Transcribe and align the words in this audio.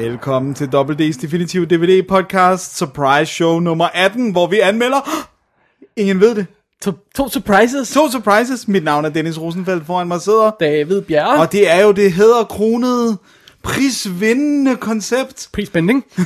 Velkommen 0.00 0.54
til 0.54 0.64
WD's 0.74 1.22
Definitive 1.22 1.66
DVD 1.66 2.06
Podcast 2.08 2.76
Surprise 2.76 3.32
Show 3.32 3.58
nummer 3.58 3.88
18, 3.94 4.30
hvor 4.30 4.46
vi 4.46 4.60
anmelder... 4.60 5.00
Ingen 5.96 6.20
ved 6.20 6.34
det. 6.34 6.46
To, 6.82 6.92
to 7.14 7.28
surprises. 7.28 7.90
To 7.90 8.10
surprises. 8.10 8.68
Mit 8.68 8.84
navn 8.84 9.04
er 9.04 9.08
Dennis 9.08 9.40
Rosenfeldt, 9.40 9.86
foran 9.86 10.08
mig 10.08 10.20
sidder. 10.20 10.50
David 10.60 11.02
Bjerre. 11.02 11.40
Og 11.40 11.52
det 11.52 11.70
er 11.70 11.82
jo 11.82 11.92
det 11.92 12.12
hedder 12.12 12.44
kronede 12.44 13.18
prisvindende 13.62 14.76
koncept. 14.76 15.48
Prisbending. 15.52 16.04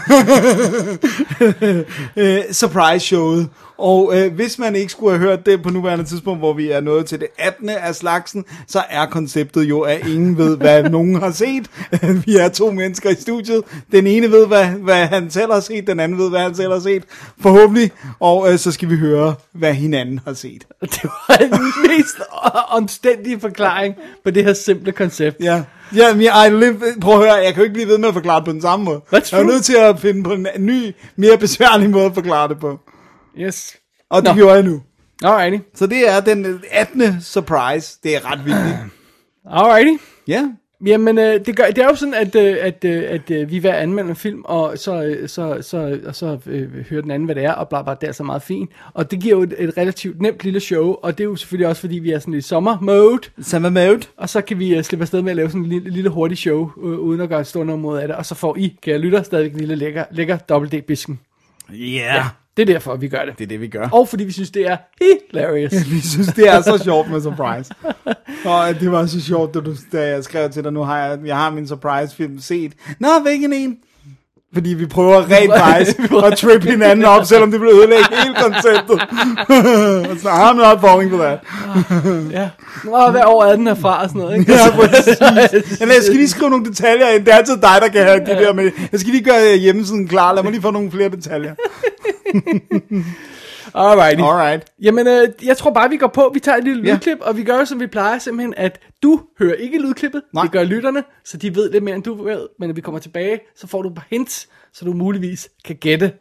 øh, 2.17 2.41
surprise 2.53 3.07
showet. 3.07 3.49
Og 3.79 4.19
øh, 4.19 4.35
hvis 4.35 4.59
man 4.59 4.77
ikke 4.77 4.93
skulle 4.93 5.19
have 5.19 5.29
hørt 5.29 5.47
det 5.47 5.63
på 5.63 5.71
nuværende 5.71 6.05
tidspunkt, 6.05 6.41
hvor 6.41 6.53
vi 6.53 6.71
er 6.71 6.81
nået 6.81 7.07
til 7.07 7.21
det 7.21 7.29
18. 7.39 7.69
af 7.69 7.95
slagsen, 7.95 8.45
så 8.69 8.83
er 8.91 9.07
konceptet 9.07 9.63
jo, 9.63 9.81
at 9.81 10.07
ingen 10.07 10.39
ved, 10.39 10.57
hvad 10.57 10.83
nogen 10.91 11.15
har 11.15 11.31
set. 11.31 11.71
vi 12.27 12.37
er 12.37 12.49
to 12.49 12.71
mennesker 12.71 13.11
i 13.11 13.15
studiet. 13.15 13.63
Den 13.93 14.07
ene 14.07 14.31
ved, 14.31 14.47
hvad, 14.47 14.67
hvad 14.67 15.07
han 15.07 15.31
selv 15.31 15.53
har 15.53 15.61
set, 15.61 15.87
den 15.87 16.01
anden 16.01 16.19
ved, 16.19 16.31
hvad 16.31 16.41
han 16.41 16.55
selv 16.55 16.73
har 16.73 16.81
set. 16.81 17.05
Forhåbentlig. 17.41 17.91
Og 18.21 18.53
øh, 18.53 18.59
så 18.59 18.73
skal 18.73 18.91
vi 18.91 18.97
høre, 18.97 19.35
hvad 19.53 19.75
hinanden 19.75 20.21
har 20.27 20.35
set. 20.35 20.67
Det 20.81 21.05
var 21.05 21.37
den 21.37 21.73
mest 21.83 22.17
omstændige 22.69 23.41
forklaring 23.41 23.95
på 24.25 24.31
det 24.31 24.45
her 24.45 24.53
simple 24.53 24.93
koncept. 24.93 25.37
Ja. 25.41 25.63
Ja, 25.97 26.15
men 26.15 26.23
jeg, 26.23 26.53
live, 26.53 26.81
prøv 27.01 27.15
at 27.15 27.19
høre, 27.21 27.33
jeg 27.35 27.55
kan 27.55 27.57
jo 27.57 27.63
ikke 27.63 27.73
blive 27.75 27.89
ved 27.89 27.99
med 27.99 28.09
at 28.09 28.15
forklare 28.15 28.37
det 28.37 28.45
på 28.45 28.53
den 28.53 28.63
samme 28.63 28.85
måde. 28.85 29.01
That's 29.07 29.13
Jeg 29.13 29.39
er 29.39 29.43
true. 29.43 29.45
nødt 29.53 29.65
til 29.65 29.77
at 29.77 30.01
finde 30.01 30.23
på 30.25 30.33
en 30.33 30.47
ny, 30.59 30.95
mere 31.17 31.39
besværlig 31.39 31.91
måde 31.91 32.05
at 32.05 32.15
forklare 32.15 32.49
det 32.49 32.59
på. 32.61 32.79
Yes. 33.39 33.77
Og 34.11 34.23
det 34.23 34.29
Nå. 34.31 34.35
gjorde 34.35 34.55
jeg 34.55 34.63
nu. 34.63 34.83
Alrighty. 35.25 35.59
Så 35.75 35.87
det 35.87 36.09
er 36.11 36.21
den 36.21 36.61
18. 36.71 37.21
surprise. 37.23 37.99
Det 38.03 38.17
er 38.17 38.33
ret 38.33 38.45
vildt. 38.45 38.59
Alrighty. 39.51 40.03
Ja. 40.29 40.45
Jamen, 40.87 41.19
øh, 41.19 41.47
det, 41.47 41.57
gør, 41.57 41.65
det 41.65 41.79
er 41.79 41.89
jo 41.89 41.95
sådan, 41.95 42.15
at, 42.15 42.35
øh, 42.35 42.57
at, 42.61 42.85
øh, 42.85 43.05
at 43.09 43.31
øh, 43.31 43.51
vi 43.51 43.57
at 43.57 43.75
anmelde 43.75 44.11
en 44.11 44.17
film, 44.17 44.43
og 44.45 44.79
så, 44.79 45.03
øh, 45.03 45.29
så, 45.29 45.59
så, 45.61 45.99
og 46.07 46.15
så 46.15 46.39
øh, 46.47 46.85
hører 46.91 47.03
den 47.03 47.11
anden, 47.11 47.25
hvad 47.25 47.35
det 47.35 47.45
er, 47.45 47.53
og 47.53 47.69
bla 47.69 47.83
bla, 47.83 47.95
det 48.01 48.09
er 48.09 48.13
så 48.13 48.23
meget 48.23 48.43
fint. 48.43 48.71
Og 48.95 49.11
det 49.11 49.21
giver 49.21 49.37
jo 49.37 49.43
et, 49.43 49.55
et 49.59 49.77
relativt 49.77 50.21
nemt 50.21 50.45
lille 50.45 50.61
show, 50.61 50.97
og 51.03 51.19
det 51.19 51.25
er 51.25 51.29
jo 51.29 51.37
selvfølgelig 51.37 51.69
også, 51.69 51.81
fordi 51.81 51.99
vi 51.99 52.11
er 52.11 52.19
sådan 52.19 52.35
i 52.35 52.41
sommer-mode, 52.41 53.19
Samme 53.41 53.71
mode. 53.71 54.01
og 54.17 54.29
så 54.29 54.41
kan 54.41 54.59
vi 54.59 54.79
uh, 54.79 54.83
slippe 54.83 55.03
afsted 55.03 55.23
med 55.23 55.31
at 55.31 55.37
lave 55.37 55.49
sådan 55.49 55.63
en 55.63 55.69
lille, 55.69 55.91
lille 55.91 56.11
hurtigt 56.11 56.41
show, 56.41 56.71
uh, 56.77 56.99
uden 56.99 57.21
at 57.21 57.29
gøre 57.29 57.41
et 57.41 57.47
stort 57.47 57.71
ud 57.71 57.97
af 57.97 58.09
det, 58.09 58.17
og 58.17 58.27
så 58.27 58.35
får 58.35 58.57
I, 58.57 58.77
kære 58.83 58.99
lytter, 58.99 59.23
stadig 59.23 59.53
en 59.53 59.59
lille 59.59 59.75
lækker, 59.75 60.05
lækker 60.11 60.37
dobbelt-D-bisken. 60.37 61.21
Yeah. 61.73 62.25
Det 62.57 62.63
er 62.63 62.73
derfor, 62.73 62.97
vi 62.97 63.09
gør 63.09 63.25
det. 63.25 63.39
Det 63.39 63.45
er 63.45 63.49
det, 63.49 63.61
vi 63.61 63.69
gør. 63.69 63.89
Og 63.93 64.09
fordi 64.09 64.25
vi 64.25 64.33
synes, 64.33 64.51
det 64.51 64.67
er 64.67 64.77
hilarious. 65.03 65.73
Vi 65.93 66.01
synes, 66.01 66.29
det 66.29 66.49
er 66.49 66.61
så 66.61 66.81
sjovt 66.85 67.11
med 67.11 67.21
surprise. 67.23 67.75
Og 68.45 68.81
det 68.81 68.93
var 68.93 69.07
så 69.07 69.21
sjovt, 69.21 69.55
da, 69.55 69.61
du, 69.61 69.75
da 69.93 70.09
jeg 70.09 70.25
skrev 70.25 70.51
til 70.51 70.65
dig, 70.65 70.73
nu 70.73 70.83
har 70.83 70.99
jeg, 70.99 71.19
jeg 71.25 71.37
har 71.37 71.51
min 71.51 71.69
surprise-film 71.69 72.39
set. 72.41 72.73
Nå, 73.01 73.09
hvilken 73.23 73.53
en? 73.53 73.77
Fordi 74.55 74.75
vi 74.75 74.87
prøver 74.87 75.31
rent 75.31 75.53
faktisk 75.65 75.97
at 76.25 76.39
trippe 76.39 76.71
hinanden 76.71 77.05
op, 77.05 77.25
selvom 77.25 77.51
det 77.51 77.61
bliver 77.61 77.77
ødelægge 77.77 78.05
hele 78.23 78.35
konceptet. 78.35 79.01
Så, 80.23 80.29
I'm 80.29 80.57
not 80.57 80.81
falling 80.81 81.11
for 81.11 81.19
that. 81.25 81.39
ja. 82.33 82.49
Nå, 82.85 83.11
hvad 83.11 83.21
år 83.27 83.45
er 83.45 83.57
den 83.57 83.67
herfra 83.67 84.03
og 84.03 84.09
sådan 84.09 84.21
noget, 84.21 84.39
ikke? 84.39 84.53
Ja, 84.53 84.71
præcis. 84.71 85.19
Eller 85.81 85.95
jeg 85.95 86.03
skal 86.03 86.17
lige 86.17 86.29
skrive 86.29 86.51
nogle 86.51 86.65
detaljer 86.65 87.09
ind. 87.09 87.25
Det 87.25 87.33
er 87.33 87.37
altid 87.37 87.57
dig, 87.57 87.77
der 87.81 87.89
kan 87.89 88.03
have 88.05 88.21
de 88.21 88.31
der 88.31 88.53
med. 88.53 88.71
Jeg 88.93 89.01
skal 89.01 89.13
lige 89.13 89.25
gøre 89.25 89.57
hjemmesiden 89.57 90.09
klar. 90.09 90.35
Lad 90.35 90.43
mig 90.43 90.53
lige 90.53 90.63
få 90.63 90.71
nogle 90.71 90.91
flere 90.91 91.09
detaljer. 91.09 91.55
Alrighty. 93.75 94.23
Alright. 94.23 94.73
Jamen, 94.83 95.07
øh, 95.09 95.29
jeg 95.45 95.57
tror 95.57 95.71
bare, 95.71 95.91
vi 95.91 95.97
går 95.97 96.07
på. 96.07 96.31
Vi 96.35 96.41
tager 96.41 96.59
et 96.59 96.65
lille 96.65 96.83
Ja. 96.89 96.95
lydklip, 96.95 97.19
og 97.21 97.37
vi 97.37 97.45
gør 97.45 97.65
som 97.65 97.81
vi 97.81 97.87
plejer, 97.87 98.19
simpelthen, 98.19 98.55
at 98.57 98.81
du 99.03 99.21
hører 99.39 99.55
ikke 99.55 99.79
lydklippet. 99.79 100.23
Nej. 100.35 100.43
Det 100.43 100.53
gør 100.53 100.65
lytterne, 100.65 101.05
så 101.25 101.37
de 101.37 101.55
ved 101.55 101.71
lidt 101.71 101.85
mere, 101.85 101.95
end 101.95 102.03
du 102.05 102.23
ved. 102.25 102.49
Men 102.59 102.69
når 102.69 102.75
vi 102.75 102.81
kommer 102.81 102.99
tilbage, 102.99 103.41
så 103.57 103.67
får 103.67 103.83
du 103.83 103.89
et 103.89 103.95
par 103.95 104.07
hints, 104.11 104.49
så 104.73 104.85
du 104.85 104.93
muligvis 104.93 105.49
kan 105.65 105.77
gætte 105.77 106.13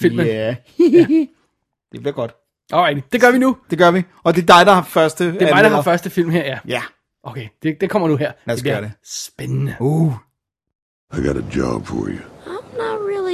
filmen. 0.00 0.26
Yeah. 0.26 0.54
det 1.92 2.00
bliver 2.00 2.12
godt. 2.12 2.34
Alrighty, 2.72 3.06
det 3.12 3.20
gør 3.20 3.30
vi 3.30 3.38
nu. 3.38 3.56
Det 3.70 3.78
gør 3.78 3.90
vi. 3.90 4.02
Og 4.24 4.36
det 4.36 4.42
er 4.42 4.46
dig, 4.56 4.66
der 4.66 4.72
har 4.72 4.82
første 4.82 5.24
Det 5.24 5.42
er 5.42 5.54
mig, 5.54 5.64
der 5.64 5.70
har 5.70 5.82
første 5.82 6.10
film 6.10 6.30
her, 6.30 6.44
ja. 6.44 6.58
Ja. 6.68 6.82
Okay, 7.22 7.48
det, 7.62 7.80
det 7.80 7.90
kommer 7.90 8.08
nu 8.08 8.16
her. 8.16 8.32
Lad 8.46 8.54
os 8.56 8.62
bliver 8.62 8.74
gøre 8.74 8.82
det. 8.84 8.92
Spændende. 9.04 9.76
Uh. 9.80 10.12
I 11.12 11.26
got 11.26 11.36
a 11.36 11.44
job 11.56 11.86
for 11.86 11.96
you. 11.96 12.18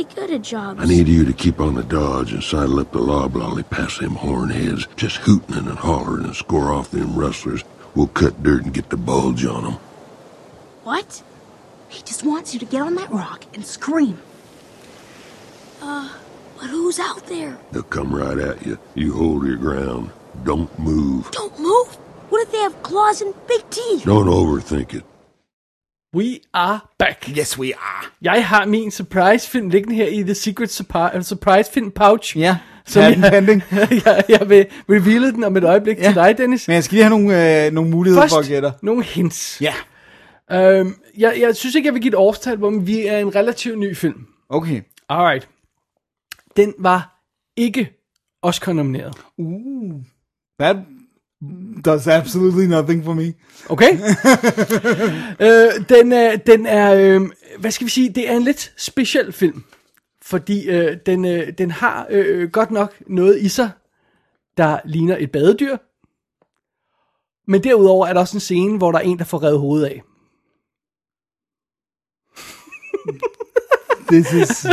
Really 0.01 0.15
good 0.15 0.31
at 0.31 0.41
jobs. 0.41 0.81
I 0.81 0.87
need 0.87 1.09
you 1.09 1.27
to 1.27 1.33
keep 1.35 1.61
on 1.61 1.75
the 1.75 1.83
dodge 1.83 2.33
and 2.33 2.43
sidle 2.43 2.81
up 2.81 2.91
the 2.91 3.01
loblolly 3.01 3.65
past 3.65 4.01
them 4.01 4.15
hornheads, 4.15 4.89
just 4.97 5.17
hooting 5.17 5.57
and 5.57 5.69
hollering 5.69 6.25
and 6.25 6.35
score 6.35 6.73
off 6.73 6.91
them 6.91 7.15
rustlers. 7.15 7.65
We'll 7.95 8.07
cut 8.07 8.43
dirt 8.43 8.65
and 8.65 8.73
get 8.73 8.89
the 8.89 8.97
bulge 8.97 9.45
on 9.45 9.65
them. 9.65 9.73
What? 10.85 11.23
He 11.91 12.01
just 12.03 12.25
wants 12.25 12.55
you 12.55 12.61
to 12.61 12.65
get 12.65 12.81
on 12.81 12.95
that 12.95 13.11
rock 13.11 13.45
and 13.53 13.63
scream. 13.63 14.19
Uh, 15.83 16.11
but 16.59 16.71
who's 16.71 16.99
out 16.99 17.27
there? 17.27 17.59
They'll 17.73 17.83
come 17.83 18.15
right 18.15 18.39
at 18.39 18.65
you. 18.65 18.79
You 18.95 19.13
hold 19.13 19.47
your 19.47 19.57
ground. 19.57 20.13
Don't 20.45 20.79
move. 20.79 21.31
Don't 21.31 21.61
move. 21.61 21.89
What 22.31 22.41
if 22.41 22.53
they 22.53 22.59
have 22.61 22.83
claws 22.83 23.21
and 23.21 23.35
big 23.47 23.69
teeth? 23.69 24.05
Don't 24.05 24.29
overthink 24.29 24.95
it. 24.95 25.05
We 26.17 26.39
are 26.55 26.81
back. 26.99 27.29
Yes, 27.39 27.59
we 27.59 27.67
are. 27.75 28.07
Jeg 28.23 28.47
har 28.47 28.67
min 28.67 28.91
surprise-film 28.91 29.69
liggende 29.69 29.95
her 29.97 30.07
i 30.07 30.23
The 30.23 30.35
Secret 30.35 30.81
Surpri- 30.81 31.23
Surprise-film 31.23 31.91
pouch. 31.91 32.39
Ja. 32.39 32.59
Patent 32.95 33.25
jeg, 33.25 33.89
jeg, 34.07 34.25
jeg 34.41 34.49
vil 34.49 34.67
reveale 34.91 35.33
den 35.33 35.45
om 35.45 35.57
et 35.57 35.65
øjeblik 35.65 35.99
ja. 35.99 36.03
til 36.03 36.15
dig, 36.15 36.39
Dennis. 36.39 36.69
Men 36.69 36.75
jeg 36.75 36.85
skal 36.85 36.95
lige 36.95 37.05
have 37.05 37.19
nogle, 37.19 37.67
øh, 37.67 37.73
nogle 37.73 37.91
muligheder 37.91 38.21
for 38.29 38.37
at 38.37 38.39
Først 38.39 38.49
gætte. 38.49 38.73
nogle 38.83 39.05
hints. 39.05 39.61
Ja. 39.61 39.75
Øhm, 40.53 40.95
jeg, 41.19 41.37
jeg 41.41 41.57
synes 41.57 41.75
ikke, 41.75 41.87
jeg 41.87 41.95
vil 41.95 42.03
give 42.03 42.09
et 42.11 42.15
årstal 42.15 42.59
men 42.61 42.87
vi 42.87 43.07
er 43.07 43.19
en 43.19 43.35
relativt 43.35 43.79
ny 43.79 43.97
film. 43.97 44.27
Okay. 44.49 44.83
Alright. 45.09 45.49
Den 46.57 46.75
var 46.79 47.21
ikke 47.57 47.93
Oscar-nomineret. 48.43 49.15
That 50.61 50.77
does 51.85 52.07
absolutely 52.07 52.67
nothing 52.67 53.05
for 53.05 53.15
me. 53.15 53.35
Okay? 53.69 53.93
øh, 55.47 55.89
den, 55.89 56.13
er, 56.13 56.37
den 56.37 56.67
er, 56.67 56.95
øh, 56.95 57.31
hvad 57.59 57.71
skal 57.71 57.85
vi 57.85 57.91
sige, 57.91 58.09
det 58.09 58.31
er 58.31 58.37
en 58.37 58.43
lidt 58.43 58.73
speciel 58.77 59.33
film. 59.33 59.65
Fordi 60.23 60.69
øh, 60.69 60.97
den, 61.07 61.25
øh, 61.25 61.53
den 61.59 61.71
har 61.71 62.07
øh, 62.11 62.51
godt 62.51 62.71
nok 62.71 63.03
noget 63.07 63.41
i 63.41 63.49
sig, 63.49 63.71
der 64.57 64.81
ligner 64.85 65.17
et 65.21 65.33
badedyr. 65.33 65.77
Men 67.47 67.65
derudover 67.65 68.07
er 68.07 68.13
der 68.13 68.21
også 68.21 68.37
en 68.37 68.41
scene, 68.41 68.79
hvor 68.79 68.93
der 68.93 68.99
er 68.99 69.03
en, 69.03 69.19
der 69.19 69.25
får 69.25 69.43
revet 69.43 69.59
hovedet 69.59 69.87
af. 69.87 70.03
This 74.11 74.33
is... 74.33 74.67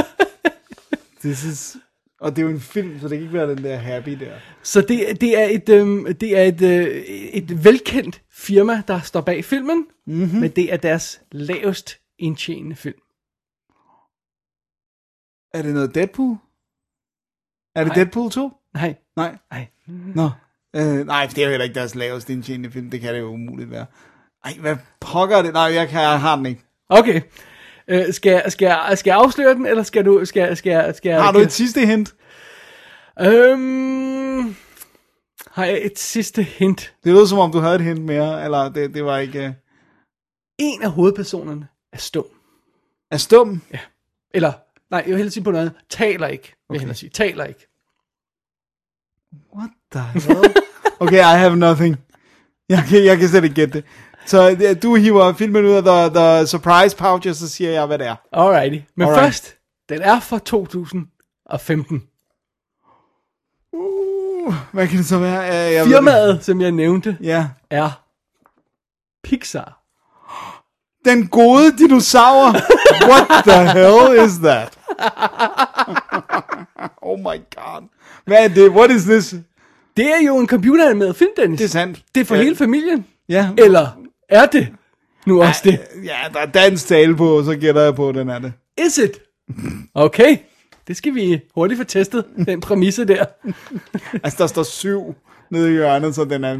This 1.19 1.43
is... 1.43 1.77
Og 2.19 2.35
det 2.35 2.41
er 2.41 2.43
jo 2.43 2.49
en 2.49 2.59
film, 2.59 2.99
så 2.99 3.07
det 3.07 3.17
kan 3.17 3.21
ikke 3.21 3.33
være 3.33 3.49
den 3.49 3.63
der 3.63 3.75
happy 3.75 4.09
der. 4.09 4.39
Så 4.63 4.81
det, 4.81 5.21
det 5.21 5.39
er, 5.39 5.45
et, 5.45 5.69
øhm, 5.69 6.15
det 6.15 6.37
er 6.37 6.43
et, 6.43 6.61
øh, 6.61 6.87
et 7.33 7.63
velkendt 7.63 8.21
firma, 8.31 8.83
der 8.87 9.01
står 9.01 9.21
bag 9.21 9.45
filmen, 9.45 9.85
mm-hmm. 10.05 10.39
men 10.39 10.51
det 10.51 10.73
er 10.73 10.77
deres 10.77 11.21
lavest 11.31 11.99
indtjenende 12.19 12.75
film. 12.75 12.99
Er 15.53 15.61
det 15.61 15.73
noget 15.73 15.95
Deadpool? 15.95 16.37
Er 17.75 17.83
det 17.83 17.87
Nej. 17.87 17.95
Deadpool 17.95 18.31
2? 18.31 18.51
Nej, 18.73 18.95
Nej. 19.15 19.37
nej. 19.51 19.67
Nå. 19.87 20.29
Øh, 20.75 21.05
nej, 21.05 21.25
det 21.25 21.37
er 21.37 21.43
jo 21.43 21.49
heller 21.49 21.63
ikke 21.63 21.75
deres 21.75 21.95
laveste 21.95 22.33
indtjenende 22.33 22.71
film. 22.71 22.89
Det 22.91 23.01
kan 23.01 23.13
det 23.13 23.19
jo 23.19 23.27
umuligt 23.27 23.71
være. 23.71 23.85
Ej, 24.45 24.53
hvad 24.59 24.75
pokker 24.99 25.37
er 25.37 25.41
det? 25.41 25.53
Nej, 25.53 25.63
jeg, 25.63 25.89
kan, 25.89 26.01
jeg 26.01 26.21
har 26.21 26.35
den 26.35 26.45
ikke. 26.45 26.63
Okay. 26.89 27.21
Øh, 27.87 28.13
skal, 28.13 28.31
jeg- 28.31 28.51
skal, 28.51 28.65
jeg, 28.65 28.97
skal 28.97 29.11
jeg 29.11 29.17
afsløre 29.17 29.53
den, 29.53 29.65
eller 29.65 29.83
skal 29.83 30.05
du... 30.05 30.25
Skal, 30.25 30.57
skal, 30.57 30.95
skal, 30.95 31.09
jeg- 31.09 31.23
Har 31.23 31.31
du 31.31 31.39
et 31.39 31.51
sidste 31.51 31.85
hint? 31.85 32.15
Øhm, 33.21 34.55
har 35.51 35.65
jeg 35.65 35.79
et 35.85 35.99
sidste 35.99 36.43
hint? 36.43 36.93
Det 37.03 37.13
lød 37.13 37.27
som 37.27 37.39
om, 37.39 37.51
du 37.51 37.59
havde 37.59 37.75
et 37.75 37.81
hint 37.81 38.01
mere, 38.01 38.43
eller 38.43 38.69
det, 38.69 38.93
det 38.93 39.05
var 39.05 39.17
ikke... 39.17 39.47
Uh... 39.47 39.53
En 40.59 40.83
af 40.83 40.91
hovedpersonerne 40.91 41.67
er 41.93 41.97
stum. 41.97 42.25
Er 43.11 43.17
stum? 43.17 43.61
Eller, 44.33 44.53
nej, 44.91 44.99
jeg 44.99 45.07
vil 45.07 45.15
hellere 45.15 45.31
sige 45.31 45.43
på 45.43 45.51
noget 45.51 45.65
andet. 45.65 45.79
Taler 45.89 46.27
ikke, 46.27 46.55
vil 46.69 46.77
okay. 46.79 46.87
jeg 46.87 46.95
sige. 46.95 47.09
Taler 47.09 47.45
ikke. 47.45 47.67
What 49.55 49.69
the 49.91 50.01
hell? 50.01 50.53
okay, 50.99 51.17
I 51.19 51.37
have 51.39 51.55
nothing. 51.55 51.95
Jeg 52.69 52.83
kan, 52.89 53.05
jeg 53.05 53.17
kan 53.17 53.27
slet 53.29 53.43
ikke 53.43 53.55
gætte 53.55 53.73
det. 53.73 53.85
Så 54.27 54.57
du 54.83 54.95
hiver 54.95 55.33
filmen 55.33 55.65
ud 55.65 55.71
af 55.71 55.83
the, 55.83 56.19
the 56.21 56.47
surprise 56.47 56.95
pouch, 56.97 57.29
og 57.29 57.35
så 57.35 57.50
siger 57.50 57.71
jeg, 57.71 57.85
hvad 57.85 57.97
det 58.00 58.07
er. 58.07 58.15
Alrighty. 58.31 58.79
Men 58.95 59.07
Alright. 59.07 59.24
Først, 59.25 59.56
Den 59.89 60.01
er 60.01 60.19
fra 60.19 60.39
2015. 60.39 62.03
Uh, 63.74 64.53
hvad 64.71 64.88
kan 64.88 64.97
det 64.97 65.06
så 65.06 65.19
være? 65.19 65.39
Jeg, 65.39 65.74
jeg 65.74 65.85
Firmaet, 65.85 66.44
som 66.45 66.62
jeg 66.62 66.71
nævnte. 66.71 67.18
Ja. 67.21 67.47
er 67.69 68.01
Pixar. 69.24 69.83
Den 71.06 71.27
gode 71.27 71.77
dinosaur. 71.77 72.56
What 73.09 73.44
the 73.44 73.71
hell 73.73 74.25
is 74.25 74.38
that? 74.38 74.77
oh 77.09 77.19
my 77.19 77.38
god. 77.56 77.88
Hvad 78.25 78.44
er 78.44 78.47
det? 78.47 78.69
What 78.69 78.91
is 78.91 79.03
this? 79.03 79.35
Det 79.97 80.06
er 80.06 80.25
jo 80.27 80.38
en 80.38 80.47
computeranimeret 80.47 81.15
film, 81.15 81.31
Dennis. 81.38 81.57
Det 81.57 81.65
er 81.65 81.69
sandt. 81.69 82.01
Det 82.15 82.21
er 82.21 82.25
for 82.25 82.35
Ja. 82.35 82.41
hele 82.44 82.56
familien. 82.56 83.06
Ja. 83.30 83.50
Eller 83.57 83.88
er 84.29 84.45
det 84.45 84.68
nu 85.25 85.41
også 85.44 85.62
det? 85.63 85.79
Ja, 86.03 86.18
der 86.33 86.39
er 86.39 86.45
dansk 86.45 86.88
tale 86.88 87.15
på, 87.15 87.44
så 87.44 87.56
gætter 87.56 87.81
jeg 87.81 87.95
på, 87.95 88.09
at 88.09 88.15
den 88.15 88.29
er 88.29 88.39
det. 88.39 88.53
Is 88.85 88.97
it? 88.97 89.21
Okay. 89.95 90.38
Det 90.88 90.97
skal 90.97 91.15
vi 91.15 91.39
hurtigt 91.56 91.77
få 91.77 91.83
testet, 91.83 92.25
den 92.45 92.62
præmisse 92.62 93.06
der. 93.06 93.25
Altså, 94.24 94.38
der 94.38 94.47
står 94.47 94.63
syv 94.63 95.15
nede 95.51 95.69
i 95.69 95.71
hjørnet, 95.71 96.15
så 96.15 96.25
den 96.25 96.44
er 96.44 96.57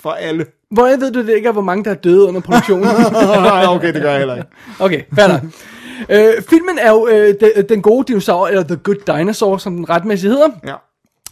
for 0.00 0.10
alle. 0.10 0.46
Hvor 0.70 0.86
jeg 0.86 1.00
ved 1.00 1.12
du 1.12 1.26
det 1.26 1.36
ikke 1.36 1.48
er, 1.48 1.52
hvor 1.52 1.62
mange 1.62 1.84
der 1.84 1.90
er 1.90 1.94
døde 1.94 2.28
under 2.28 2.40
produktionen? 2.40 2.86
okay, 3.76 3.94
det 3.94 4.02
gør 4.02 4.10
jeg 4.10 4.18
heller 4.18 4.36
ikke. 4.36 4.48
Okay, 4.78 5.02
fair 5.14 5.28
nok. 5.28 5.40
øh, 6.08 6.42
filmen 6.50 6.78
er 6.78 6.90
jo 6.90 7.08
øh, 7.08 7.34
den, 7.40 7.68
den 7.68 7.82
gode 7.82 8.04
dinosaur, 8.08 8.48
eller 8.48 8.62
The 8.62 8.76
Good 8.76 9.16
Dinosaur, 9.16 9.56
som 9.56 9.76
den 9.76 9.90
retmæssigt 9.90 10.32
hedder. 10.32 10.48
Ja. 10.66 10.74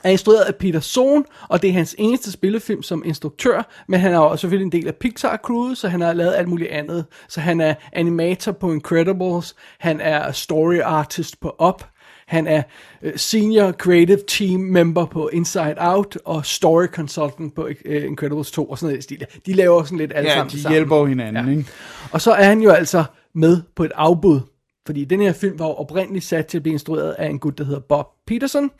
Er 0.04 0.10
instrueret 0.10 0.40
af 0.44 0.54
Peter 0.54 0.80
Sohn, 0.80 1.24
og 1.48 1.62
det 1.62 1.70
er 1.70 1.74
hans 1.74 1.94
eneste 1.98 2.32
spillefilm 2.32 2.82
som 2.82 3.02
instruktør, 3.06 3.84
men 3.88 4.00
han 4.00 4.12
er 4.12 4.18
jo 4.18 4.36
selvfølgelig 4.36 4.64
en 4.64 4.72
del 4.72 4.88
af 4.88 4.94
Pixar-crewet, 4.94 5.74
så 5.74 5.88
han 5.88 6.00
har 6.00 6.12
lavet 6.12 6.34
alt 6.34 6.48
muligt 6.48 6.70
andet. 6.70 7.04
Så 7.28 7.40
han 7.40 7.60
er 7.60 7.74
animator 7.92 8.52
på 8.52 8.72
Incredibles, 8.72 9.54
han 9.80 10.00
er 10.00 10.32
story 10.32 10.78
artist 10.84 11.40
på 11.40 11.54
Up, 11.68 11.84
han 12.26 12.46
er 12.46 12.62
øh, 13.02 13.12
senior 13.16 13.72
creative 13.72 14.18
team 14.28 14.60
member 14.60 15.06
på 15.06 15.28
Inside 15.32 15.74
Out, 15.78 16.18
og 16.24 16.46
story 16.46 16.86
consultant 16.86 17.54
på 17.54 17.68
øh, 17.84 18.04
Incredibles 18.04 18.50
2, 18.50 18.64
og 18.64 18.78
sådan 18.78 18.90
noget 18.92 19.04
stil. 19.04 19.26
De 19.46 19.52
laver 19.52 19.82
sådan 19.84 19.98
lidt 19.98 20.12
alle 20.14 20.30
Ja, 20.30 20.34
sammen 20.36 20.50
de 20.52 20.62
sammen. 20.62 20.74
hjælper 20.74 21.06
hinanden, 21.06 21.44
Ja. 21.44 21.50
ikke? 21.58 21.70
Og 22.12 22.20
så 22.20 22.32
er 22.32 22.44
han 22.44 22.60
jo 22.60 22.70
altså 22.70 23.04
med 23.34 23.62
på 23.76 23.84
et 23.84 23.92
afbud, 23.94 24.40
fordi 24.86 25.04
den 25.04 25.20
her 25.20 25.32
film 25.32 25.58
var 25.58 25.66
jo 25.66 25.72
oprindeligt 25.74 26.24
sat 26.24 26.46
til 26.46 26.58
at 26.58 26.62
blive 26.62 26.72
instrueret 26.72 27.12
af 27.12 27.26
en 27.26 27.38
gut, 27.38 27.58
der 27.58 27.64
hedder 27.64 27.80
Bob 27.80 28.06
Peterson, 28.26 28.70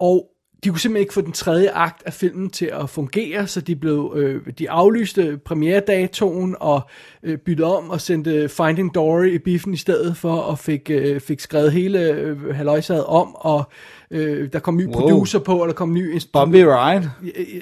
og 0.00 0.26
de 0.64 0.68
kunne 0.70 0.80
simpelthen 0.80 1.00
ikke 1.02 1.14
få 1.14 1.20
den 1.20 1.32
tredje 1.32 1.70
akt 1.70 2.02
af 2.06 2.12
filmen 2.12 2.50
til 2.50 2.66
at 2.66 2.90
fungere, 2.90 3.46
så 3.46 3.60
de 3.60 3.76
blev 3.76 4.12
øh, 4.16 4.42
de 4.58 4.70
aflyste 4.70 5.38
premieredatoen 5.44 6.56
og 6.60 6.80
øh, 7.22 7.38
byttede 7.38 7.76
om 7.78 7.90
og 7.90 8.00
sendte 8.00 8.48
Finding 8.48 8.94
Dory 8.94 9.26
i 9.26 9.38
biffen 9.38 9.74
i 9.74 9.76
stedet 9.76 10.16
for, 10.16 10.32
og 10.36 10.58
fik, 10.58 10.90
øh, 10.90 11.20
fik 11.20 11.40
skrevet 11.40 11.72
hele 11.72 12.10
øh, 12.10 12.54
halvøjsaget 12.54 13.04
om, 13.04 13.34
og 13.34 13.64
øh, 14.10 14.52
der 14.52 14.58
kom 14.58 14.76
ny 14.76 14.86
Wow. 14.86 14.92
producer 15.00 15.38
på, 15.38 15.62
og 15.62 15.68
der 15.68 15.74
kom 15.74 15.92
ny 15.94 16.20
Bumpy 16.32 16.56
Ride. 16.56 17.10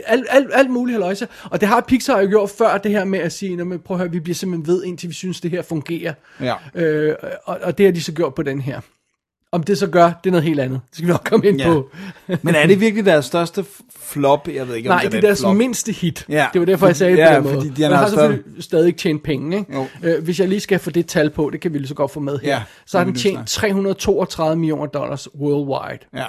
alt, 0.06 0.26
alt, 0.30 0.50
alt 0.52 0.70
muligt 0.70 0.94
haløjse. 0.94 1.28
Og 1.50 1.60
det 1.60 1.68
har 1.68 1.80
Pixar 1.88 2.20
jo 2.20 2.28
gjort 2.28 2.50
før, 2.50 2.78
det 2.78 2.90
her 2.90 3.04
med 3.04 3.18
at 3.18 3.32
sige, 3.32 3.56
"Nå, 3.56 3.64
men 3.64 3.78
prøv 3.78 3.94
at 3.94 3.98
høre, 4.00 4.10
vi 4.10 4.20
bliver 4.20 4.34
simpelthen 4.34 4.66
ved, 4.74 4.84
indtil 4.84 5.08
vi 5.08 5.14
synes, 5.14 5.40
det 5.40 5.50
her 5.50 5.62
fungerer. 5.62 6.14
Ja. 6.40 6.54
Øh, 6.74 7.14
og, 7.44 7.58
og 7.62 7.78
det 7.78 7.86
har 7.86 7.92
de 7.92 8.02
så 8.02 8.12
gjort 8.12 8.34
på 8.34 8.42
den 8.42 8.60
her. 8.60 8.80
Om 9.54 9.62
det 9.62 9.78
så 9.78 9.86
gør, 9.86 10.04
det 10.04 10.26
er 10.26 10.30
noget 10.30 10.44
helt 10.44 10.60
andet. 10.60 10.80
Det 10.90 10.96
skal 10.96 11.06
vi 11.06 11.12
nok 11.12 11.24
komme 11.30 11.46
ind 11.48 11.58
Ja. 11.60 11.66
på. 11.72 11.90
Men 12.42 12.54
er 12.54 12.66
det 12.66 12.80
virkelig 12.80 13.04
deres 13.06 13.24
største 13.24 13.64
flop? 14.00 14.48
Jeg 14.54 14.68
ved 14.68 14.74
ikke, 14.74 14.90
om 14.90 14.94
Nej, 14.94 15.02
det 15.02 15.12
det 15.12 15.18
er 15.18 15.22
er 15.22 15.26
deres 15.26 15.40
flop. 15.40 15.56
mindste 15.56 15.92
hit. 15.92 16.26
Ja, 16.28 16.46
det 16.52 16.58
var 16.60 16.64
derfor, 16.66 16.86
jeg 16.86 16.96
sagde 16.96 17.12
fordi- 17.12 17.22
det 17.22 17.28
på 17.28 17.32
ja, 17.32 17.36
den 17.36 17.44
måde. 17.44 17.54
fordi 17.54 17.68
de 17.68 17.82
har 17.82 17.94
har 17.94 18.06
stadig- 18.08 18.20
selvfølgelig 18.20 18.64
stadig 18.64 18.96
tjent 18.96 19.22
penge. 19.22 19.56
Ikke? 19.58 19.72
Jo. 19.74 19.86
Øh, 20.02 20.24
hvis 20.24 20.40
jeg 20.40 20.48
lige 20.48 20.60
skal 20.60 20.78
få 20.78 20.90
det 20.90 21.06
tal 21.06 21.30
på, 21.30 21.50
det 21.52 21.60
kan 21.60 21.72
vi 21.72 21.78
lige 21.78 21.88
så 21.88 21.94
godt 21.94 22.10
få 22.10 22.20
med 22.20 22.38
her. 22.38 22.48
Ja, 22.48 22.62
så 22.86 22.98
har 22.98 23.04
den 23.04 23.14
tjent 23.14 23.38
jeg 23.38 23.46
332 23.46 24.56
millioner 24.60 24.86
dollars 24.86 25.28
worldwide. 25.40 25.98
Ja. 26.14 26.24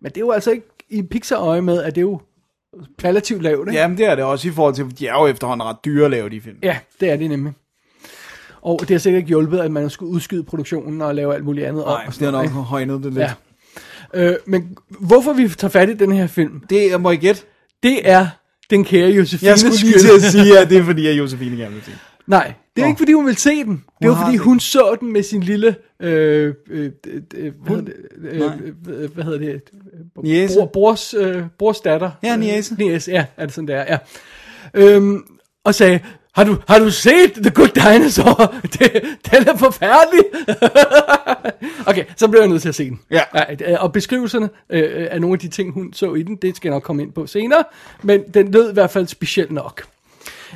Men 0.00 0.08
det 0.12 0.16
er 0.16 0.20
jo 0.20 0.30
altså 0.30 0.50
ikke 0.50 0.66
i 0.90 1.02
Pixar-øje 1.02 1.60
med, 1.62 1.82
at 1.82 1.94
det 1.94 2.00
er 2.00 2.02
jo 2.02 2.20
relativt 3.04 3.42
lavt. 3.42 3.68
Ikke? 3.68 3.80
Jamen, 3.80 3.98
det 3.98 4.06
er 4.06 4.14
det 4.14 4.24
også 4.24 4.48
i 4.48 4.50
forhold 4.50 4.74
til, 4.74 4.98
de 4.98 5.06
er 5.06 5.12
jo 5.20 5.26
efterhånden 5.26 5.66
ret 5.66 5.76
dyre 5.84 6.04
at 6.04 6.10
lave 6.10 6.28
de 6.30 6.40
film. 6.40 6.56
Ja, 6.62 6.76
det 7.00 7.10
er 7.10 7.16
det 7.16 7.28
nemlig. 7.30 7.52
Og 8.68 8.78
det 8.80 8.90
har 8.90 8.98
sikkert 8.98 9.18
ikke 9.18 9.28
hjulpet, 9.28 9.58
at 9.58 9.70
man 9.70 9.90
skulle 9.90 10.12
udskyde 10.12 10.42
produktionen 10.44 11.02
og 11.02 11.14
lave 11.14 11.34
alt 11.34 11.44
muligt 11.44 11.66
andet. 11.66 11.84
Nej, 11.86 12.04
og 12.06 12.12
det 12.14 12.22
har 12.22 12.30
nok 12.30 12.50
noget, 12.50 12.64
højnet 12.66 13.02
det 13.04 13.12
lidt. 13.12 13.16
ikke? 13.16 13.34
Ja. 14.14 14.30
Øh, 14.30 14.36
men 14.46 14.76
hvorfor 15.00 15.32
vi 15.32 15.48
tager 15.48 15.70
fat 15.70 15.88
i 15.90 15.94
den 15.94 16.12
her 16.12 16.26
film, 16.26 16.62
Det, 16.70 16.90
jeg 16.90 17.00
må 17.00 17.10
ikke 17.10 17.26
gætte. 17.26 17.42
det 17.82 18.10
er 18.10 18.26
den 18.70 18.84
kære 18.84 19.10
Josefine 19.10 19.50
Jeg 19.50 19.58
skulle 19.58 19.76
lige 19.80 19.98
til 19.98 20.10
at 20.16 20.22
sige, 20.22 20.58
at 20.58 20.70
det 20.70 20.78
er 20.78 20.84
fordi, 20.84 21.06
at 21.06 21.18
Josefine 21.18 21.56
gerne 21.56 21.74
vil 21.74 21.82
se. 21.84 21.90
Nej, 22.26 22.52
det 22.76 22.82
er 22.82 22.86
Nå. 22.86 22.88
ikke 22.88 22.98
fordi 22.98 23.12
hun 23.12 23.26
vil 23.26 23.36
se 23.36 23.64
den. 23.64 23.84
Det 24.02 24.10
var 24.10 24.24
fordi 24.24 24.36
hun 24.36 24.60
så 24.60 24.96
den 25.00 25.12
med 25.12 25.22
sin 25.22 25.42
lille, 25.42 25.76
øh, 26.02 26.54
øh, 26.70 26.90
øh, 27.34 27.52
hvad, 27.64 27.76
hedder 27.76 27.84
det, 27.84 27.94
Nej. 28.38 28.48
øh, 28.88 29.02
øh, 29.02 29.10
hvad 29.14 29.24
hedder 29.24 29.38
det, 29.38 29.60
Niece? 30.22 30.54
Bror, 30.54 30.66
brors, 30.66 31.14
øh, 31.14 31.42
brors 31.58 31.80
datter. 31.80 32.10
Ja, 32.22 32.36
niece. 32.36 32.74
Øh, 32.74 32.78
niece, 32.78 33.10
ja, 33.12 33.24
er 33.36 33.44
det 33.46 33.54
sådan 33.54 33.68
der, 33.68 33.84
ja. 33.88 33.98
Øhm, 34.74 35.22
og 35.64 35.74
sagde, 35.74 36.00
har 36.38 36.44
du, 36.44 36.56
har 36.68 36.78
du 36.78 36.90
set 36.90 37.32
The 37.32 37.50
Good 37.50 37.68
Dinosaur? 37.68 38.54
Det, 38.78 38.92
den 39.30 39.48
er 39.48 39.56
forfærdelig. 39.56 40.24
okay, 41.90 42.04
så 42.16 42.28
blev 42.28 42.40
jeg 42.40 42.48
nødt 42.48 42.62
til 42.62 42.68
at 42.68 42.74
se 42.74 42.84
den. 42.90 43.00
Ja. 43.10 43.22
øh, 43.50 43.76
Og 43.84 43.92
beskrivelserne 43.92 44.48
øh, 44.70 45.08
af 45.10 45.20
nogle 45.20 45.34
af 45.34 45.38
de 45.38 45.48
ting, 45.48 45.72
hun 45.72 45.92
så 45.92 46.14
i 46.14 46.22
den, 46.22 46.36
det 46.36 46.56
skal 46.56 46.68
jeg 46.68 46.74
nok 46.74 46.82
komme 46.82 47.02
ind 47.02 47.12
på 47.12 47.26
senere. 47.26 47.64
Men 48.02 48.22
den 48.34 48.50
lød 48.50 48.70
i 48.70 48.72
hvert 48.72 48.90
fald 48.90 49.06
specielt 49.06 49.50
nok. 49.50 49.82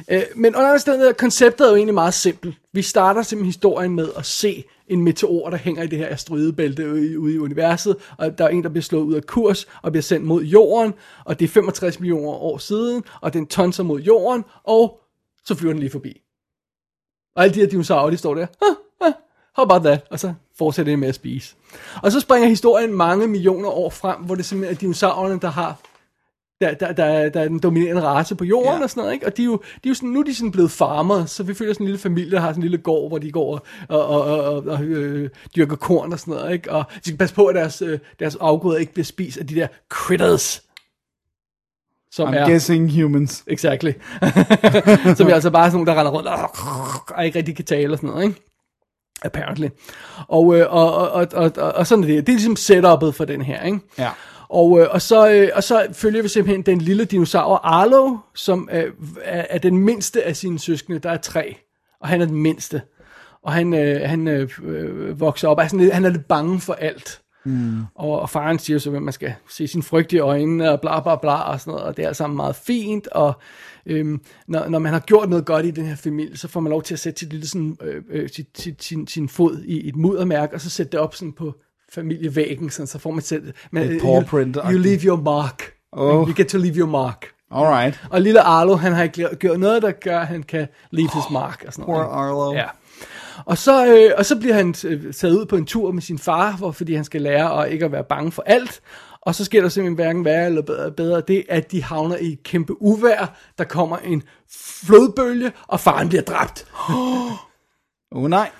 Øh, 0.08 0.22
men 0.36 0.56
under 0.56 0.78
stedet, 0.78 1.16
konceptet 1.16 1.64
er 1.64 1.70
jo 1.70 1.76
egentlig 1.76 1.94
meget 1.94 2.14
simpelt. 2.14 2.56
Vi 2.72 2.82
starter 2.82 3.22
simpelthen 3.22 3.48
historien 3.48 3.94
med 3.94 4.08
at 4.16 4.26
se 4.26 4.64
en 4.88 5.00
meteor, 5.04 5.50
der 5.50 5.56
hænger 5.56 5.82
i 5.82 5.86
det 5.86 5.98
her 5.98 6.08
asteroidebælte 6.08 6.90
ude 6.92 7.12
i, 7.12 7.16
ude 7.16 7.34
i 7.34 7.38
universet, 7.38 7.96
og 8.18 8.38
der 8.38 8.44
er 8.44 8.48
en, 8.48 8.62
der 8.62 8.68
bliver 8.68 8.82
slået 8.82 9.04
ud 9.04 9.14
af 9.14 9.26
kurs 9.26 9.66
og 9.82 9.92
bliver 9.92 10.02
sendt 10.02 10.26
mod 10.26 10.42
jorden, 10.42 10.94
og 11.24 11.38
det 11.40 11.44
er 11.44 11.48
65 11.48 12.00
millioner 12.00 12.28
år 12.28 12.58
siden, 12.58 13.02
og 13.20 13.32
den 13.32 13.46
tonser 13.46 13.82
mod 13.82 14.00
jorden, 14.00 14.44
og 14.64 15.01
så 15.44 15.54
flyver 15.54 15.72
den 15.72 15.80
lige 15.80 15.90
forbi. 15.90 16.22
Og 17.36 17.42
alle 17.44 17.54
de 17.54 17.60
her 17.60 17.66
dinosaurer, 17.66 18.10
de 18.10 18.16
står 18.16 18.34
der, 18.34 18.46
ah, 18.62 19.06
ah, 19.06 19.12
how 19.56 19.64
about 19.64 19.82
that? 19.82 20.00
Og 20.10 20.18
så 20.20 20.34
fortsætter 20.58 20.92
det 20.92 20.98
med 20.98 21.08
at 21.08 21.14
spise. 21.14 21.54
Og 22.02 22.12
så 22.12 22.20
springer 22.20 22.48
historien 22.48 22.92
mange 22.94 23.26
millioner 23.28 23.68
år 23.68 23.90
frem, 23.90 24.20
hvor 24.22 24.34
det 24.34 24.44
simpelthen 24.44 24.74
er 24.76 24.78
dinosaurerne, 24.80 25.40
der 25.40 25.50
har 25.50 25.80
der, 26.60 26.74
der, 26.74 26.92
der, 26.92 27.04
er- 27.04 27.28
der 27.28 27.40
er 27.40 27.48
den 27.48 27.58
dominerende 27.58 28.02
race 28.02 28.34
på 28.34 28.44
jorden 28.44 28.78
ja. 28.78 28.82
og 28.82 28.90
sådan 28.90 29.00
noget, 29.00 29.12
ikke? 29.14 29.26
Og 29.26 29.36
de 29.36 29.42
er 29.42 29.46
jo, 29.46 29.56
de 29.56 29.68
er 29.84 29.88
jo 29.88 29.94
sådan, 29.94 30.08
nu 30.08 30.20
er 30.20 30.24
de 30.24 30.34
sådan 30.34 30.50
blevet 30.50 30.70
farmer, 30.70 31.24
så 31.24 31.42
vi 31.42 31.54
føler 31.54 31.72
sådan 31.72 31.84
en 31.84 31.88
lille 31.88 31.98
familie, 32.00 32.30
der 32.30 32.40
har 32.40 32.48
sådan 32.48 32.58
en 32.58 32.62
lille 32.62 32.78
gård, 32.78 33.10
hvor 33.10 33.18
de 33.18 33.32
går 33.32 33.66
og, 33.88 34.06
og, 34.06 34.20
og, 34.24 34.44
og, 34.44 34.64
og 34.66 34.82
øh, 34.82 35.30
dyrker 35.56 35.76
korn 35.76 36.12
og 36.12 36.18
sådan 36.18 36.34
noget, 36.34 36.52
ikke? 36.52 36.72
Og 36.72 36.84
de 36.94 37.00
skal 37.04 37.16
passe 37.18 37.34
på, 37.34 37.46
at 37.46 37.54
deres, 37.54 37.82
øh, 37.82 37.98
deres 38.18 38.36
afgrøder 38.36 38.78
ikke 38.78 38.92
bliver 38.92 39.04
spist 39.04 39.38
af 39.38 39.46
de 39.46 39.54
der 39.54 39.66
critters, 39.88 40.62
som 42.12 42.28
I'm 42.28 42.36
er... 42.36 42.48
guessing 42.48 43.02
humans. 43.02 43.44
Exactly. 43.46 43.92
som 45.16 45.28
er 45.28 45.34
altså 45.34 45.50
bare 45.50 45.70
sådan 45.70 45.72
nogle, 45.72 45.86
der 45.86 45.98
render 45.98 46.12
rundt 46.12 46.28
og, 47.16 47.24
ikke 47.24 47.38
rigtig 47.38 47.56
kan 47.56 47.64
tale 47.64 47.92
og 47.92 47.98
sådan 47.98 48.10
noget, 48.10 48.24
ikke? 48.24 48.40
Apparently. 49.22 49.68
Og, 50.28 50.56
øh, 50.56 50.66
og, 50.74 50.94
og, 50.94 51.10
og, 51.10 51.28
og, 51.32 51.52
og, 51.56 51.72
og 51.72 51.86
sådan 51.86 52.04
er 52.04 52.08
det. 52.08 52.26
Det 52.26 52.32
er 52.32 52.36
ligesom 52.36 52.56
setup'et 52.58 53.12
for 53.12 53.24
den 53.24 53.42
her, 53.42 53.62
ikke? 53.62 53.80
Ja. 53.98 54.10
Og, 54.48 54.80
øh, 54.80 54.88
og, 54.90 55.02
så, 55.02 55.30
øh, 55.30 55.48
og 55.54 55.64
så 55.64 55.86
følger 55.92 56.22
vi 56.22 56.28
simpelthen 56.28 56.62
den 56.62 56.78
lille 56.78 57.04
dinosaur 57.04 57.56
Arlo, 57.56 58.16
som 58.34 58.68
øh, 58.72 58.92
er, 59.24 59.46
er 59.50 59.58
den 59.58 59.78
mindste 59.78 60.22
af 60.22 60.36
sine 60.36 60.58
søskende. 60.58 60.98
Der 60.98 61.10
er 61.10 61.16
tre, 61.16 61.56
og 62.00 62.08
han 62.08 62.20
er 62.20 62.26
den 62.26 62.36
mindste. 62.36 62.82
Og 63.42 63.52
han, 63.52 63.74
øh, 63.74 64.08
han 64.08 64.28
øh, 64.28 64.48
øh, 64.64 65.20
vokser 65.20 65.48
op, 65.48 65.60
lidt, 65.72 65.94
han 65.94 66.04
er 66.04 66.10
lidt 66.10 66.28
bange 66.28 66.60
for 66.60 66.72
alt. 66.72 67.21
Mm. 67.44 67.80
Og, 67.94 68.20
og 68.20 68.30
faren 68.30 68.58
siger 68.58 68.78
så, 68.78 68.92
at 68.92 69.02
man 69.02 69.12
skal 69.12 69.34
se 69.50 69.66
sin 69.66 69.82
frygt 69.82 70.12
i 70.12 70.18
øjnene, 70.18 70.70
og 70.70 70.80
bla 70.80 71.00
bla 71.00 71.16
bla, 71.16 71.34
og 71.34 71.60
sådan 71.60 71.70
noget, 71.70 71.86
og 71.86 71.96
det 71.96 72.02
er 72.02 72.08
alt 72.08 72.16
sammen 72.16 72.36
meget 72.36 72.56
fint, 72.56 73.06
og 73.06 73.32
øhm, 73.86 74.20
når, 74.48 74.68
når 74.68 74.78
man 74.78 74.92
har 74.92 75.00
gjort 75.00 75.28
noget 75.28 75.46
godt 75.46 75.66
i 75.66 75.70
den 75.70 75.84
her 75.84 75.96
familie, 75.96 76.36
så 76.36 76.48
får 76.48 76.60
man 76.60 76.70
lov 76.70 76.82
til 76.82 76.94
at 76.94 77.00
sætte 77.00 77.18
sit 77.20 77.30
lille 77.30 77.46
sådan, 77.46 77.76
øh, 77.82 78.02
øh, 78.10 78.28
sit, 78.28 78.46
sit, 78.54 78.84
sin, 78.84 79.06
sin 79.06 79.28
fod 79.28 79.62
i 79.64 79.88
et 79.88 79.96
muddermærke, 79.96 80.54
og 80.54 80.60
så 80.60 80.70
sætte 80.70 80.92
det 80.92 81.00
op 81.00 81.14
sådan 81.14 81.32
på 81.32 81.54
familievæggen, 81.92 82.70
sådan, 82.70 82.86
så 82.86 82.98
får 82.98 83.10
man 83.10 83.22
sætte, 83.22 83.52
man, 83.70 83.90
Et 83.90 84.00
paw 84.00 84.22
print 84.22 84.56
you, 84.56 84.70
you 84.70 84.78
leave 84.78 85.00
your 85.00 85.20
mark. 85.20 85.62
Oh. 85.92 86.28
You 86.28 86.34
get 86.36 86.48
to 86.48 86.58
leave 86.58 86.74
your 86.76 86.88
mark. 86.88 87.26
Alright. 87.50 88.00
Og 88.10 88.20
lille 88.20 88.40
Arlo, 88.40 88.76
han 88.76 88.92
har 88.92 89.02
ikke 89.02 89.36
gjort 89.36 89.60
noget, 89.60 89.82
der 89.82 89.90
gør, 89.90 90.20
at 90.20 90.26
han 90.26 90.42
kan 90.42 90.68
leave 90.90 91.10
his 91.14 91.30
mark. 91.30 91.64
Og 91.66 91.72
sådan 91.72 91.84
Poor 91.84 91.96
noget. 91.96 92.08
Arlo. 92.10 92.52
Ja. 92.52 92.66
Og 93.46 93.58
så, 93.58 93.86
øh, 93.86 94.12
og 94.18 94.26
så 94.26 94.38
bliver 94.38 94.54
han 94.54 94.74
øh, 94.86 95.12
taget 95.12 95.34
ud 95.34 95.46
på 95.46 95.56
en 95.56 95.66
tur 95.66 95.92
med 95.92 96.02
sin 96.02 96.18
far, 96.18 96.56
hvor, 96.56 96.70
fordi 96.70 96.94
han 96.94 97.04
skal 97.04 97.22
lære 97.22 97.64
at 97.66 97.72
ikke 97.72 97.84
at 97.84 97.92
være 97.92 98.04
bange 98.04 98.32
for 98.32 98.42
alt. 98.46 98.82
Og 99.20 99.34
så 99.34 99.44
sker 99.44 99.62
der 99.62 99.68
simpelthen 99.68 99.94
hverken 99.94 100.24
værre 100.24 100.46
eller 100.46 100.62
bedre, 100.62 100.92
bedre 100.92 101.20
det, 101.20 101.44
at 101.48 101.72
de 101.72 101.82
havner 101.82 102.16
i 102.16 102.32
et 102.32 102.42
kæmpe 102.42 102.82
uvær. 102.82 103.38
Der 103.58 103.64
kommer 103.64 103.96
en 103.96 104.22
flodbølge, 104.84 105.52
og 105.66 105.80
faren 105.80 106.08
bliver 106.08 106.22
dræbt. 106.22 106.66
Oh 108.14 108.30
nej. 108.30 108.50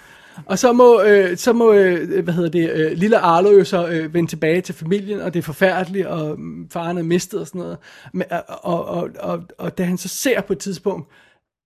Og 0.47 0.59
så 0.59 0.73
må, 0.73 1.03
øh, 1.03 1.37
så 1.37 1.53
må 1.53 1.73
øh, 1.73 2.25
hvad 2.25 2.35
hedder 2.35 2.51
det, 2.51 2.71
øh, 2.71 2.93
lille 2.93 3.19
Arlo 3.19 3.51
jo 3.51 3.65
så 3.65 3.89
øh, 3.89 4.15
vende 4.15 4.31
tilbage 4.31 4.61
til 4.61 4.75
familien, 4.75 5.21
og 5.21 5.35
det 5.35 5.39
er 5.39 5.43
forfærdeligt, 5.43 6.07
og 6.07 6.41
mm, 6.41 6.71
faren 6.71 6.99
er 6.99 7.03
mistet 7.03 7.41
og 7.41 7.47
sådan 7.47 7.59
noget. 7.59 7.79
Men, 8.13 8.27
og, 8.31 8.45
og, 8.63 8.85
og, 8.85 9.11
og, 9.21 9.43
og 9.59 9.79
da 9.79 9.85
han 9.85 9.99
så 9.99 10.09
ser 10.09 10.41
på 10.41 10.53
et 10.53 10.59
tidspunkt, 10.59 11.09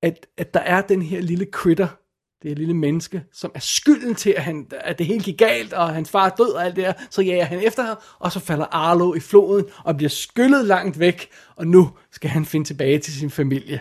at, 0.02 0.26
at 0.38 0.54
der 0.54 0.60
er 0.60 0.80
den 0.80 1.02
her 1.02 1.20
lille 1.20 1.46
critter, 1.52 1.88
det 2.42 2.50
her 2.50 2.56
lille 2.56 2.74
menneske, 2.74 3.24
som 3.32 3.50
er 3.54 3.60
skylden 3.60 4.14
til, 4.14 4.30
at, 4.30 4.42
han, 4.42 4.66
at 4.80 4.98
det 4.98 5.06
hele 5.06 5.22
gik 5.22 5.38
galt, 5.38 5.72
og 5.72 5.94
hans 5.94 6.10
far 6.10 6.26
er 6.26 6.34
død 6.34 6.50
og 6.50 6.64
alt 6.64 6.76
det 6.76 6.84
her, 6.84 6.92
så 7.10 7.22
jager 7.22 7.44
han 7.44 7.62
efter 7.62 7.82
ham, 7.82 7.96
og 8.18 8.32
så 8.32 8.40
falder 8.40 8.64
Arlo 8.64 9.14
i 9.14 9.20
floden, 9.20 9.64
og 9.84 9.96
bliver 9.96 10.10
skyllet 10.10 10.64
langt 10.64 11.00
væk, 11.00 11.28
og 11.56 11.66
nu 11.66 11.90
skal 12.12 12.30
han 12.30 12.44
finde 12.44 12.66
tilbage 12.66 12.98
til 12.98 13.12
sin 13.12 13.30
familie. 13.30 13.80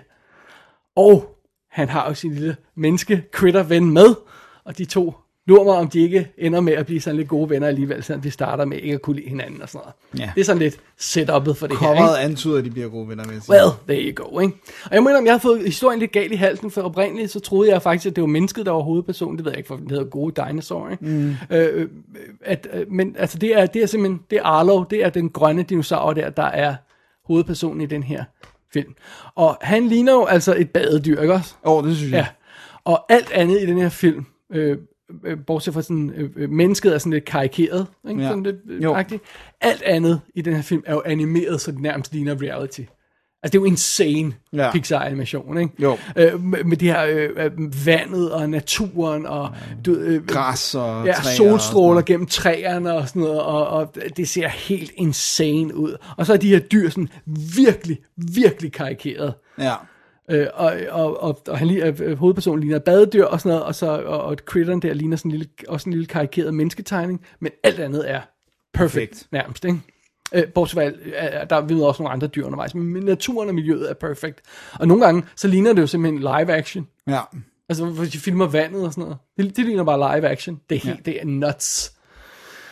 Og 0.95 1.39
han 1.71 1.89
har 1.89 2.07
jo 2.07 2.13
sin 2.13 2.33
lille 2.33 2.57
menneske 2.75 3.24
critter 3.31 3.63
ven 3.63 3.91
med, 3.91 4.15
og 4.63 4.77
de 4.77 4.85
to 4.85 5.13
lurer 5.47 5.63
mig, 5.63 5.75
om 5.75 5.87
de 5.87 5.99
ikke 5.99 6.27
ender 6.37 6.61
med 6.61 6.73
at 6.73 6.85
blive 6.85 7.01
sådan 7.01 7.17
lidt 7.17 7.27
gode 7.27 7.49
venner 7.49 7.67
alligevel, 7.67 8.03
selvom 8.03 8.21
de 8.21 8.31
starter 8.31 8.65
med 8.65 8.77
ikke 8.77 8.93
at 8.93 9.01
kunne 9.01 9.15
lide 9.15 9.29
hinanden 9.29 9.61
og 9.61 9.69
sådan 9.69 9.81
noget. 9.85 10.21
Ja. 10.25 10.31
Det 10.35 10.41
er 10.41 10.45
sådan 10.45 10.61
lidt 10.61 10.75
setup'et 11.01 11.53
for 11.53 11.67
det 11.67 11.79
her, 11.79 11.91
ikke? 11.91 12.01
Coveret 12.01 12.17
antyder, 12.17 12.57
at 12.57 12.65
de 12.65 12.69
bliver 12.71 12.89
gode 12.89 13.09
venner 13.09 13.25
med. 13.25 13.41
Well, 13.49 13.69
there 13.87 14.11
you 14.11 14.25
go, 14.25 14.39
ikke? 14.39 14.53
Og 14.85 14.95
jeg 14.95 15.03
mener, 15.03 15.17
om 15.17 15.25
jeg 15.25 15.33
har 15.33 15.39
fået 15.39 15.65
historien 15.65 15.99
lidt 15.99 16.11
galt 16.11 16.31
i 16.31 16.35
halsen, 16.35 16.71
for 16.71 16.81
oprindeligt 16.81 17.31
så 17.31 17.39
troede 17.39 17.71
jeg 17.71 17.81
faktisk, 17.81 18.05
at 18.05 18.15
det 18.15 18.21
var 18.21 18.27
mennesket, 18.27 18.65
der 18.65 18.71
var 18.71 18.81
hovedpersonen. 18.81 19.37
Det 19.37 19.45
ved 19.45 19.51
jeg 19.51 19.57
ikke, 19.57 19.67
for 19.67 19.75
den 19.75 19.89
hedder 19.89 20.03
Gode 20.03 20.41
Dinosaur, 20.41 20.89
ikke? 20.89 21.05
Mm. 21.05 21.35
Øh, 21.49 21.81
øh, 21.81 21.89
at, 22.41 22.67
øh, 22.73 22.91
men 22.91 23.15
altså, 23.19 23.37
det 23.37 23.59
er, 23.59 23.65
det 23.65 23.83
er 23.83 23.85
simpelthen, 23.85 24.21
det 24.29 24.37
er 24.37 24.43
Arlo, 24.43 24.83
det 24.83 25.03
er 25.03 25.09
den 25.09 25.29
grønne 25.29 25.63
dinosaur 25.63 26.13
der, 26.13 26.29
der 26.29 26.43
er 26.43 26.75
hovedpersonen 27.27 27.81
i 27.81 27.85
den 27.85 28.03
her 28.03 28.23
film. 28.73 28.93
Og 29.35 29.57
han 29.61 29.87
ligner 29.87 30.13
jo 30.13 30.25
altså 30.25 30.55
et 30.57 30.69
badedyr, 30.69 31.21
ikke 31.21 31.33
også? 31.33 31.55
Åh, 31.65 31.77
oh, 31.77 31.87
det 31.87 31.95
synes 31.95 32.11
jeg. 32.11 32.17
Ja. 32.17 32.27
Og 32.83 33.11
alt 33.11 33.31
andet 33.31 33.61
i 33.61 33.65
den 33.65 33.77
her 33.77 33.89
film, 33.89 34.25
øh, 34.53 34.77
bortset 35.47 35.74
fra 35.74 35.81
sådan, 35.81 36.13
øh, 36.15 36.29
øh, 36.35 36.50
mennesket 36.50 36.93
er 36.93 36.97
sådan 36.97 37.13
lidt 37.13 37.25
karikeret, 37.25 37.88
ikke? 38.09 38.21
Ja. 38.21 38.27
Sådan 38.27 38.43
lidt 38.43 38.55
øh, 38.69 38.97
agtigt. 38.97 39.24
Alt 39.62 39.81
andet 39.81 40.21
i 40.35 40.41
den 40.41 40.55
her 40.55 40.62
film 40.62 40.83
er 40.85 40.93
jo 40.93 41.01
animeret, 41.05 41.62
så 41.62 41.71
det 41.71 41.79
nærmest 41.79 42.13
ligner 42.13 42.41
reality. 42.41 42.81
Altså, 43.45 43.51
det 43.51 43.55
er 43.55 43.59
jo 43.59 43.65
insane 43.65 44.33
Ja. 44.53 44.71
Pixar-animation, 44.71 45.57
ikke? 45.57 45.74
Jo. 45.79 45.97
Øh, 46.15 46.43
med, 46.43 46.63
med 46.63 46.77
det 46.77 46.88
her 46.88 47.05
øh, 47.05 47.29
øh, 47.38 47.85
vandet 47.85 48.31
og 48.31 48.50
naturen 48.50 49.25
og 49.25 49.50
du, 49.85 49.93
øh, 49.93 50.25
Græs 50.25 50.75
og 50.75 51.05
ja, 51.05 51.13
træer 51.13 51.31
og 51.31 51.59
solstråler 51.59 52.00
sådan 52.00 52.05
gennem 52.05 52.27
træerne 52.27 52.93
og 52.93 53.07
sådan 53.07 53.21
noget, 53.21 53.41
og, 53.41 53.67
og 53.67 53.95
det 54.17 54.29
ser 54.29 54.47
helt 54.47 54.91
insane 54.95 55.75
ud. 55.75 55.95
Og 56.17 56.25
så 56.25 56.33
er 56.33 56.38
de 56.38 56.50
her 56.50 56.59
dyr 56.59 56.89
sådan 56.89 57.09
virkelig, 57.55 58.00
virkelig 58.17 58.71
karikeret. 58.71 59.33
Ja. 59.59 59.74
Øh, 60.29 60.48
og, 60.53 60.74
og, 60.89 61.24
og, 61.24 61.41
og 61.48 61.58
han, 61.58 61.77
øh, 61.77 62.17
hovedpersonen 62.17 62.60
ligner 62.60 62.79
badedyr 62.79 63.25
og 63.25 63.41
sådan 63.41 63.50
noget, 63.50 63.63
og, 63.63 63.75
så, 63.75 64.01
og, 64.05 64.22
og 64.22 64.38
critteren 64.46 64.82
der 64.82 64.94
ligner 64.94 65.17
sådan 65.17 65.32
en 65.32 65.38
lille, 65.38 65.51
også 65.67 65.89
en 65.89 65.94
lille 65.94 66.08
karikeret 66.08 66.53
mennesketegning, 66.53 67.25
men 67.39 67.51
alt 67.63 67.79
andet 67.79 68.12
er 68.12 68.22
perfekt, 68.74 69.12
Perfekt. 69.12 69.27
nærmest, 69.32 69.65
ikke? 69.65 69.79
Øh, 70.34 70.48
bortset 70.48 70.77
fra, 70.77 70.84
øh, 70.84 71.50
der 71.50 71.55
er 71.55 71.62
vi 71.62 71.74
også 71.74 72.03
nogle 72.03 72.13
andre 72.13 72.27
dyr 72.27 72.46
undervejs, 72.46 72.75
men 72.75 73.03
naturen 73.03 73.50
og 73.50 73.55
miljøet 73.55 73.89
er 73.89 73.94
perfekt. 73.94 74.41
Og 74.79 74.88
nogle 74.88 75.05
gange, 75.05 75.24
så 75.36 75.48
ligner 75.48 75.74
det 75.74 75.82
jo 75.82 75.88
simpelthen 75.88 76.20
live 76.20 76.53
action. 76.53 76.88
Ja. 77.08 77.22
Altså, 77.70 77.86
hvis 77.86 78.10
de 78.10 78.17
filmer 78.17 78.48
vandet 78.48 78.86
og 78.86 78.94
sådan 78.94 79.01
noget. 79.01 79.17
Det, 79.38 79.58
det 79.58 79.65
ligner 79.65 79.84
bare 79.84 80.17
live 80.17 80.29
action. 80.29 80.60
Det 80.70 80.75
er 80.75 80.79
helt, 80.79 81.08
ja. 81.08 81.12
det 81.12 81.22
er 81.22 81.25
nuts. 81.25 81.91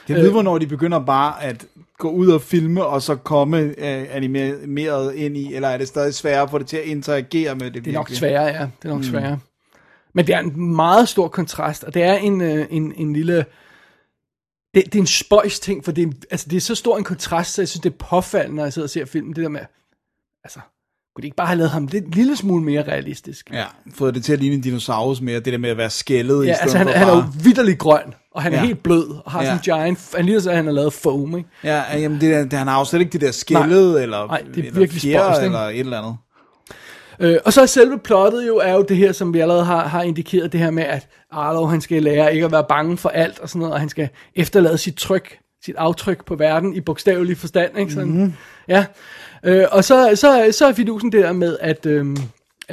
Jeg 0.10 0.18
ved, 0.18 0.32
hvornår 0.32 0.58
de 0.58 0.68
begynder 0.68 1.00
bare 1.06 1.44
at 1.44 1.66
gå 2.04 2.10
ud 2.10 2.28
og 2.28 2.42
filme, 2.42 2.86
og 2.86 3.02
så 3.02 3.16
komme 3.16 3.58
øh, 3.60 4.06
animeret 4.12 5.16
ind 5.16 5.38
i, 5.38 5.56
eller 5.56 5.68
er 5.68 5.78
det 5.78 5.88
stadig 5.88 6.14
sværere 6.14 6.50
få 6.50 6.58
det 6.58 6.68
til 6.68 6.78
at 6.78 6.84
interagere 6.84 7.56
med 7.56 7.72
det? 7.72 7.86
Det 7.86 7.92
er 7.92 7.94
nok 7.94 8.10
sværere, 8.10 8.46
ja. 8.46 8.68
Det 8.82 8.86
er 8.86 8.90
nok 8.90 8.98
mm. 8.98 9.04
sværere. 9.04 9.40
Men 10.14 10.28
det 10.28 10.36
er 10.36 10.40
en 10.40 10.76
meget 10.76 11.10
stor 11.10 11.28
kontrast, 11.28 11.84
og 11.84 11.94
det 11.94 12.04
er 12.04 12.14
en, 12.14 12.42
øh, 12.42 12.66
en, 12.70 12.94
en 12.96 13.14
lille... 13.14 13.46
Det, 14.74 14.86
det 14.86 14.96
er 14.96 15.00
en 15.00 15.08
spøjs 15.08 15.60
ting, 15.60 15.86
for 15.86 15.92
det 15.92 16.04
er, 16.08 16.12
altså, 16.32 16.48
det 16.50 16.58
er 16.58 16.62
så 16.62 16.76
stor 16.76 16.98
en 16.98 17.04
kontrast, 17.04 17.54
så 17.54 17.62
jeg 17.62 17.70
synes, 17.70 17.82
det 17.82 17.90
er 17.90 17.98
påfaldende, 18.10 18.56
når 18.56 18.64
jeg 18.64 18.74
sidder 18.74 18.86
og 18.86 18.90
ser 18.90 19.06
filmen. 19.06 19.36
Det 19.36 19.44
der 19.44 19.50
med, 19.50 19.62
altså, 20.44 20.60
kunne 21.16 21.22
de 21.22 21.28
ikke 21.28 21.38
bare 21.38 21.48
have 21.48 21.58
lavet 21.58 21.72
ham 21.72 21.88
lidt, 21.88 22.06
en 22.06 22.12
lille 22.12 22.36
smule 22.36 22.64
mere 22.64 22.84
realistisk? 22.84 23.50
Ja, 23.54 23.66
fået 23.94 24.16
det 24.16 24.24
til 24.24 24.34
at 24.34 24.40
ligne 24.40 24.56
en 24.56 24.62
dinosaurus 24.62 25.22
mere, 25.22 25.40
det 25.40 25.54
der 25.54 25.60
med 25.60 25.70
at 25.70 25.78
være 25.78 25.90
skældet 25.90 26.44
i 26.44 26.48
Ja, 26.48 26.54
stedet 26.54 26.62
altså 26.62 26.78
han, 26.78 26.88
for 26.88 26.94
han 26.94 27.08
er 27.08 27.16
jo 27.16 27.22
bare... 27.22 27.34
vidderlig 27.44 27.78
grøn, 27.78 28.14
og 28.36 28.42
han 28.44 28.54
er 28.54 28.58
Ja. 28.58 28.66
helt 28.66 28.84
blød, 28.84 29.10
og 29.26 29.32
har 29.32 29.40
Ja. 29.40 29.46
sådan 29.46 29.58
en 29.58 29.62
giant, 29.64 30.00
han 30.16 30.26
ligner 30.26 30.42
så, 30.42 30.50
at 30.50 30.56
han 30.56 30.66
har 30.66 30.72
lavet 30.74 30.94
foam, 30.94 31.38
ikke? 31.38 31.50
Ja, 31.64 31.84
jamen 31.94 32.22
det, 32.22 32.52
der- 32.52 32.58
han 32.58 32.68
har 32.68 32.80
jo 32.80 32.86
slet 32.86 33.00
ikke 33.00 33.12
det 33.14 33.22
der 33.22 33.32
skældet, 33.32 34.04
eller, 34.04 34.28
Nej, 34.28 34.38
det 34.56 34.58
er 34.58 34.68
eller 34.68 34.80
virkelig 34.80 35.02
fjer, 35.02 35.24
spøjst, 35.24 35.42
eller 35.42 35.60
et 35.60 35.80
eller 35.80 35.98
andet. 35.98 36.16
Øh, 37.20 37.38
og 37.46 37.54
så 37.54 37.62
er 37.62 37.66
selve 37.66 38.00
plottet 38.00 38.48
jo, 38.48 38.58
er 38.58 38.74
jo 38.74 38.82
det 38.90 38.98
her, 38.98 39.12
som 39.12 39.34
vi 39.34 39.40
allerede 39.40 39.66
har, 39.66 39.88
har 39.88 40.02
indikeret, 40.04 40.52
det 40.52 40.60
her 40.60 40.72
med, 40.72 40.84
at 40.84 41.08
Arlo, 41.32 41.66
han 41.66 41.82
skal 41.82 42.04
lære 42.04 42.34
ikke 42.34 42.46
at 42.46 42.52
være 42.52 42.66
bange 42.70 42.98
for 42.98 43.10
alt 43.10 43.40
og 43.40 43.50
sådan 43.50 43.60
noget, 43.60 43.74
og 43.74 43.80
han 43.80 43.90
skal 43.90 44.10
efterlade 44.36 44.78
sit 44.78 44.96
tryk, 44.96 45.38
sit 45.66 45.76
aftryk 45.78 46.26
på 46.26 46.36
verden 46.36 46.74
i 46.76 46.82
bogstavelig 46.82 47.38
forstand, 47.38 47.78
ikke 47.80 47.94
sådan? 47.94 48.10
Mm-hmm. 48.12 48.34
Ja. 48.68 48.86
Øh, 49.44 49.66
og 49.72 49.84
så, 49.84 50.12
så, 50.16 50.48
så 50.58 50.68
er 50.68 50.74
fidusen 50.74 51.12
der 51.12 51.32
med, 51.34 51.58
at, 51.62 51.86
øhm, 51.86 52.18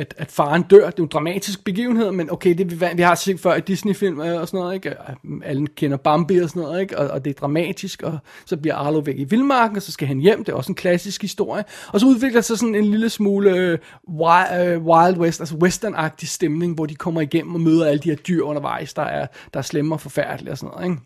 at, 0.01 0.15
at 0.19 0.31
faren 0.31 0.63
dør. 0.63 0.77
Det 0.77 0.87
er 0.87 0.93
jo 0.99 1.05
en 1.05 1.11
dramatisk 1.13 1.65
begivenhed, 1.65 2.11
men 2.11 2.31
okay, 2.31 2.55
det 2.59 2.81
vi, 2.81 2.87
vi 2.95 3.03
har 3.03 3.15
set 3.15 3.41
før 3.41 3.55
i 3.55 3.61
Disney-film 3.61 4.21
øh, 4.21 4.41
og 4.41 4.49
sådan 4.49 4.61
noget, 4.61 4.75
ikke? 4.75 4.91
Øh, 4.91 4.97
alle 5.45 5.67
kender 5.67 5.97
Bambi 5.97 6.39
og 6.39 6.49
sådan 6.49 6.63
noget, 6.63 6.81
ikke? 6.81 6.99
Og, 6.99 7.11
og 7.11 7.25
det 7.25 7.31
er 7.31 7.35
dramatisk, 7.41 8.03
og 8.03 8.19
så 8.47 8.57
bliver 8.57 8.75
Arlo 8.75 8.99
væk 8.99 9.19
i 9.19 9.25
vildmarken, 9.25 9.77
og 9.77 9.83
så 9.83 9.93
skal 9.93 10.09
han 10.09 10.19
hjem. 10.19 10.45
Det 10.45 10.53
er 10.53 10.57
også 10.57 10.73
en 10.73 10.77
klassisk 10.77 11.23
historie. 11.23 11.65
Og 11.89 12.01
så 12.01 12.07
udvikler 12.07 12.41
sig 12.41 12.59
sådan 12.59 12.75
en 12.75 12.85
lille 12.85 13.11
smule 13.11 13.57
øh, 13.57 13.79
wild, 14.09 14.69
øh, 14.69 14.83
Wild 14.85 15.19
West, 15.19 15.41
altså 15.41 15.55
western-agtig 15.55 16.29
stemning, 16.29 16.75
hvor 16.75 16.87
de 16.87 16.95
kommer 16.95 17.21
igennem 17.21 17.55
og 17.55 17.61
møder 17.61 17.87
alle 17.87 18.01
de 18.01 18.09
her 18.09 18.17
dyr 18.17 18.43
undervejs, 18.43 18.95
der 18.95 19.03
er, 19.03 19.27
der 19.55 19.59
er 19.59 19.63
slemme 19.63 19.95
og 19.95 20.01
forfærdelige 20.01 20.53
og 20.53 20.59
sådan 20.59 20.71
noget, 20.75 20.91
ikke? 20.91 21.03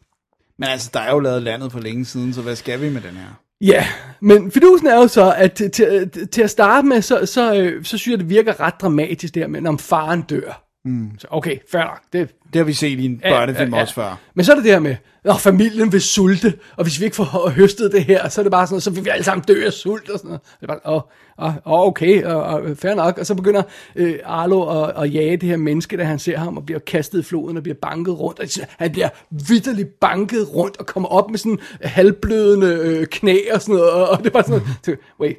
Men 0.59 0.69
altså, 0.69 0.91
der 0.95 1.01
er 1.01 1.13
jo 1.13 1.19
lavet 1.19 1.43
landet 1.43 1.73
for 1.73 1.81
længe 1.81 2.05
siden, 2.05 2.33
så 2.33 2.43
hvad 2.43 2.57
skal 2.57 2.81
vi 2.81 2.89
med 2.91 3.01
den 3.01 3.17
her? 3.17 3.44
Ja, 3.67 3.87
men 4.21 4.51
fidusen 4.51 4.87
er 4.87 4.97
jo 4.97 5.09
så, 5.09 5.35
at 5.37 5.53
til, 5.53 5.71
til, 5.71 6.11
til 6.29 6.43
at 6.43 6.51
starte 6.51 6.87
med, 6.87 7.03
så, 7.03 7.27
så, 7.27 7.55
øh, 7.55 7.85
så 7.85 7.99
synes 7.99 8.13
jeg, 8.13 8.19
det 8.19 8.29
virker 8.29 8.61
ret 8.61 8.75
dramatisk 8.81 9.35
der 9.35 9.47
men 9.47 9.67
om 9.67 9.79
faren 9.79 10.23
dør. 10.23 10.65
Mm. 10.85 11.11
Så 11.19 11.27
okay, 11.31 11.59
fair 11.71 11.83
nok. 11.83 12.01
Det, 12.13 12.31
Det 12.53 12.57
har 12.57 12.65
vi 12.65 12.73
set 12.73 12.99
i 13.01 13.05
en 13.05 13.19
børnefilm 13.19 13.71
ja, 13.71 13.77
ja, 13.77 13.77
ja. 13.77 13.83
også 13.83 13.95
før. 13.95 14.19
Men 14.35 14.45
så 14.45 14.53
er 14.53 14.57
det 14.57 14.65
der 14.65 14.79
med, 14.79 14.97
at 15.25 15.41
familien 15.41 15.93
vil 15.93 16.01
sulte, 16.01 16.55
og 16.77 16.85
hvis 16.85 17.01
vi 17.01 17.05
ikke 17.05 17.17
får 17.17 17.49
høstet 17.61 17.93
det 17.93 18.05
her, 18.05 18.29
så 18.29 18.41
er 18.41 18.43
det 18.43 18.51
bare 18.51 18.67
sådan 18.67 18.75
noget, 18.75 18.83
så 18.83 18.91
vil 18.91 19.05
vi 19.05 19.11
alle 19.11 19.25
sammen 19.25 19.45
dø 19.49 19.67
af 19.67 19.73
sult 19.73 20.11
og 20.11 20.19
sådan 20.19 20.29
noget. 20.29 20.41
Det 20.61 20.71
er 20.71 20.75
bare, 20.75 20.95
åh, 20.95 21.03
åh, 21.39 21.87
okay, 21.87 22.25
og, 22.25 22.43
og, 22.43 22.77
fair 22.77 22.95
nok. 22.95 23.19
Og 23.19 23.27
så 23.27 23.35
begynder 23.35 23.63
øh, 23.97 24.19
Arlo 24.25 24.83
at, 24.83 25.03
at 25.03 25.15
jage 25.15 25.37
det 25.37 25.49
her 25.49 25.57
menneske, 25.57 25.97
da 25.97 26.05
han 26.05 26.19
ser 26.19 26.39
ham, 26.39 26.57
og 26.57 26.67
bliver 26.67 26.79
kastet 26.79 27.21
i 27.21 27.23
floden 27.23 27.57
og 27.57 27.63
bliver 27.63 27.77
banket 27.83 28.21
rundt. 28.21 28.41
Og 28.41 28.47
han 28.79 28.93
bliver 28.93 29.09
vidderligt 29.31 30.01
banket 30.01 30.55
rundt 30.55 30.77
og 30.77 30.87
kommer 30.87 31.09
op 31.09 31.31
med 31.31 31.39
sådan 31.39 31.59
halvblødende 31.83 32.67
øh, 32.83 33.07
knæ 33.07 33.39
og 33.55 33.63
sådan 33.63 33.75
noget. 33.75 33.91
Og, 33.91 34.09
og 34.09 34.19
det 34.19 34.27
er 34.27 34.31
bare 34.31 34.45
sådan 34.45 34.63
noget, 34.87 35.01
wait, 35.21 35.37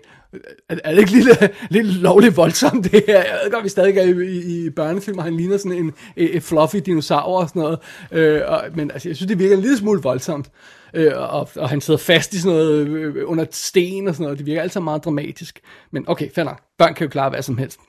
er, 0.69 0.75
er 0.83 0.91
det 0.91 0.99
ikke 0.99 1.11
lidt, 1.11 1.27
øh, 1.41 1.49
lidt 1.69 1.87
lovligt 1.87 2.37
voldsomt 2.37 2.91
det 2.91 3.03
her? 3.07 3.17
Jeg 3.17 3.39
ved 3.43 3.51
godt, 3.51 3.63
vi 3.63 3.69
stadig 3.69 3.97
er 3.97 4.03
i, 4.03 4.37
i, 4.37 4.65
i 4.65 4.69
børnefilm, 4.69 5.17
og 5.17 5.23
han 5.23 5.37
ligner 5.37 5.57
sådan 5.57 5.71
en, 5.71 5.93
en, 6.17 6.41
fluffy 6.41 6.77
dinosaur 6.77 7.41
og 7.41 7.49
sådan 7.49 7.61
noget. 7.61 7.79
Øh, 8.11 8.41
og, 8.47 8.63
men 8.75 8.91
altså, 8.91 9.09
jeg 9.09 9.15
synes, 9.15 9.27
det 9.27 9.39
virker 9.39 9.55
en 9.55 9.61
lille 9.61 9.77
smule 9.77 10.01
voldsomt. 10.01 10.51
Øh, 10.93 11.11
og, 11.15 11.49
og 11.55 11.69
han 11.69 11.81
sidder 11.81 11.99
fast 11.99 12.33
i 12.33 12.39
sådan 12.39 12.57
noget 12.57 12.87
øh, 12.87 13.29
under 13.29 13.45
sten 13.51 14.07
og 14.07 14.15
sådan 14.15 14.23
noget. 14.23 14.37
Det 14.37 14.45
virker 14.45 14.61
altid 14.61 14.81
meget 14.81 15.05
dramatisk. 15.05 15.59
Men 15.91 16.05
okay, 16.07 16.31
fair 16.35 16.45
nok. 16.45 16.61
Børn 16.77 16.93
kan 16.93 17.05
jo 17.05 17.09
klare 17.09 17.29
hvad 17.29 17.41
som 17.41 17.57
helst. 17.57 17.79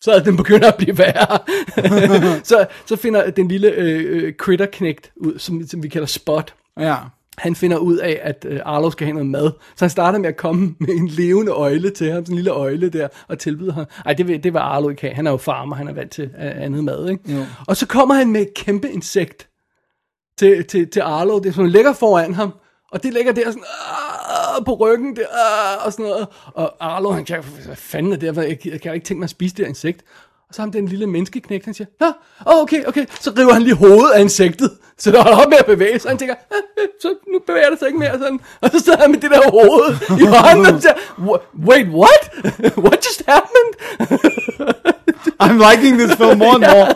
Så 0.00 0.12
er 0.12 0.18
den 0.18 0.36
begynder 0.36 0.68
at 0.68 0.76
blive 0.76 0.98
værre. 0.98 1.38
så, 2.50 2.66
så 2.86 2.96
finder 2.96 3.30
den 3.30 3.48
lille 3.48 3.70
øh, 3.70 4.22
øh 4.22 4.34
critter 4.34 4.66
knægt 4.66 5.12
ud, 5.16 5.38
som, 5.38 5.66
som 5.66 5.82
vi 5.82 5.88
kalder 5.88 6.06
Spot 6.06 6.54
Ja 6.80 6.96
han 7.38 7.56
finder 7.56 7.76
ud 7.76 7.96
af, 7.96 8.20
at 8.22 8.46
øh, 8.48 8.60
Arlo 8.64 8.90
skal 8.90 9.06
have 9.06 9.14
noget 9.14 9.26
mad. 9.30 9.50
Så 9.76 9.84
han 9.84 9.90
starter 9.90 10.18
med 10.18 10.28
at 10.28 10.36
komme 10.36 10.74
med 10.80 10.88
en 10.88 11.08
levende 11.08 11.52
øjle 11.52 11.90
til 11.90 12.12
ham, 12.12 12.24
sådan 12.24 12.32
en 12.32 12.36
lille 12.36 12.50
øjle 12.50 12.88
der, 12.88 13.08
og 13.28 13.38
tilbyder 13.38 13.72
ham. 13.72 13.84
Ej, 14.06 14.12
det 14.12 14.44
det 14.44 14.54
var 14.54 14.60
Arlo 14.60 14.88
ikke 14.88 15.02
have. 15.02 15.14
Han 15.14 15.26
er 15.26 15.30
jo 15.30 15.36
farmer, 15.36 15.76
han 15.76 15.88
er 15.88 15.92
vant 15.92 16.10
til 16.12 16.24
øh, 16.24 16.62
andet 16.62 16.84
mad, 16.84 17.08
ikke? 17.08 17.32
Jo. 17.32 17.44
Og 17.66 17.76
så 17.76 17.86
kommer 17.86 18.14
han 18.14 18.30
med 18.32 18.40
et 18.40 18.54
kæmpe 18.54 18.90
insekt 18.90 19.48
til, 20.38 20.64
til, 20.64 20.90
til 20.90 21.00
Arlo. 21.00 21.38
Det 21.38 21.54
sådan, 21.54 21.70
ligger 21.70 21.92
foran 21.92 22.34
ham, 22.34 22.50
og 22.92 23.02
det 23.02 23.12
ligger 23.14 23.32
der 23.32 23.44
sådan, 23.44 23.64
"Ah", 24.58 24.64
på 24.64 24.74
ryggen 24.74 25.16
der, 25.16 25.22
"Ah", 25.22 25.86
og 25.86 25.92
sådan 25.92 26.06
noget. 26.06 26.26
Og 26.54 26.76
Arlo, 26.80 27.10
han 27.10 27.24
kan, 27.24 27.44
hvad 27.66 27.76
fanden 27.76 28.12
er 28.12 28.16
det, 28.16 28.36
jeg, 28.36 28.58
jeg 28.64 28.80
kan 28.80 28.94
ikke 28.94 29.04
tænke 29.04 29.18
mig 29.18 29.24
at 29.26 29.30
spise 29.30 29.56
det 29.56 29.64
her 29.64 29.68
insekt. 29.68 30.04
Og 30.48 30.54
så 30.54 30.62
har 30.62 30.66
han 30.66 30.72
den 30.72 30.88
lille 30.88 31.06
menneskeknægt, 31.06 31.64
han 31.64 31.74
siger, 31.74 31.86
Nå, 32.00 32.12
okay, 32.46 32.84
okay. 32.84 33.06
Så 33.20 33.30
river 33.38 33.52
han 33.52 33.62
lige 33.62 33.74
hovedet 33.74 34.10
af 34.14 34.20
insektet, 34.20 34.70
så 34.98 35.10
det 35.10 35.22
holder 35.22 35.38
op 35.38 35.48
med 35.48 35.58
at 35.58 35.66
bevæge 35.66 35.98
sig. 35.98 36.10
Han 36.10 36.18
tænker, 36.18 36.34
så 37.02 37.14
nu 37.32 37.38
bevæger 37.46 37.70
det 37.70 37.78
sig 37.78 37.86
ikke 37.86 37.98
mere. 37.98 38.18
Sådan. 38.18 38.40
Og 38.60 38.70
så 38.70 38.78
sidder 38.78 38.98
han 38.98 39.10
med 39.10 39.20
det 39.20 39.30
der 39.30 39.50
hoved 39.50 39.94
i 40.22 40.24
hånden 40.24 40.74
og 40.74 40.82
siger, 40.82 40.94
wait, 41.68 41.88
what? 41.88 42.22
what 42.84 43.06
just 43.06 43.22
happened? 43.28 43.72
I'm 45.42 45.58
liking 45.70 45.98
this 45.98 46.16
film 46.16 46.38
more 46.38 46.54
and 46.54 46.64
more. 46.72 46.88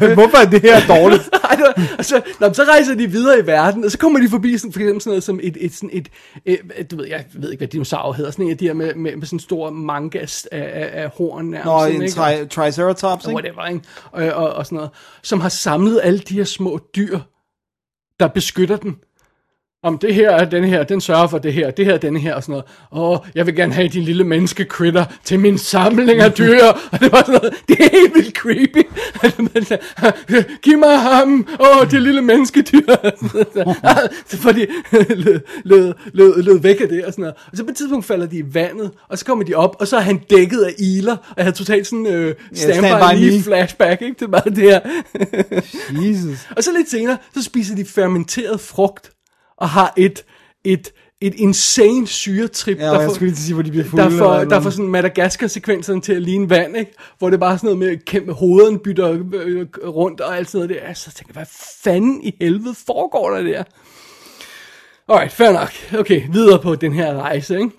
Men 0.00 0.14
Hvorfor 0.14 0.36
er 0.36 0.44
det 0.44 0.62
her 0.62 0.86
dårligt? 0.86 1.30
Ej, 1.44 1.54
det 1.56 1.64
var, 1.64 1.94
og 1.98 2.04
så, 2.04 2.64
rejser 2.68 2.94
de 2.94 3.06
videre 3.06 3.38
i 3.38 3.46
verden, 3.46 3.84
og 3.84 3.90
så 3.90 3.98
kommer 3.98 4.20
de 4.20 4.28
forbi 4.28 4.58
sådan, 4.58 4.72
for 4.72 4.80
eksempel 4.80 5.00
sådan 5.00 5.10
noget 5.10 5.24
som 5.24 5.40
et, 5.42 5.56
et, 5.60 5.74
sådan 5.74 5.90
et, 5.92 6.08
et, 6.44 6.90
du 6.90 6.96
ved, 6.96 7.06
jeg 7.06 7.24
ved 7.34 7.50
ikke, 7.50 7.60
hvad 7.60 7.68
dinosaur 7.68 8.12
hedder, 8.12 8.30
sådan 8.30 8.44
en 8.44 8.50
af 8.50 8.58
de 8.58 8.66
her 8.66 8.74
med, 8.74 8.94
med, 8.94 9.16
med 9.16 9.26
sådan 9.26 9.36
en 9.36 9.40
stor 9.40 9.70
mangas 9.70 10.46
af, 10.52 10.58
af, 10.58 11.02
af 11.02 11.10
horn 11.16 11.44
nærmest. 11.44 11.64
Nå, 11.64 11.80
sådan, 11.80 12.02
en 12.02 12.08
tri- 12.08 12.48
triceratops, 12.48 13.24
ikke? 13.24 13.34
whatever, 13.34 13.66
ikke? 13.66 13.80
Og, 14.12 14.24
og, 14.24 14.52
og 14.52 14.66
sådan 14.66 14.76
noget, 14.76 14.90
som 15.22 15.40
har 15.40 15.48
samlet 15.48 16.00
alle 16.02 16.18
de 16.18 16.34
her 16.34 16.44
små 16.44 16.80
dyr, 16.96 17.18
der 18.20 18.28
beskytter 18.28 18.76
den. 18.76 18.96
Om 19.84 19.98
det 19.98 20.14
her 20.14 20.30
er 20.30 20.44
den 20.44 20.64
her, 20.64 20.82
den 20.84 21.00
sørger 21.00 21.26
for 21.26 21.38
det 21.38 21.52
her, 21.52 21.70
det 21.70 21.84
her 21.84 21.94
er 21.94 21.98
den 21.98 22.16
her, 22.16 22.34
og 22.34 22.42
sådan 22.42 22.62
noget. 22.92 23.12
Åh, 23.22 23.26
jeg 23.34 23.46
vil 23.46 23.56
gerne 23.56 23.72
have 23.72 23.88
din 23.88 24.02
lille 24.02 24.24
menneskekritter 24.24 25.04
til 25.24 25.40
min 25.40 25.58
samling 25.58 26.20
af 26.20 26.32
dyr. 26.32 26.64
og 26.92 27.00
det 27.00 27.12
var 27.12 27.22
sådan 27.26 27.34
noget, 27.34 27.54
det 27.68 27.80
er 27.80 27.88
helt 27.92 28.14
vildt 28.14 28.36
creepy. 28.36 28.86
Giv 30.64 30.78
mig 30.78 30.98
ham, 30.98 31.46
åh, 31.60 31.90
det 31.90 32.02
lille 32.02 32.22
menneskedyr. 32.22 32.94
Fordi 34.44 34.66
lød, 34.92 35.40
lød, 35.64 35.92
lød, 36.12 36.42
lød 36.42 36.60
væk 36.60 36.80
af 36.80 36.88
det, 36.88 37.04
og 37.04 37.12
sådan 37.12 37.22
noget. 37.22 37.34
Og 37.50 37.56
så 37.56 37.64
på 37.64 37.70
et 37.70 37.76
tidspunkt 37.76 38.04
falder 38.04 38.26
de 38.26 38.38
i 38.38 38.54
vandet, 38.54 38.90
og 39.08 39.18
så 39.18 39.24
kommer 39.24 39.44
de 39.44 39.54
op, 39.54 39.76
og 39.80 39.88
så 39.88 39.96
er 39.96 40.00
han 40.00 40.20
dækket 40.30 40.60
af 40.62 40.74
iler, 40.78 41.16
og 41.16 41.34
jeg 41.36 41.44
havde 41.44 41.56
totalt 41.56 41.86
sådan 41.86 42.06
øh, 42.06 42.34
Stand 42.54 42.72
stand-by 42.72 43.14
By 43.14 43.18
lige 43.18 43.38
Me. 43.38 43.42
flashback, 43.42 44.02
ikke, 44.02 44.18
til 44.18 44.28
bare 44.28 44.50
det 44.50 44.58
her. 44.58 44.80
Jesus. 45.90 46.38
Og 46.56 46.64
så 46.64 46.70
lidt 46.76 46.90
senere, 46.90 47.16
så 47.34 47.42
spiser 47.42 47.76
de 47.76 47.84
fermenteret 47.84 48.60
frugt, 48.60 49.10
og 49.64 49.70
har 49.70 49.92
et, 49.96 50.24
et, 50.64 50.92
et 51.20 51.34
insane 51.34 52.06
syretrip, 52.06 52.78
Ja, 52.78 52.92
jeg 52.92 53.08
får- 53.08 53.14
skulle 53.14 53.36
sige, 53.36 53.54
hvor 53.54 53.62
de 53.62 53.70
bliver 53.70 53.84
fulde. 53.84 54.04
der 54.04 54.10
får, 54.18 54.34
der 54.44 54.60
får 54.60 54.70
sådan 54.70 54.88
Madagaskar-sekvenserne 54.90 56.00
til 56.00 56.12
at 56.12 56.22
ligne 56.22 56.50
vand, 56.50 56.76
ikke? 56.76 56.92
Hvor 57.18 57.30
det 57.30 57.34
er 57.36 57.40
bare 57.40 57.58
sådan 57.58 57.66
noget 57.66 57.78
med 57.78 57.88
at 57.88 58.04
kæmpe 58.04 58.32
hovederne 58.32 58.78
bytter 58.78 59.10
øh, 59.34 59.66
rundt 59.86 60.20
og 60.20 60.36
alt 60.36 60.50
sådan 60.50 60.68
noget 60.68 60.82
der. 60.82 60.94
Så 60.94 61.12
tænker 61.12 61.32
jeg, 61.34 61.38
hvad 61.40 61.46
fanden 61.84 62.22
i 62.24 62.34
helvede 62.40 62.74
foregår 62.86 63.30
der 63.30 63.42
der? 63.42 63.64
Alright, 65.08 65.32
fair 65.32 65.52
nok. 65.52 66.00
Okay, 66.00 66.22
videre 66.32 66.58
på 66.62 66.74
den 66.74 66.92
her 66.92 67.14
rejse, 67.14 67.56
ikke? 67.58 67.70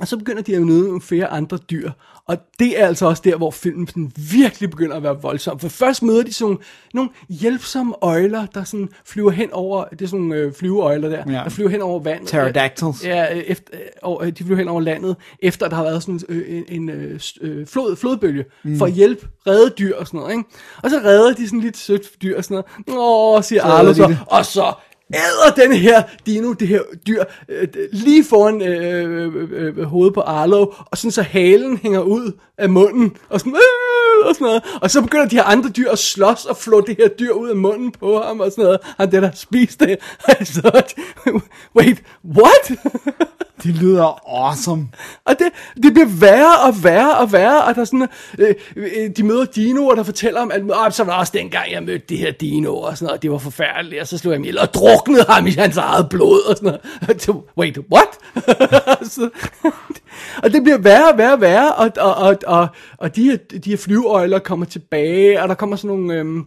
Og 0.00 0.08
så 0.08 0.16
begynder 0.16 0.42
de 0.42 0.56
at 0.56 0.62
møde 0.62 0.84
nogle 0.86 1.00
flere 1.00 1.26
andre 1.26 1.58
dyr. 1.70 1.90
Og 2.28 2.36
det 2.58 2.80
er 2.80 2.86
altså 2.86 3.06
også 3.06 3.22
der, 3.24 3.36
hvor 3.36 3.50
filmen 3.50 3.86
sådan 3.88 4.12
virkelig 4.30 4.70
begynder 4.70 4.96
at 4.96 5.02
være 5.02 5.22
voldsom. 5.22 5.58
For 5.58 5.68
først 5.68 6.02
møder 6.02 6.22
de 6.22 6.32
sådan 6.32 6.46
nogle, 6.46 6.58
nogle 6.94 7.10
hjælpsomme 7.28 7.94
øjler, 8.02 8.46
der 8.46 8.64
sådan 8.64 8.88
flyver 9.04 9.30
hen 9.30 9.52
over, 9.52 9.84
det 9.84 10.02
er 10.02 10.06
sådan 10.06 10.20
nogle 10.20 10.36
øh, 10.42 10.52
flyveøjler 10.52 11.08
der, 11.08 11.24
Ja. 11.26 11.32
der 11.32 11.48
flyver 11.48 11.70
hen 11.70 11.82
over 11.82 12.00
vandet. 12.00 12.26
Pterodactyls. 12.26 13.04
Ja, 13.04 13.34
øh, 13.34 13.42
efter, 13.46 13.64
øh, 13.72 13.80
over, 14.02 14.30
de 14.30 14.44
flyver 14.44 14.56
hen 14.58 14.68
over 14.68 14.80
landet, 14.80 15.16
efter 15.42 15.68
der 15.68 15.76
har 15.76 15.82
været 15.82 16.02
sådan 16.02 16.20
øh, 16.28 16.44
en, 16.56 16.64
en 16.68 16.88
øh, 16.88 17.20
øh, 17.40 17.66
flod, 17.66 17.96
flodbølge, 17.96 18.44
mm. 18.64 18.78
for 18.78 18.86
at 18.86 18.92
hjælpe 18.92 19.28
redde 19.46 19.70
dyr 19.78 19.96
og 19.96 20.06
sådan 20.06 20.20
noget. 20.20 20.32
Ikke? 20.32 20.44
Og 20.82 20.90
så 20.90 20.96
redder 21.04 21.34
de 21.34 21.46
sådan 21.46 21.60
lidt 21.60 21.76
sødt 21.76 22.22
dyr 22.22 22.36
og 22.36 22.44
sådan 22.44 22.64
noget. 22.88 22.98
Åh, 22.98 23.42
siger 23.42 23.64
redder 23.64 23.76
Arlo 23.78 23.94
så. 23.94 24.16
Og 24.26 24.46
så 24.46 24.72
æder 25.14 25.54
den 25.56 25.72
her 25.72 26.02
dino, 26.26 26.52
det 26.52 26.68
her 26.68 26.80
dyr, 27.06 27.24
øh, 27.48 27.68
lige 27.92 28.24
foran 28.24 28.62
øh, 28.62 29.32
øh, 29.34 29.48
øh, 29.52 29.82
hovedet 29.82 30.14
på 30.14 30.20
Arlo, 30.20 30.72
og 30.90 30.98
sådan 30.98 31.10
så 31.10 31.22
halen 31.22 31.76
hænger 31.76 32.00
ud 32.00 32.32
af 32.58 32.68
munden, 32.68 33.16
og 33.28 33.40
sådan, 33.40 33.52
øh, 33.52 34.28
og 34.28 34.34
sådan 34.34 34.44
noget. 34.44 34.62
Og 34.82 34.90
så 34.90 35.02
begynder 35.02 35.28
de 35.28 35.36
her 35.36 35.44
andre 35.44 35.70
dyr 35.70 35.90
at 35.90 35.98
slås 35.98 36.44
og 36.44 36.56
flå 36.56 36.80
det 36.80 36.96
her 36.98 37.08
dyr 37.08 37.32
ud 37.32 37.48
af 37.48 37.56
munden 37.56 37.92
på 37.92 38.20
ham, 38.20 38.40
og 38.40 38.50
sådan 38.50 38.64
noget. 38.64 38.80
Han 38.98 39.12
det 39.12 39.22
der 39.22 39.30
spiste 39.34 39.86
det. 39.86 39.98
Altså, 40.38 40.82
wait, 41.76 42.02
what? 42.24 42.72
det 43.66 43.74
lyder 43.74 44.20
awesome. 44.44 44.88
Og 45.24 45.34
det, 45.38 45.46
det 45.82 45.92
bliver 45.92 46.08
værre 46.20 46.60
og 46.68 46.84
værre 46.84 47.18
og 47.18 47.32
værre, 47.32 47.64
og 47.64 47.74
der 47.74 47.80
er 47.80 47.84
sådan, 47.84 48.08
øh, 48.38 48.54
øh, 48.76 49.10
de 49.16 49.22
møder 49.22 49.44
dinoer, 49.44 49.94
der 49.94 50.02
fortæller 50.02 50.40
om, 50.40 50.50
at 50.50 50.62
oh, 50.62 50.90
så 50.90 51.04
var 51.04 51.12
der 51.12 51.18
også 51.18 51.32
dengang, 51.36 51.72
jeg 51.72 51.82
mødte 51.82 52.04
det 52.08 52.18
her 52.18 52.32
dino, 52.32 52.76
og 52.76 52.98
sådan 52.98 53.06
noget, 53.06 53.16
og 53.16 53.22
det 53.22 53.30
var 53.30 53.38
forfærdeligt, 53.38 54.00
og 54.00 54.08
så 54.08 54.18
slog 54.18 54.34
jeg 54.34 54.40
ham 54.40 54.56
og 54.60 54.74
druknede 54.74 55.24
ham 55.28 55.46
i 55.46 55.50
hans 55.50 55.76
eget 55.76 56.08
blod, 56.08 56.50
og 56.50 56.56
sådan 56.56 56.78
noget. 57.06 57.22
Så, 57.22 57.40
Wait, 57.58 57.78
what? 57.92 58.08
så, 59.14 59.30
og 60.42 60.52
det 60.52 60.62
bliver 60.62 60.78
værre 60.78 61.12
og 61.12 61.18
værre 61.18 61.32
og 61.32 61.40
værre, 61.40 61.74
og, 61.74 61.92
og, 61.96 62.14
og, 62.14 62.36
og, 62.46 62.68
og 62.98 63.16
de, 63.16 63.24
her, 63.24 63.36
de 63.36 63.70
her 63.70 63.76
flyveøjler 63.76 64.38
kommer 64.38 64.66
tilbage, 64.66 65.42
og 65.42 65.48
der 65.48 65.54
kommer 65.54 65.76
sådan 65.76 65.96
nogle... 65.96 66.14
Øh, 66.14 66.44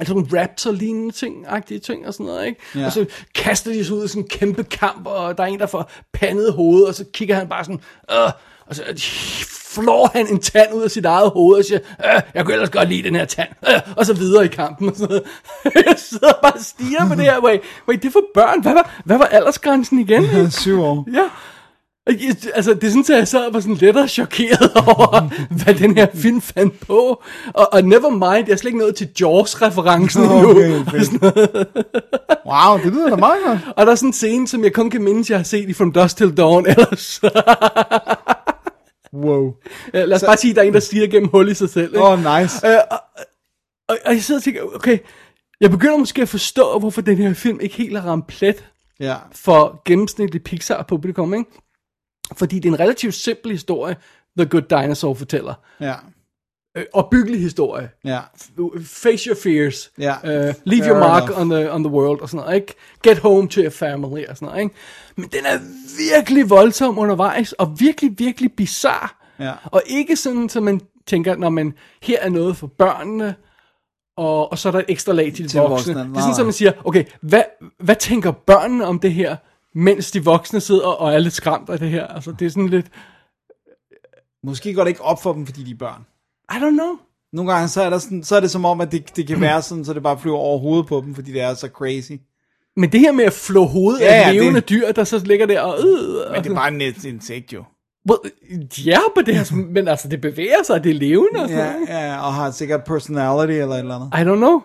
Altså 0.00 0.14
nogle 0.14 0.40
raptor-lignende 0.40 1.14
ting, 1.14 1.44
agtige 1.48 1.80
ting 1.80 2.06
og 2.06 2.14
sådan 2.14 2.26
noget, 2.26 2.46
ikke? 2.46 2.60
Ja. 2.74 2.86
Og 2.86 2.92
så 2.92 3.06
kaster 3.34 3.72
de 3.72 3.84
sig 3.84 3.96
ud 3.96 4.04
i 4.04 4.08
sådan 4.08 4.22
en 4.22 4.28
kæmpe 4.28 4.64
kamp, 4.64 5.06
og 5.06 5.38
der 5.38 5.44
er 5.44 5.48
en, 5.48 5.58
der 5.58 5.66
får 5.66 5.90
pandet 6.12 6.52
hovedet, 6.52 6.88
og 6.88 6.94
så 6.94 7.04
kigger 7.14 7.34
han 7.34 7.48
bare 7.48 7.64
sådan, 7.64 7.80
øh, 8.12 8.30
og 8.66 8.76
så 8.76 8.82
flår 9.74 10.10
han 10.12 10.26
en 10.26 10.40
tand 10.40 10.74
ud 10.74 10.82
af 10.82 10.90
sit 10.90 11.04
eget 11.04 11.30
hoved, 11.30 11.58
og 11.58 11.64
siger, 11.64 11.80
øh, 12.04 12.20
jeg 12.34 12.44
kunne 12.44 12.54
ellers 12.54 12.70
godt 12.70 12.88
lide 12.88 13.02
den 13.02 13.14
her 13.14 13.24
tand, 13.24 13.48
øh, 13.68 13.80
og 13.96 14.06
så 14.06 14.14
videre 14.14 14.44
i 14.44 14.48
kampen, 14.48 14.88
og 14.88 14.96
sådan 14.96 15.08
noget. 15.08 15.24
Jeg 15.86 15.94
sidder 15.96 16.32
bare 16.42 16.52
og 16.52 16.60
stiger 16.60 17.08
på 17.08 17.14
det 17.14 17.24
her, 17.24 17.44
wait, 17.44 17.60
wait, 17.88 18.02
det 18.02 18.08
er 18.08 18.12
for 18.12 18.24
børn, 18.34 18.62
hvad 18.62 18.72
var, 18.72 19.00
hvad 19.04 19.18
var 19.18 19.24
aldersgrænsen 19.24 19.98
igen? 19.98 20.50
Syv 20.50 20.82
år. 20.82 21.06
Ja. 21.12 21.28
Jeg- 22.10 22.36
Altså, 22.54 22.74
det 22.74 22.92
sådan, 22.92 23.04
at 23.14 23.18
jeg 23.18 23.28
sad 23.28 23.46
og 23.46 23.54
var 23.54 23.60
sådan 23.60 23.74
lidt 23.74 24.10
chokeret 24.10 24.72
over, 24.86 25.20
hvad 25.64 25.74
den 25.74 25.96
her 25.96 26.06
film 26.14 26.40
fandt 26.40 26.80
på. 26.80 27.22
Og, 27.54 27.72
og 27.72 27.84
never 27.84 28.10
mind, 28.10 28.46
jeg 28.46 28.52
er 28.52 28.56
slet 28.56 28.68
ikke 28.68 28.78
nået 28.78 28.94
til 28.96 29.08
Jaws-referencen 29.20 30.22
endnu. 30.22 30.50
Okay. 30.50 30.70
Wow, 32.46 32.78
det 32.84 32.92
lyder 32.92 33.10
da 33.10 33.16
meget 33.16 33.38
godt. 33.46 33.58
Og 33.76 33.86
der 33.86 33.92
er 33.92 33.96
sådan 33.96 34.08
en 34.08 34.12
scene, 34.12 34.48
som 34.48 34.64
jeg 34.64 34.72
kun 34.72 34.90
kan 34.90 35.02
mindes, 35.02 35.30
jeg 35.30 35.38
har 35.38 35.44
set 35.44 35.68
i 35.68 35.72
From 35.72 35.92
Dusk 35.92 36.16
Till 36.16 36.36
Dawn 36.36 36.66
ellers. 36.66 37.20
Wow. 39.14 39.54
Lad 39.94 40.12
os 40.12 40.24
bare 40.26 40.36
sige, 40.36 40.50
at 40.50 40.56
der 40.56 40.62
er 40.62 40.66
en, 40.66 40.74
der 40.74 40.80
stiger 40.80 41.06
gennem 41.06 41.28
hul 41.28 41.48
i 41.48 41.54
sig 41.54 41.70
selv. 41.70 41.96
Åh, 41.98 42.10
oh, 42.12 42.18
nice. 42.18 42.66
Øh, 42.68 42.76
og, 42.90 42.98
og, 43.88 43.96
og 44.06 44.12
jeg 44.14 44.22
sidder 44.22 44.38
og 44.38 44.42
tænker, 44.44 44.62
okay, 44.74 44.98
jeg 45.60 45.70
begynder 45.70 45.96
måske 45.96 46.22
at 46.22 46.28
forstå, 46.28 46.78
hvorfor 46.78 47.00
den 47.00 47.16
her 47.16 47.34
film 47.34 47.60
ikke 47.60 47.74
helt 47.76 48.00
har 48.00 48.08
ramt 48.10 48.26
plet 48.26 48.64
Ja. 49.00 49.14
for 49.34 49.82
gennemsnitlig 49.84 50.42
Pixar-publikum, 50.42 51.34
ikke? 51.34 51.50
Fordi 52.36 52.58
det 52.58 52.68
er 52.68 52.72
en 52.72 52.80
relativt 52.80 53.14
simpel 53.14 53.52
historie, 53.52 53.96
The 54.38 54.46
Good 54.46 54.62
Dinosaur 54.62 55.14
fortæller. 55.14 55.54
Ja. 55.80 55.94
Øh, 56.76 56.84
opbyggelig 56.92 57.40
historie. 57.40 57.90
Ja. 58.04 58.20
Face 58.84 59.30
your 59.30 59.36
fears. 59.42 59.90
Ja. 59.98 60.14
Uh, 60.22 60.54
leave 60.64 60.84
Fair 60.84 60.92
your 60.92 60.98
mark 60.98 61.22
enough. 61.22 61.40
on 61.40 61.50
the, 61.50 61.72
on 61.72 61.84
the 61.84 61.92
world 61.92 62.20
og 62.20 62.28
sådan 62.28 62.44
noget, 62.44 62.56
ikke? 62.56 62.74
Get 63.02 63.18
home 63.18 63.48
to 63.48 63.60
your 63.60 63.70
family 63.70 64.24
og 64.28 64.36
sådan 64.36 64.46
noget, 64.46 64.62
ikke? 64.62 64.74
Men 65.16 65.28
den 65.28 65.46
er 65.46 65.58
virkelig 66.14 66.50
voldsom 66.50 66.98
undervejs, 66.98 67.52
og 67.52 67.80
virkelig, 67.80 68.18
virkelig 68.18 68.52
bizarre. 68.52 69.08
Ja. 69.38 69.52
Og 69.64 69.82
ikke 69.86 70.16
sådan, 70.16 70.48
så 70.48 70.60
man 70.60 70.80
tænker, 71.06 71.36
når 71.36 71.50
man 71.50 71.74
her 72.02 72.18
er 72.20 72.28
noget 72.28 72.56
for 72.56 72.66
børnene, 72.66 73.34
og, 74.16 74.52
og 74.52 74.58
så 74.58 74.68
er 74.68 74.72
der 74.72 74.78
et 74.78 74.84
ekstra 74.88 75.12
lag 75.12 75.32
til 75.34 75.52
de 75.52 75.58
voksne. 75.58 75.94
voksne. 75.94 75.94
Det 75.94 76.16
er 76.16 76.20
sådan, 76.20 76.34
så 76.34 76.40
nej. 76.40 76.44
man 76.44 76.52
siger, 76.52 76.72
okay, 76.84 77.04
hvad, 77.20 77.42
hvad 77.78 77.96
tænker 77.96 78.30
børnene 78.30 78.86
om 78.86 78.98
det 78.98 79.12
her, 79.12 79.36
mens 79.74 80.10
de 80.10 80.24
voksne 80.24 80.60
sidder 80.60 80.86
og 80.86 81.12
er 81.14 81.18
lidt 81.18 81.34
skræmt 81.34 81.70
af 81.70 81.78
det 81.78 81.90
her? 81.90 82.06
Altså, 82.06 82.32
det 82.38 82.46
er 82.46 82.50
sådan 82.50 82.68
lidt, 82.68 82.86
Måske 84.44 84.74
går 84.74 84.82
det 84.82 84.88
ikke 84.88 85.02
op 85.02 85.22
for 85.22 85.32
dem, 85.32 85.46
fordi 85.46 85.62
de 85.62 85.70
er 85.70 85.76
børn. 85.78 86.06
I 86.52 86.54
don't 86.54 86.70
know. 86.70 86.96
Nogle 87.32 87.52
gange 87.52 87.68
så 87.68 87.82
er, 87.82 87.90
der 87.90 87.98
sådan, 87.98 88.22
så 88.24 88.36
er 88.36 88.40
det 88.40 88.50
som 88.50 88.64
om, 88.64 88.80
at 88.80 88.92
det, 88.92 89.16
det 89.16 89.26
kan 89.26 89.40
være 89.40 89.62
sådan, 89.62 89.84
så 89.84 89.92
det 89.92 90.02
bare 90.02 90.18
flyver 90.18 90.36
over 90.36 90.58
hovedet 90.58 90.86
på 90.86 91.00
dem, 91.06 91.14
fordi 91.14 91.32
det 91.32 91.40
er 91.40 91.54
så 91.54 91.68
crazy. 91.68 92.12
Men 92.76 92.92
det 92.92 93.00
her 93.00 93.12
med 93.12 93.24
at 93.24 93.32
flå 93.32 93.64
hovedet 93.64 94.00
Ja, 94.00 94.06
af 94.06 94.26
ja, 94.26 94.32
levende 94.32 94.60
det- 94.60 94.68
dyr, 94.68 94.92
der 94.92 95.04
så 95.04 95.18
ligger 95.24 95.46
der 95.46 95.60
og... 95.60 95.78
Øh, 95.78 96.32
Men 96.32 96.44
det 96.44 96.50
er 96.50 96.54
bare 96.54 96.68
en 96.74 96.80
insekt 96.80 97.52
jo. 97.52 97.64
Well, 98.10 98.32
ja, 98.86 98.98
på 99.16 99.22
det 99.26 99.34
her, 99.36 99.56
men 99.56 99.88
altså, 99.88 100.08
det 100.08 100.20
bevæger 100.20 100.62
sig, 100.66 100.84
det 100.84 100.90
er 100.90 100.94
levende 100.94 101.42
og 101.42 101.48
sådan 101.48 101.84
Ja, 101.88 102.06
ja, 102.06 102.26
og 102.26 102.34
har 102.34 102.50
sikkert 102.50 102.84
personality 102.84 103.52
eller 103.52 103.74
et 103.74 103.78
eller 103.78 103.94
andet. 103.94 104.08
I 104.14 104.30
don't 104.30 104.36
know. 104.36 104.60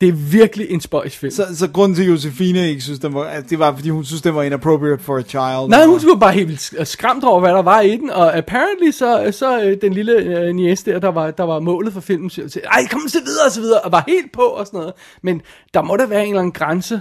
Det 0.00 0.08
er 0.08 0.12
virkelig 0.12 0.70
en 0.70 0.80
spøjs 0.80 1.16
film. 1.16 1.30
Så, 1.30 1.56
Så, 1.56 1.68
grunden 1.70 1.96
til, 1.96 2.02
at 2.02 2.08
Josefine 2.08 2.68
ikke 2.68 2.80
synes, 2.82 2.98
den 2.98 3.14
var, 3.14 3.24
at 3.24 3.50
det 3.50 3.58
var, 3.58 3.74
fordi 3.74 3.88
hun 3.90 4.04
synes, 4.04 4.22
den 4.22 4.34
var 4.34 4.42
inappropriate 4.42 5.02
for 5.02 5.16
a 5.16 5.22
child. 5.22 5.68
Nej, 5.68 5.86
hun 5.86 6.00
var 6.08 6.14
bare 6.20 6.32
helt 6.32 6.48
vildt 6.48 6.60
sk- 6.60 6.84
skræmt 6.84 7.24
over, 7.24 7.40
hvad 7.40 7.50
der 7.50 7.62
var 7.62 7.80
i 7.80 7.96
den, 7.96 8.10
og 8.10 8.36
apparently 8.36 8.90
så, 8.90 9.28
så 9.38 9.62
øh, 9.62 9.76
den 9.80 9.92
lille 9.92 10.12
øh, 10.16 10.54
niece 10.54 10.90
der, 10.92 10.98
der 10.98 11.08
var, 11.08 11.30
der 11.30 11.44
var 11.44 11.60
målet 11.60 11.92
for 11.92 12.00
filmen, 12.00 12.30
så 12.30 12.60
ej, 12.72 12.86
kom 12.90 13.00
så 13.08 13.18
videre 13.24 13.44
og 13.46 13.52
så 13.52 13.60
videre, 13.60 13.80
og 13.80 13.92
var 13.92 14.04
helt 14.08 14.32
på 14.32 14.42
og 14.42 14.66
sådan 14.66 14.78
noget. 14.78 14.94
Men 15.22 15.42
der 15.74 15.82
må 15.82 15.96
der 15.96 16.06
være 16.06 16.22
en 16.22 16.28
eller 16.28 16.40
anden 16.40 16.52
grænse. 16.52 17.00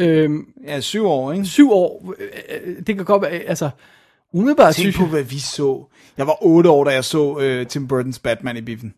Øhm, 0.00 0.44
Ja, 0.66 0.80
syv 0.80 1.06
år, 1.06 1.32
ikke? 1.32 1.44
syv 1.44 1.72
år, 1.72 2.14
øh, 2.18 2.76
det 2.86 2.96
kan 2.96 3.04
godt 3.04 3.22
være, 3.22 3.30
altså, 3.30 3.70
umiddelbart 4.34 4.74
Tænk 4.74 4.84
synes 4.84 4.96
på, 4.96 5.02
jeg, 5.02 5.10
hvad 5.10 5.22
vi 5.22 5.38
så. 5.38 5.84
Jeg 6.18 6.26
var 6.26 6.36
otte 6.42 6.70
år, 6.70 6.84
da 6.84 6.90
jeg 6.90 7.04
så 7.04 7.38
øh, 7.40 7.66
Tim 7.66 7.88
Burton's 7.92 8.20
Batman 8.22 8.56
i 8.56 8.60
biffen. 8.60 8.94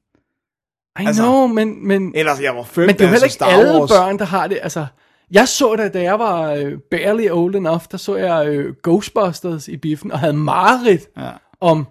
I 1.02 1.06
altså- 1.06 1.22
know, 1.22 1.46
men, 1.46 1.86
men, 1.88 2.12
Ellers, 2.14 2.40
jeg 2.40 2.56
var 2.56 2.62
født, 2.62 2.86
Men 2.86 2.94
det 2.96 3.00
er 3.00 3.04
jo 3.04 3.08
da 3.08 3.12
heller 3.12 3.18
så 3.18 3.24
ikke 3.24 3.32
Star 3.34 3.46
alle 3.46 3.78
Wars. 3.80 3.90
børn, 3.90 4.18
der 4.18 4.24
har 4.24 4.46
det. 4.46 4.58
Altså, 4.62 4.86
jeg 5.30 5.48
så 5.48 5.76
det, 5.76 5.94
da 5.94 6.02
jeg 6.02 6.18
var 6.18 6.52
øh, 6.52 6.72
barely 6.90 7.28
old 7.30 7.54
enough, 7.54 7.82
der 7.90 7.96
så 7.98 8.16
jeg 8.16 8.46
øh, 8.48 8.74
Ghostbusters 8.82 9.68
i 9.68 9.76
biffen, 9.76 10.12
og 10.12 10.18
havde 10.18 10.32
mareridt 10.32 11.02
Ja. 11.16 11.30
om 11.60 11.86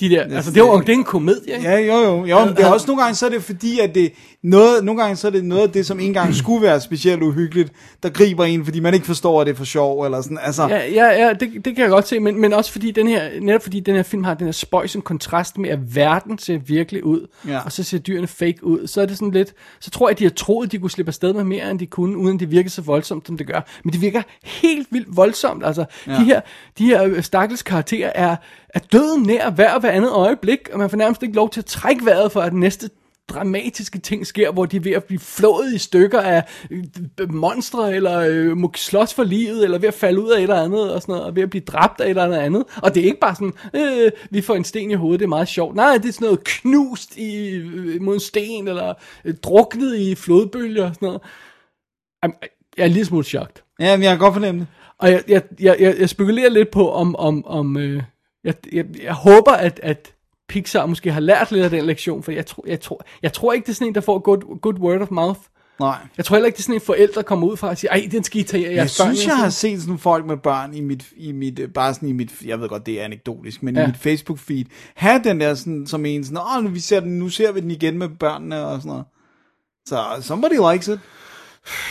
de 0.00 0.08
der, 0.10 0.22
altså 0.36 0.50
det, 0.52 0.62
var, 0.62 0.76
det 0.80 0.88
er 0.88 0.92
en 0.92 1.04
komedie, 1.04 1.54
ikke? 1.56 1.68
Ja, 1.68 1.78
jo, 1.78 1.94
jo. 1.94 2.24
jo 2.24 2.44
men 2.44 2.56
det 2.56 2.64
er 2.64 2.68
også 2.72 2.86
nogle 2.86 3.02
gange, 3.02 3.14
så 3.14 3.26
er 3.26 3.30
det 3.30 3.42
fordi, 3.42 3.80
at 3.80 3.94
det 3.94 4.12
noget, 4.48 4.84
nogle 4.84 5.00
gange 5.02 5.16
så 5.16 5.26
er 5.26 5.30
det 5.30 5.44
noget 5.44 5.62
af 5.62 5.70
det, 5.70 5.86
som 5.86 5.98
ikke 5.98 6.08
engang 6.08 6.34
skulle 6.34 6.62
være 6.62 6.80
specielt 6.80 7.22
uhyggeligt, 7.22 7.72
der 8.02 8.08
griber 8.08 8.44
en, 8.44 8.64
fordi 8.64 8.80
man 8.80 8.94
ikke 8.94 9.06
forstår, 9.06 9.40
at 9.40 9.46
det 9.46 9.52
er 9.52 9.56
for 9.56 9.64
sjov, 9.64 10.04
eller 10.04 10.20
sådan, 10.22 10.38
altså, 10.42 10.68
Ja, 10.68 10.86
ja, 10.90 11.26
ja 11.26 11.32
det, 11.32 11.50
det 11.64 11.76
kan 11.76 11.78
jeg 11.78 11.88
godt 11.88 12.08
se, 12.08 12.20
men, 12.20 12.40
men 12.40 12.52
også 12.52 12.72
fordi 12.72 12.90
den 12.90 13.08
her, 13.08 13.40
netop 13.40 13.62
fordi 13.62 13.80
den 13.80 13.94
her 13.94 14.02
film 14.02 14.24
har 14.24 14.34
den 14.34 14.46
her 14.46 14.52
spøjs 14.52 14.96
kontrast 15.04 15.58
med, 15.58 15.70
at 15.70 15.96
verden 15.96 16.38
ser 16.38 16.58
virkelig 16.58 17.04
ud, 17.04 17.26
Ja. 17.48 17.58
og 17.64 17.72
så 17.72 17.82
ser 17.82 17.98
dyrene 17.98 18.26
fake 18.26 18.64
ud, 18.64 18.86
så 18.86 19.00
er 19.02 19.06
det 19.06 19.16
sådan 19.18 19.30
lidt, 19.32 19.52
så 19.80 19.90
tror 19.90 20.08
jeg, 20.08 20.12
at 20.12 20.18
de 20.18 20.24
har 20.24 20.30
troet, 20.30 20.72
de 20.72 20.78
kunne 20.78 20.90
slippe 20.90 21.10
afsted 21.10 21.32
med 21.32 21.44
mere, 21.44 21.70
end 21.70 21.78
de 21.78 21.86
kunne, 21.86 22.16
uden 22.16 22.40
det 22.40 22.50
virker 22.50 22.70
så 22.70 22.82
voldsomt, 22.82 23.26
som 23.26 23.36
det 23.36 23.46
gør. 23.46 23.60
Men 23.84 23.92
det 23.92 24.00
virker 24.00 24.22
helt 24.42 24.88
vildt 24.90 25.16
voldsomt, 25.16 25.66
altså, 25.66 25.84
ja. 26.06 26.12
de 26.12 26.24
her, 26.24 26.40
de 26.78 26.84
her 26.86 27.04
øh, 27.04 27.22
stakkels 27.22 27.62
karakterer 27.62 28.12
er, 28.14 28.36
er 28.68 28.80
døden 28.92 29.22
nær 29.22 29.50
hver 29.50 29.72
og 29.74 29.80
hver 29.80 29.90
andet 29.90 30.10
øjeblik, 30.10 30.58
og 30.72 30.78
man 30.78 30.90
får 30.90 30.96
nærmest 30.96 31.22
ikke 31.22 31.34
lov 31.34 31.50
til 31.50 31.60
at 31.60 31.66
trække 31.66 32.04
vejret 32.06 32.32
for, 32.32 32.40
at 32.40 32.52
den 32.52 32.60
næste 32.60 32.90
dramatiske 33.28 33.98
ting 33.98 34.26
sker, 34.26 34.52
hvor 34.52 34.66
de 34.66 34.76
er 34.76 34.80
ved 34.80 34.92
at 34.92 35.04
blive 35.04 35.20
flået 35.20 35.74
i 35.74 35.78
stykker 35.78 36.20
af 36.20 36.44
øh, 36.70 37.32
monstre, 37.32 37.94
eller 37.94 38.18
øh, 38.18 38.56
må 38.56 38.72
slås 38.76 39.14
for 39.14 39.24
livet, 39.24 39.64
eller 39.64 39.78
ved 39.78 39.88
at 39.88 39.94
falde 39.94 40.22
ud 40.22 40.30
af 40.30 40.36
et 40.36 40.42
eller 40.42 40.62
andet, 40.62 40.92
og 40.92 41.02
sådan 41.02 41.12
noget, 41.12 41.26
og 41.26 41.36
ved 41.36 41.42
at 41.42 41.50
blive 41.50 41.64
dræbt 41.64 42.00
af 42.00 42.04
et 42.04 42.10
eller 42.10 42.40
andet. 42.40 42.64
Og 42.82 42.94
det 42.94 43.00
er 43.00 43.04
ikke 43.04 43.20
bare 43.20 43.34
sådan, 43.34 43.52
øh, 43.74 44.10
vi 44.30 44.40
får 44.40 44.54
en 44.54 44.64
sten 44.64 44.90
i 44.90 44.94
hovedet, 44.94 45.20
det 45.20 45.24
er 45.24 45.28
meget 45.28 45.48
sjovt. 45.48 45.76
Nej, 45.76 45.96
det 45.96 46.08
er 46.08 46.12
sådan 46.12 46.24
noget 46.24 46.44
knust 46.44 47.16
i, 47.16 47.48
øh, 47.54 48.02
mod 48.02 48.14
en 48.14 48.20
sten, 48.20 48.68
eller 48.68 48.94
øh, 49.24 49.34
druknet 49.34 49.96
i 49.96 50.14
flodbølger 50.14 50.88
og 50.88 50.94
sådan 50.94 51.06
noget. 51.06 51.22
Jeg 52.76 52.84
er 52.84 52.88
lille 52.88 53.04
smule 53.04 53.24
chokt. 53.24 53.64
Ja, 53.80 53.96
men 53.96 54.02
jeg 54.02 54.10
kan 54.10 54.18
godt 54.18 54.34
fornemme 54.34 54.60
det. 54.60 54.66
Og 54.98 55.10
jeg, 55.10 55.22
jeg, 55.28 55.42
jeg, 55.60 55.76
jeg, 55.80 55.96
jeg 55.98 56.08
spekulerer 56.08 56.50
lidt 56.50 56.70
på, 56.70 56.90
om, 56.90 57.16
om, 57.16 57.46
om 57.46 57.76
øh, 57.76 58.02
jeg, 58.44 58.54
jeg, 58.72 58.84
jeg 59.02 59.14
håber, 59.14 59.52
at, 59.52 59.80
at 59.82 60.12
Pixar 60.48 60.86
måske 60.86 61.12
har 61.12 61.20
lært 61.20 61.50
lidt 61.52 61.64
af 61.64 61.70
den 61.70 61.84
lektion, 61.86 62.22
for 62.22 62.32
jeg 62.32 62.46
tror, 62.46 62.64
jeg 62.66 62.80
tror, 62.80 63.04
jeg 63.22 63.32
tror 63.32 63.52
ikke, 63.52 63.66
det 63.66 63.70
er 63.70 63.74
sådan 63.74 63.88
en, 63.88 63.94
der 63.94 64.00
får 64.00 64.18
good, 64.18 64.60
good 64.60 64.78
word 64.78 65.00
of 65.00 65.10
mouth. 65.10 65.40
Nej. 65.80 65.96
Jeg 66.16 66.24
tror 66.24 66.36
heller 66.36 66.46
ikke, 66.46 66.56
det 66.56 66.60
er 66.60 66.64
sådan 66.64 66.74
en 66.74 66.80
forældre 66.80 67.22
kommer 67.22 67.46
ud 67.46 67.56
fra 67.56 67.68
og 67.68 67.78
siger, 67.78 67.90
ej, 67.90 68.08
den 68.10 68.24
skal 68.24 68.40
I 68.40 68.44
tage 68.44 68.62
jeres 68.62 68.98
Jeg 68.98 69.04
børn 69.06 69.14
synes, 69.14 69.26
med." 69.26 69.34
jeg 69.34 69.42
har 69.42 69.50
set 69.50 69.80
sådan 69.82 69.98
folk 69.98 70.26
med 70.26 70.36
børn 70.36 70.74
i 70.74 70.80
mit, 70.80 71.04
i 71.16 71.32
mit, 71.32 71.58
øh, 71.58 71.68
bare 71.68 71.94
sådan 71.94 72.08
i 72.08 72.12
mit, 72.12 72.32
jeg 72.44 72.60
ved 72.60 72.68
godt, 72.68 72.86
det 72.86 73.00
er 73.00 73.04
anekdotisk, 73.04 73.62
men 73.62 73.76
ja. 73.76 73.82
I 73.82 73.86
mit 73.86 73.96
Facebook-feed, 74.06 74.64
have 74.94 75.20
den 75.24 75.40
der 75.40 75.54
sådan, 75.54 75.86
som 75.86 76.06
en 76.06 76.24
sådan, 76.24 76.38
åh, 76.56 76.64
nu, 76.64 76.70
vi 76.70 76.80
ser 76.80 77.00
den, 77.00 77.18
nu 77.18 77.28
ser 77.28 77.52
vi 77.52 77.60
den 77.60 77.70
igen 77.70 77.98
med 77.98 78.08
børnene 78.08 78.66
og 78.66 78.76
sådan 78.78 78.88
noget. 78.88 79.04
Så 79.86 80.04
somebody 80.20 80.72
likes 80.72 80.88
it. 80.88 81.00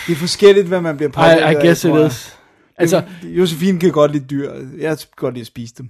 Det 0.08 0.14
er 0.14 0.18
forskelligt, 0.18 0.68
hvad 0.68 0.82
man 0.82 0.98
bliver 0.98 1.12
påvirket 1.12 1.38
I, 1.40 1.44
af, 1.44 1.52
I 1.52 1.56
guess 1.56 1.84
it 1.84 1.90
tror 1.90 1.98
jeg. 1.98 2.08
is. 2.08 2.38
Altså, 2.78 3.04
Josefine 3.24 3.80
kan 3.80 3.92
godt 3.92 4.12
lide 4.12 4.26
dyr. 4.26 4.54
Jeg 4.78 4.98
kan 4.98 5.08
godt 5.16 5.34
lide 5.34 5.42
at 5.42 5.48
spise 5.48 5.74
dem. 5.78 5.90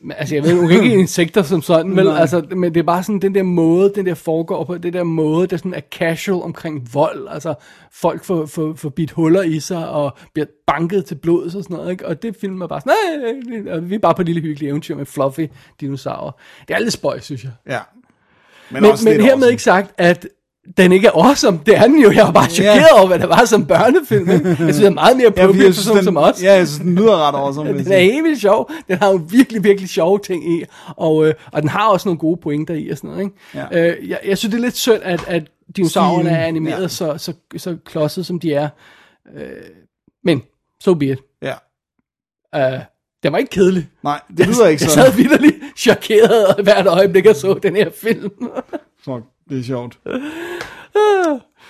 Men, 0.00 0.16
altså, 0.18 0.34
jeg 0.34 0.44
ved 0.44 0.62
jo 0.62 0.68
ikke 0.68 0.94
insekter 0.94 1.42
som 1.42 1.62
sådan, 1.62 1.96
vel? 1.96 2.04
Nej. 2.04 2.20
Altså, 2.20 2.46
men 2.56 2.74
det 2.74 2.80
er 2.80 2.84
bare 2.84 3.02
sådan 3.02 3.20
den 3.20 3.34
der 3.34 3.42
måde, 3.42 3.92
den 3.94 4.06
der 4.06 4.14
foregår 4.14 4.64
på, 4.64 4.78
det 4.78 4.92
der 4.92 5.04
måde, 5.04 5.46
der 5.46 5.56
sådan 5.56 5.74
er 5.74 5.80
casual 5.80 6.42
omkring 6.42 6.94
vold. 6.94 7.28
Altså, 7.30 7.54
folk 7.92 8.24
får, 8.24 8.46
får, 8.46 8.74
får 8.74 8.88
bidt 8.88 9.10
huller 9.10 9.42
i 9.42 9.60
sig, 9.60 9.88
og 9.88 10.16
bliver 10.32 10.46
banket 10.66 11.04
til 11.04 11.14
blod 11.14 11.44
og 11.44 11.50
sådan 11.50 11.76
noget, 11.76 11.90
ikke? 11.90 12.06
Og 12.06 12.22
det 12.22 12.36
film 12.40 12.62
er 12.62 12.66
bare 12.66 12.80
sådan, 12.80 13.64
nej, 13.64 13.78
vi 13.78 13.94
er 13.94 13.98
bare 13.98 14.14
på 14.14 14.22
et 14.22 14.26
lille 14.26 14.40
hyggeligt 14.40 14.70
eventyr 14.70 14.96
med 14.96 15.06
fluffy 15.06 15.46
dinosaurer. 15.80 16.30
Det 16.68 16.74
er 16.74 16.78
lidt 16.78 16.92
spøj, 16.92 17.20
synes 17.20 17.44
jeg. 17.44 17.52
Ja. 17.66 17.80
Men, 18.70 18.82
men 18.82 18.92
lidt 18.92 19.04
hermed 19.04 19.30
awesome. 19.30 19.50
ikke 19.50 19.62
sagt, 19.62 19.94
at 19.98 20.28
den 20.76 20.92
ikke 20.92 21.06
er 21.06 21.10
awesome. 21.26 21.60
Det 21.66 21.76
er 21.76 21.82
den 21.86 22.02
jo. 22.02 22.10
Jeg 22.12 22.24
var 22.24 22.32
bare 22.32 22.46
chokeret 22.50 22.76
Ja. 22.76 22.98
over, 22.98 23.06
hvad 23.06 23.18
det 23.18 23.28
var 23.28 23.44
som 23.44 23.66
børnefilm. 23.66 24.30
Ikke? 24.30 24.48
Jeg 24.48 24.56
synes, 24.56 24.76
det 24.76 24.86
er 24.86 24.90
meget 24.90 25.16
mere 25.16 25.32
Ja, 25.36 25.42
appropriate 25.42 25.66
jeg 25.66 25.74
for 25.74 25.82
sådan 25.82 26.04
som 26.04 26.16
os. 26.16 26.42
Ja, 26.42 26.52
jeg 26.54 26.68
synes, 26.68 26.80
den 26.82 26.94
lyder 26.94 27.28
ret 27.28 27.34
awesome. 27.34 27.68
jeg 27.76 27.84
Den 27.84 27.92
er 27.92 27.98
helt 27.98 28.24
vildt 28.24 28.40
sjov. 28.40 28.70
Den 28.88 28.98
har 28.98 29.08
jo 29.10 29.20
virkelig, 29.30 29.64
virkelig 29.64 29.88
sjove 29.90 30.18
ting 30.18 30.52
i. 30.60 30.64
Og, 30.96 31.26
øh, 31.28 31.34
og 31.52 31.62
den 31.62 31.68
har 31.70 31.88
også 31.88 32.08
nogle 32.08 32.18
gode 32.18 32.40
pointer 32.42 32.74
i 32.74 32.88
og 32.88 32.96
sådan 32.96 33.10
noget. 33.10 33.22
Ikke? 33.24 33.36
Ja. 33.74 33.90
Øh, 34.00 34.08
jeg, 34.08 34.18
jeg 34.26 34.38
synes, 34.38 34.50
det 34.52 34.58
er 34.58 34.62
lidt 34.64 34.76
synd, 34.76 35.00
at, 35.02 35.24
at 35.26 35.42
dinosaurerne 35.76 36.30
er 36.30 36.46
animeret 36.46 36.76
ja. 36.76 36.82
ja. 36.82 36.88
så, 36.88 37.14
så, 37.18 37.32
så 37.56 37.76
klodset, 37.84 38.26
som 38.26 38.40
de 38.40 38.52
er. 38.54 38.68
Øh, 39.36 39.42
men, 40.24 40.42
so 40.80 40.94
be 40.94 41.06
it. 41.06 41.18
Ja. 41.42 41.54
Øh, 42.54 42.80
den 43.22 43.32
var 43.32 43.38
ikke 43.38 43.50
kedelig. 43.50 43.88
Nej, 44.04 44.20
det 44.38 44.46
lyder 44.46 44.66
ikke 44.66 44.82
Jeg 44.84 44.90
sådan. 44.90 45.12
sad 45.12 45.16
vidderligt 45.16 45.56
chokeret 45.76 46.54
hvert 46.64 46.86
øjeblik, 46.86 47.24
jeg 47.24 47.36
så 47.36 47.54
den 47.62 47.76
her 47.76 47.90
film. 48.02 48.30
Fuck, 49.04 49.22
det 49.48 49.58
er 49.58 49.62
sjovt. 49.62 49.98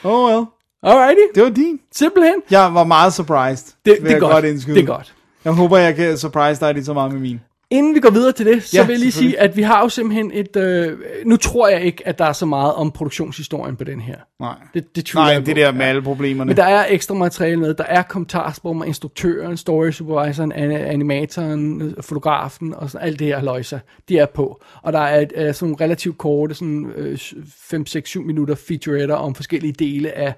Oh 0.05 0.29
well. 0.31 0.45
Alrighty, 0.83 1.21
Det 1.35 1.43
var 1.43 1.51
din. 1.51 1.81
simpelthen. 1.93 2.35
Jeg 2.51 2.75
var 2.75 2.85
meget 2.85 3.13
surprised. 3.13 3.75
Det, 3.85 3.97
det 4.03 4.13
er 4.13 4.19
godt. 4.21 4.45
indskyde. 4.45 4.77
det 4.77 4.83
er 4.83 4.87
godt. 4.87 5.15
Jeg 5.45 5.53
håber, 5.53 5.79
jeg 5.79 5.95
kan 5.97 6.19
surprise 6.19 6.61
dig 6.61 6.75
lige 6.75 6.85
så 6.85 6.93
meget 6.93 7.13
med 7.13 7.21
min. 7.21 7.41
Inden 7.71 7.95
vi 7.95 8.01
går 8.01 8.11
videre 8.11 8.33
til 8.33 8.47
det, 8.47 8.63
så 8.63 8.77
Ja, 8.77 8.87
vil 8.87 8.93
jeg 8.93 9.01
lige 9.01 9.13
sige, 9.13 9.41
at 9.41 9.57
vi 9.57 9.63
har 9.63 9.83
jo 9.83 9.89
simpelthen 9.89 10.31
et... 10.35 10.57
Øh, 10.57 10.99
nu 11.27 11.37
tror 11.37 11.69
jeg 11.69 11.83
ikke, 11.83 12.09
at 12.09 12.19
der 12.19 12.25
er 12.25 12.33
så 12.33 12.47
meget 12.47 12.75
om 12.75 12.91
produktionshistorien 12.91 13.77
på 13.77 13.85
den 13.85 14.01
her. 14.01 14.17
Nej. 14.41 14.55
Det, 14.75 14.97
det 14.97 15.15
Nej, 15.15 15.25
jeg 15.25 15.47
det 15.47 15.57
der 15.57 15.73
med 15.73 15.87
alle 15.87 16.03
problemerne. 16.03 16.49
Men 16.49 16.57
der 16.57 16.65
er 16.65 16.87
ekstra 16.89 17.15
materiale 17.15 17.57
med. 17.57 17.75
Der 17.75 17.85
er 17.85 18.03
kommentarspor 18.03 18.73
med 18.73 18.87
instruktøren, 18.87 19.57
story 19.57 19.91
supervisoren, 19.91 20.53
an- 20.53 20.71
animatoren, 20.71 21.95
fotografen 22.01 22.75
og 22.75 22.91
sådan, 22.91 23.07
alt 23.07 23.19
det 23.19 23.27
her 23.27 23.43
løjser. 23.43 23.79
De 24.09 24.19
er 24.19 24.27
på. 24.27 24.63
Og 24.83 24.93
der 24.93 25.01
er, 25.01 25.27
er 25.35 25.53
sådan 25.53 25.71
nogle 25.71 25.85
relativt 25.85 26.19
korte, 26.19 26.55
sådan 26.55 26.93
øh, 26.97 27.15
5-6-7 27.15 28.19
minutter 28.21 28.55
featuretter 28.55 29.15
om 29.15 29.35
forskellige 29.35 29.73
dele 29.73 30.13
af 30.13 30.35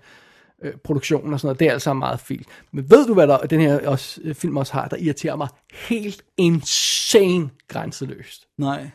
øh, 0.65 0.73
produktionen 0.85 1.33
og 1.35 1.41
sådan 1.41 1.47
noget. 1.49 1.61
Det 1.61 1.69
er 1.69 1.73
altså 1.73 1.95
meget 1.95 2.21
fint. 2.21 2.47
Men 2.73 2.91
ved 2.91 3.07
du, 3.07 3.15
hvad 3.15 3.27
der, 3.27 3.39
den 3.39 3.61
her 3.61 3.89
også, 3.89 4.21
øh, 4.25 4.35
film 4.35 4.57
også 4.57 4.73
har, 4.73 4.89
der 4.89 4.97
irriterer 4.97 5.37
mig 5.37 5.49
helt 5.89 6.23
insane 6.37 7.51
grænseløst? 7.69 8.47
Nej. 8.59 8.91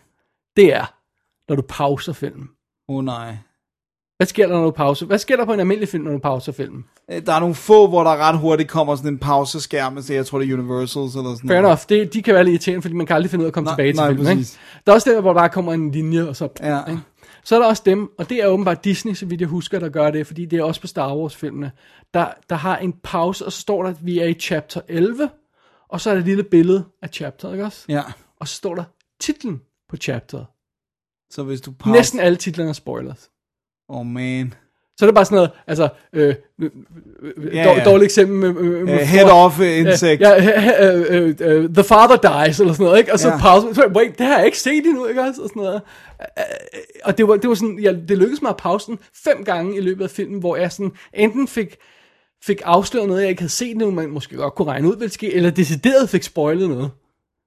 Det 0.55 0.73
er, 0.75 0.93
når 1.49 1.55
du 1.55 1.61
pauser 1.69 2.13
filmen. 2.13 2.49
Åh 2.89 2.95
oh, 2.95 3.03
nej. 3.05 3.37
Hvad 4.17 4.27
sker 4.27 4.47
der, 4.47 4.53
når 4.55 4.63
du 4.63 4.71
pauser? 4.71 5.05
Hvad 5.05 5.17
sker 5.17 5.35
der 5.37 5.45
på 5.45 5.53
en 5.53 5.59
almindelig 5.59 5.89
film, 5.89 6.03
når 6.03 6.11
du 6.11 6.17
pauser 6.17 6.51
filmen? 6.51 6.85
Øh, 7.11 7.25
Der 7.25 7.33
er 7.33 7.39
nogle 7.39 7.55
få, 7.55 7.87
hvor 7.87 8.03
der 8.03 8.17
ret 8.17 8.37
hurtigt 8.39 8.69
kommer 8.69 8.95
sådan 8.95 9.13
en 9.13 9.19
pauseskærm, 9.19 10.01
så 10.01 10.13
jeg 10.13 10.25
tror, 10.25 10.39
det 10.39 10.49
er 10.49 10.53
Universals 10.53 11.15
eller 11.15 11.35
sådan 11.35 11.49
Fair 11.49 11.61
noget. 11.61 11.63
enough. 11.63 11.79
Det, 11.89 12.13
de 12.13 12.21
kan 12.21 12.33
være 12.33 12.43
lidt 12.43 12.51
irriterende, 12.53 12.81
fordi 12.81 12.95
man 12.95 13.05
kan 13.05 13.15
aldrig 13.15 13.29
finde 13.31 13.43
ud 13.43 13.45
af 13.45 13.49
at 13.49 13.53
komme 13.53 13.65
Nej, 13.65 13.73
tilbage 13.75 13.93
til 13.93 13.97
nej, 13.97 14.09
filmen. 14.09 14.27
Ikke? 14.27 14.39
præcis. 14.39 14.59
Der 14.85 14.91
er 14.91 14.93
også 14.95 15.09
der, 15.09 15.21
hvor 15.21 15.33
der 15.33 15.47
kommer 15.47 15.73
en 15.73 15.91
linje, 15.91 16.27
og 16.27 16.35
så... 16.35 16.49
Ja. 16.61 16.79
Ikke? 16.89 17.01
Så 17.45 17.55
er 17.55 17.59
der 17.59 17.67
også 17.67 17.83
dem, 17.85 18.11
og 18.17 18.29
det 18.29 18.43
er 18.43 18.47
åbenbart 18.47 18.83
Disney, 18.83 19.13
så 19.13 19.25
vidt 19.25 19.41
jeg 19.41 19.49
husker, 19.49 19.79
der 19.79 19.89
gør 19.89 20.11
det, 20.11 20.27
fordi 20.27 20.45
det 20.45 20.59
er 20.59 20.63
også 20.63 20.81
på 20.81 20.87
Star 20.87 21.15
Wars-filmene, 21.15 21.71
der, 22.13 22.33
der 22.49 22.55
har 22.55 22.77
en 22.77 22.93
pause, 22.93 23.45
og 23.45 23.51
så 23.51 23.59
står 23.61 23.83
der, 23.83 23.89
at 23.89 24.05
vi 24.05 24.19
er 24.19 24.25
i 24.25 24.33
chapter 24.33 24.81
11, 24.87 25.29
og 25.89 26.01
så 26.01 26.09
er 26.09 26.13
der 26.13 26.21
et 26.21 26.27
lille 26.27 26.43
billede 26.43 26.85
af 27.01 27.09
chapteret, 27.09 27.53
ikke 27.53 27.65
også? 27.65 27.85
Ja. 27.89 28.03
Og 28.39 28.47
så 28.47 28.55
står 28.55 28.75
der 28.75 28.83
titlen 29.19 29.61
på 29.89 29.97
chapteret. 29.97 30.45
Så 31.29 31.43
hvis 31.43 31.61
du 31.61 31.71
pauser... 31.71 31.95
Næsten 31.95 32.19
alle 32.19 32.37
titlerne 32.37 32.69
er 32.69 32.73
spoilers. 32.73 33.31
Oh 33.89 34.05
man. 34.05 34.53
Så 34.97 35.05
er 35.05 35.07
det 35.07 35.15
bare 35.15 35.25
sådan 35.25 35.35
noget, 35.35 35.51
altså, 35.67 35.89
øh, 36.13 36.35
øh, 36.61 36.69
øh, 37.21 37.55
Ja, 37.55 37.73
ja. 37.73 37.83
dårligt 37.83 38.03
eksempel 38.05 38.35
med, 38.37 38.53
med, 38.53 38.81
Uh, 38.81 38.87
med 38.87 38.97
head 38.99 39.29
off 39.31 39.59
insect. 39.59 40.21
Ja, 40.21 40.35
øh, 41.39 41.69
The 41.69 41.83
Father 41.83 42.45
Dies, 42.45 42.59
eller 42.59 42.73
sådan 42.73 42.83
noget, 42.85 42.99
ikke? 42.99 43.13
Og 43.13 43.19
så 43.19 43.27
Ja. 43.29 43.37
pause, 43.37 43.67
wait, 43.95 44.17
det 44.19 44.25
har 44.27 44.37
jeg 44.37 44.45
ikke 44.45 44.59
set 44.59 44.85
endnu, 44.85 45.05
ikke 45.05 45.21
også? 45.21 45.41
Og 45.41 45.49
sådan 45.49 45.63
noget. 45.63 45.81
Og 47.03 47.17
det 47.17 47.27
var, 47.27 47.35
det 47.35 47.47
var 47.49 47.55
sådan, 47.55 47.79
ja, 47.79 47.93
det 48.07 48.17
lykkedes 48.17 48.41
mig 48.41 48.49
at 48.49 48.57
pause 48.57 48.87
den 48.87 48.99
fem 49.23 49.43
gange 49.43 49.77
i 49.77 49.81
løbet 49.81 50.03
af 50.03 50.09
filmen, 50.09 50.39
hvor 50.39 50.55
jeg 50.55 50.71
sådan 50.71 50.91
enten 51.13 51.47
fik, 51.47 51.75
fik 52.45 52.61
afsløret 52.65 53.07
noget, 53.07 53.21
jeg 53.21 53.29
ikke 53.29 53.41
havde 53.41 53.51
set 53.51 53.77
nu, 53.77 53.91
man 53.91 54.09
måske 54.09 54.35
godt 54.35 54.55
kunne 54.55 54.67
regne 54.71 54.87
ud, 54.87 54.95
hvad 54.97 55.07
det 55.07 55.13
ske, 55.13 55.33
eller 55.33 55.49
decideret 55.49 56.09
fik 56.09 56.23
spoilet 56.23 56.69
noget. 56.69 56.89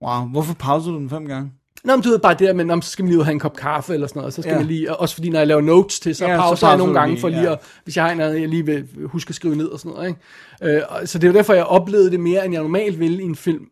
Wow, 0.04 0.28
hvorfor 0.32 0.54
pausede 0.54 0.94
du 0.94 0.98
den 1.00 1.10
fem 1.10 1.26
gange? 1.26 1.50
Nå, 1.84 1.96
men 1.96 2.02
du 2.02 2.08
ved 2.10 2.18
bare 2.18 2.32
det 2.34 2.40
der 2.40 2.52
men 2.52 2.82
så 2.82 2.90
skal 2.90 3.02
man 3.02 3.08
lige 3.08 3.16
ud 3.16 3.20
og 3.20 3.26
have 3.26 3.32
en 3.32 3.38
kop 3.40 3.56
kaffe 3.56 3.94
eller 3.94 4.06
sådan 4.06 4.18
noget, 4.20 4.26
og 4.26 4.32
så 4.32 4.42
skal 4.42 4.52
Ja. 4.52 4.58
man 4.58 4.66
lige, 4.66 4.90
og 4.92 5.00
også 5.00 5.14
fordi 5.14 5.30
når 5.30 5.38
jeg 5.38 5.46
laver 5.46 5.60
notes 5.60 6.00
til, 6.00 6.14
så 6.14 6.24
Ja, 6.24 6.30
ja, 6.30 6.36
så 6.36 6.42
pauser 6.42 6.66
jeg 6.68 6.72
pauser 6.72 6.84
nogle 6.86 7.00
gange 7.00 7.12
lige, 7.14 7.20
for 7.20 7.28
lige 7.28 7.42
ja. 7.42 7.52
at, 7.52 7.58
hvis 7.84 7.96
jeg 7.96 8.04
har 8.04 8.12
en 8.12 8.20
jeg 8.20 8.48
lige 8.48 8.66
vil 8.66 8.88
huske 9.04 9.28
at 9.30 9.34
skrive 9.34 9.56
ned 9.56 9.66
og 9.66 9.78
sådan 9.78 9.92
noget, 9.92 10.08
ikke? 10.08 10.76
Øh, 10.76 10.82
og- 10.88 11.08
så 11.08 11.18
det 11.18 11.26
er 11.28 11.32
jo 11.32 11.36
derfor, 11.36 11.54
jeg 11.54 11.64
oplevede 11.64 12.10
det 12.10 12.20
mere, 12.20 12.44
end 12.44 12.54
jeg 12.54 12.62
normalt 12.62 13.00
ville 13.00 13.22
i 13.22 13.24
en 13.24 13.36
film, 13.36 13.64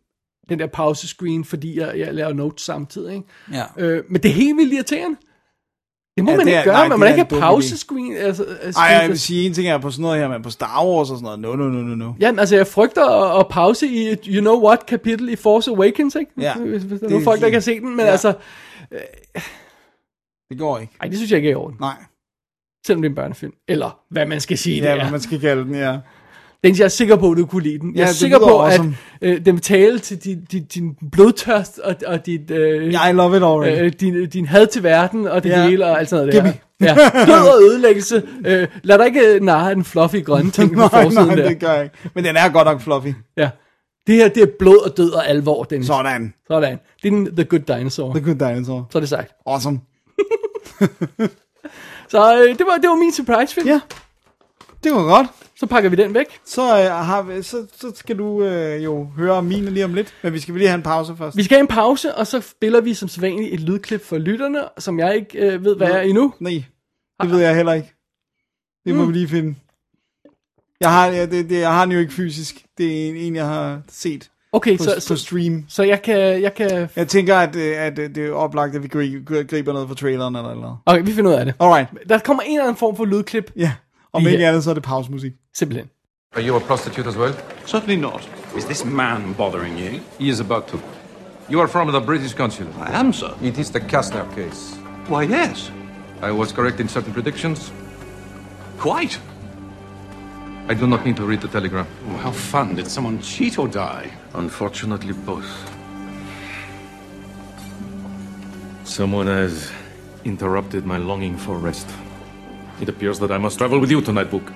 den 0.48 0.58
der 0.58 0.66
pausescreen, 0.66 1.44
fordi 1.44 1.78
jeg, 1.78 1.98
jeg 1.98 2.14
laver 2.14 2.32
notes 2.32 2.62
samtidig, 2.64 3.14
ikke? 3.14 3.26
Ja. 3.52 3.62
Øh, 3.78 4.02
men 4.08 4.22
det 4.22 4.28
er 4.28 4.32
helt 4.34 4.56
vildt 4.56 4.72
irriterende. 4.72 5.16
Det 6.16 6.24
må 6.24 6.30
Ja, 6.30 6.32
ja, 6.32 6.36
man 6.36 6.46
det 6.46 6.50
ikke 6.52 6.58
er- 6.60 6.64
gøre, 6.64 6.74
nej, 6.74 6.88
man 6.88 6.98
må 6.98 7.04
ikke 7.04 7.16
have 7.18 7.26
dum 7.30 7.38
idé. 7.38 7.40
pausescreen. 7.40 8.16
Altså, 8.16 8.44
altså, 8.62 8.80
Ej, 8.80 8.86
jeg 8.86 9.08
vil 9.08 9.18
sige, 9.20 9.46
en 9.46 9.54
ting 9.54 9.68
er 9.68 9.78
på 9.78 9.90
sådan 9.90 10.02
noget 10.02 10.18
her, 10.18 10.28
men 10.28 10.42
på 10.42 10.50
Star 10.50 10.84
Wars 10.86 11.10
og 11.10 11.18
sådan 11.18 11.40
noget, 11.40 11.58
no, 11.58 11.64
no, 11.64 11.68
no, 11.70 11.82
no, 11.82 11.94
no. 11.94 12.12
Ja, 12.20 12.32
altså 12.38 12.56
jeg 12.56 12.66
frygter 12.66 13.04
at, 13.34 13.40
at 13.40 13.46
pause 13.50 13.86
i 13.86 14.08
et 14.08 14.20
You 14.26 14.40
Know 14.40 14.66
What 14.66 14.86
kapitel 14.86 15.28
i 15.28 15.36
Force 15.36 15.70
Awakens, 15.70 16.14
ikke? 16.14 16.30
Ja. 16.40 16.54
Hvis, 16.54 16.82
hvis 16.82 17.00
der 17.00 17.06
er 17.06 17.10
nogle 17.10 17.24
folk, 17.24 17.40
der 17.40 17.46
ikke 17.46 17.56
har 17.56 17.60
set 17.60 17.82
den, 17.82 17.90
men 17.90 17.98
Ja. 18.00 18.04
ja. 18.06 18.10
altså, 18.12 18.32
Det 20.50 20.58
går 20.58 20.78
ikke. 20.78 20.92
ej, 21.00 21.08
det 21.08 21.16
synes 21.16 21.30
jeg 21.30 21.36
ikke 21.36 21.48
er 21.48 21.52
i 21.52 21.54
orden. 21.54 21.76
Nej. 21.80 21.94
Selvom 22.86 23.02
det 23.02 23.08
er 23.08 23.10
en 23.10 23.14
børnefilm. 23.16 23.52
Eller 23.68 23.98
hvad 24.10 24.26
man 24.26 24.40
skal 24.40 24.58
sige, 24.58 24.76
Ja, 24.82 24.88
det 24.88 24.96
hvad 24.98 25.06
er. 25.06 25.10
man 25.10 25.20
skal 25.20 25.40
kalde 25.40 25.64
den, 25.64 25.74
ja. 25.74 25.98
Den, 26.66 26.78
jeg 26.78 26.84
er 26.84 26.88
sikker 26.88 27.16
på, 27.16 27.30
at 27.30 27.36
du 27.38 27.46
kunne 27.46 27.62
lide 27.62 27.78
den. 27.78 27.90
Jeg 27.90 27.96
Ja, 27.96 28.02
er 28.02 28.06
det 28.06 28.16
sikker 28.16 28.38
på, 28.38 28.60
awesome. 28.60 28.96
at 29.20 29.28
øh, 29.30 29.44
den 29.46 29.54
vil 29.54 29.62
tale 29.62 29.98
til 29.98 30.18
din, 30.18 30.44
din, 30.52 30.64
din 30.64 30.94
blodtørst 31.12 31.78
og, 31.78 31.94
og 32.06 32.26
dit, 32.26 32.50
øh, 32.50 32.86
I 32.92 33.12
love 33.12 33.36
it 33.36 33.42
already. 33.42 33.84
øh, 33.84 33.92
din, 34.00 34.28
din 34.28 34.46
had 34.46 34.66
til 34.66 34.82
verden 34.82 35.26
og 35.26 35.42
det 35.42 35.50
Ja. 35.50 35.68
hele 35.68 35.86
og 35.86 35.98
alt 35.98 36.08
sådan 36.08 36.26
noget 36.26 36.34
Gimme. 36.34 36.48
der. 36.48 36.86
Ja. 36.86 36.94
Død 37.38 37.48
og 37.48 37.62
ødelæggelse. 37.62 38.22
Øh, 38.46 38.66
lad 38.82 38.98
dig 38.98 39.06
ikke 39.06 39.44
narre 39.44 39.74
den 39.74 39.84
fluffy 39.84 40.24
grønne 40.24 40.50
ting 40.50 40.72
på 40.74 40.78
nej, 40.80 40.88
forsiden 40.88 41.26
nej, 41.26 41.34
der. 41.34 41.48
det 41.48 41.58
gør 41.60 41.72
jeg 41.72 41.82
ikke. 41.84 41.96
Men 42.14 42.24
den 42.24 42.36
er 42.36 42.48
godt 42.48 42.66
nok 42.66 42.80
fluffy. 42.80 43.08
Ja. 43.36 43.50
Det 44.06 44.14
her, 44.14 44.28
det 44.28 44.42
er 44.42 44.46
blod 44.58 44.78
og 44.90 44.96
død 44.96 45.10
og 45.10 45.28
alvor, 45.28 45.64
Dennis. 45.64 45.86
Sådan. 45.86 46.34
Sådan. 46.48 46.78
Det 47.02 47.08
er 47.08 47.10
den 47.10 47.36
The 47.36 47.44
Good 47.44 47.60
Dinosaur. 47.76 48.14
The 48.14 48.24
Good 48.24 48.34
Dinosaur. 48.54 48.86
Så 48.92 48.98
er 48.98 49.00
det 49.00 49.08
sagt. 49.08 49.32
Awesome. 49.46 49.80
Så 52.08 52.36
øh, 52.42 52.58
det, 52.58 52.66
var, 52.66 52.76
det 52.76 52.88
var 52.90 52.96
min 52.96 53.12
surprise 53.12 53.54
film. 53.54 53.68
Ja. 53.68 53.80
Det 54.86 54.94
var 54.94 55.02
godt. 55.02 55.26
Så 55.56 55.66
pakker 55.66 55.90
vi 55.90 55.96
den 55.96 56.14
væk. 56.14 56.26
Så, 56.44 56.62
øh, 56.62 56.90
har 56.90 57.22
vi, 57.22 57.42
så, 57.42 57.66
så 57.76 57.92
skal 57.94 58.18
du 58.18 58.42
øh, 58.44 58.84
jo 58.84 59.04
høre 59.16 59.42
mine 59.42 59.70
lige 59.70 59.84
om 59.84 59.94
lidt. 59.94 60.14
Men 60.22 60.32
vi 60.32 60.38
skal 60.40 60.54
lige 60.54 60.68
have 60.68 60.74
en 60.76 60.82
pause 60.82 61.16
først. 61.18 61.36
Vi 61.36 61.42
skal 61.42 61.54
have 61.56 61.60
en 61.60 61.66
pause, 61.68 62.14
og 62.14 62.26
så 62.26 62.40
spiller 62.40 62.80
vi 62.80 62.94
som 62.94 63.08
sædvanligt 63.08 63.54
et 63.54 63.60
lydklip 63.60 64.04
for 64.04 64.18
lytterne, 64.18 64.58
som 64.78 64.98
jeg 64.98 65.16
ikke 65.16 65.38
øh, 65.38 65.64
ved, 65.64 65.76
hvad 65.76 65.90
er 65.90 66.00
endnu. 66.00 66.34
Nej, 66.40 66.62
det 67.22 67.30
ved 67.30 67.38
jeg 67.40 67.56
heller 67.56 67.72
ikke. 67.72 67.92
Det 68.86 68.94
må 68.94 69.02
Mm. 69.04 69.08
vi 69.08 69.12
lige 69.18 69.28
finde. 69.28 69.54
Jeg 70.80 70.90
har, 70.92 71.06
ja, 71.06 71.26
det, 71.26 71.50
det, 71.50 71.60
jeg 71.60 71.72
har 71.72 71.84
den 71.84 71.92
jo 71.92 71.98
ikke 71.98 72.12
fysisk. 72.12 72.64
Det 72.78 72.86
er 73.04 73.08
en, 73.10 73.16
en 73.16 73.36
jeg 73.36 73.46
har 73.46 73.80
set. 73.88 74.30
Okay, 74.52 74.78
på, 74.78 74.84
så, 74.84 74.94
på 74.94 75.00
så, 75.00 75.16
stream. 75.16 75.64
så 75.68 75.82
jeg 75.82 76.02
kan, 76.02 76.42
jeg 76.42 76.54
kan... 76.54 76.88
Jeg 76.96 77.08
tænker, 77.08 77.36
at, 77.36 77.56
øh, 77.56 77.74
at 77.80 77.98
øh, 77.98 78.14
det 78.14 78.26
er 78.26 78.32
oplagt, 78.32 78.76
at 78.76 78.82
vi 78.82 78.88
gri- 78.88 79.44
griber 79.44 79.72
noget 79.72 79.88
fra 79.88 79.94
traileren 79.94 80.36
eller 80.36 80.50
eller. 80.50 80.82
Okay, 80.86 81.02
vi 81.04 81.12
finder 81.12 81.30
ud 81.30 81.36
af 81.36 81.44
det. 81.44 81.54
Alright, 81.60 81.88
Der 82.08 82.18
kommer 82.18 82.42
en 82.42 82.52
eller 82.52 82.64
anden 82.64 82.76
form 82.76 82.96
for 82.96 83.04
lydklip, 83.04 83.52
ja. 83.56 83.72
Om 84.16 84.22
Ja. 84.22 84.28
ikke 84.30 84.46
andet, 84.46 84.64
så 84.64 84.70
er 84.70 84.74
det 84.74 84.82
pausemusik. 84.82 85.32
simpelthen. 85.54 85.88
Are 86.36 86.42
you 86.48 86.56
a 86.56 86.58
prostitute 86.58 87.08
as 87.08 87.16
well? 87.16 87.34
Certainly 87.66 87.96
not. 88.00 88.30
Is 88.56 88.64
this 88.64 88.84
man 88.84 89.34
bothering 89.38 89.78
you? 89.78 90.00
He 90.20 90.28
is 90.32 90.40
about 90.40 90.66
to. 90.68 90.78
You 91.50 91.60
are 91.60 91.68
from 91.68 91.88
the 91.88 92.00
British 92.00 92.34
consulate. 92.34 92.74
I 92.92 93.00
am, 93.00 93.12
sir. 93.12 93.30
It 93.42 93.58
is 93.58 93.70
the 93.70 93.80
Kastner 93.80 94.26
case. 94.34 94.76
Why, 95.08 95.22
yes. 95.28 95.70
I 96.22 96.30
was 96.32 96.52
correct 96.52 96.80
in 96.80 96.88
certain 96.88 97.12
predictions. 97.12 97.70
Quite. 98.78 99.18
I 100.68 100.74
do 100.74 100.86
not 100.86 101.04
need 101.04 101.16
to 101.16 101.24
read 101.26 101.40
the 101.40 101.48
telegram. 101.48 101.86
Oh, 102.10 102.16
how 102.24 102.32
fun. 102.32 102.74
Did 102.74 102.88
someone 102.90 103.18
cheat 103.22 103.58
or 103.58 103.68
die? 103.68 104.10
Unfortunately, 104.34 105.12
both. 105.12 105.46
Someone 108.84 109.26
has 109.26 109.70
interrupted 110.24 110.84
my 110.86 110.96
longing 110.98 111.36
for 111.38 111.58
rest. 111.58 111.86
It 112.80 112.88
appears 112.88 113.18
that 113.18 113.30
I 113.30 113.38
must 113.38 113.58
travel 113.58 113.80
with 113.80 113.90
you 113.90 114.00
tonight, 114.02 114.30
Book. 114.30 114.52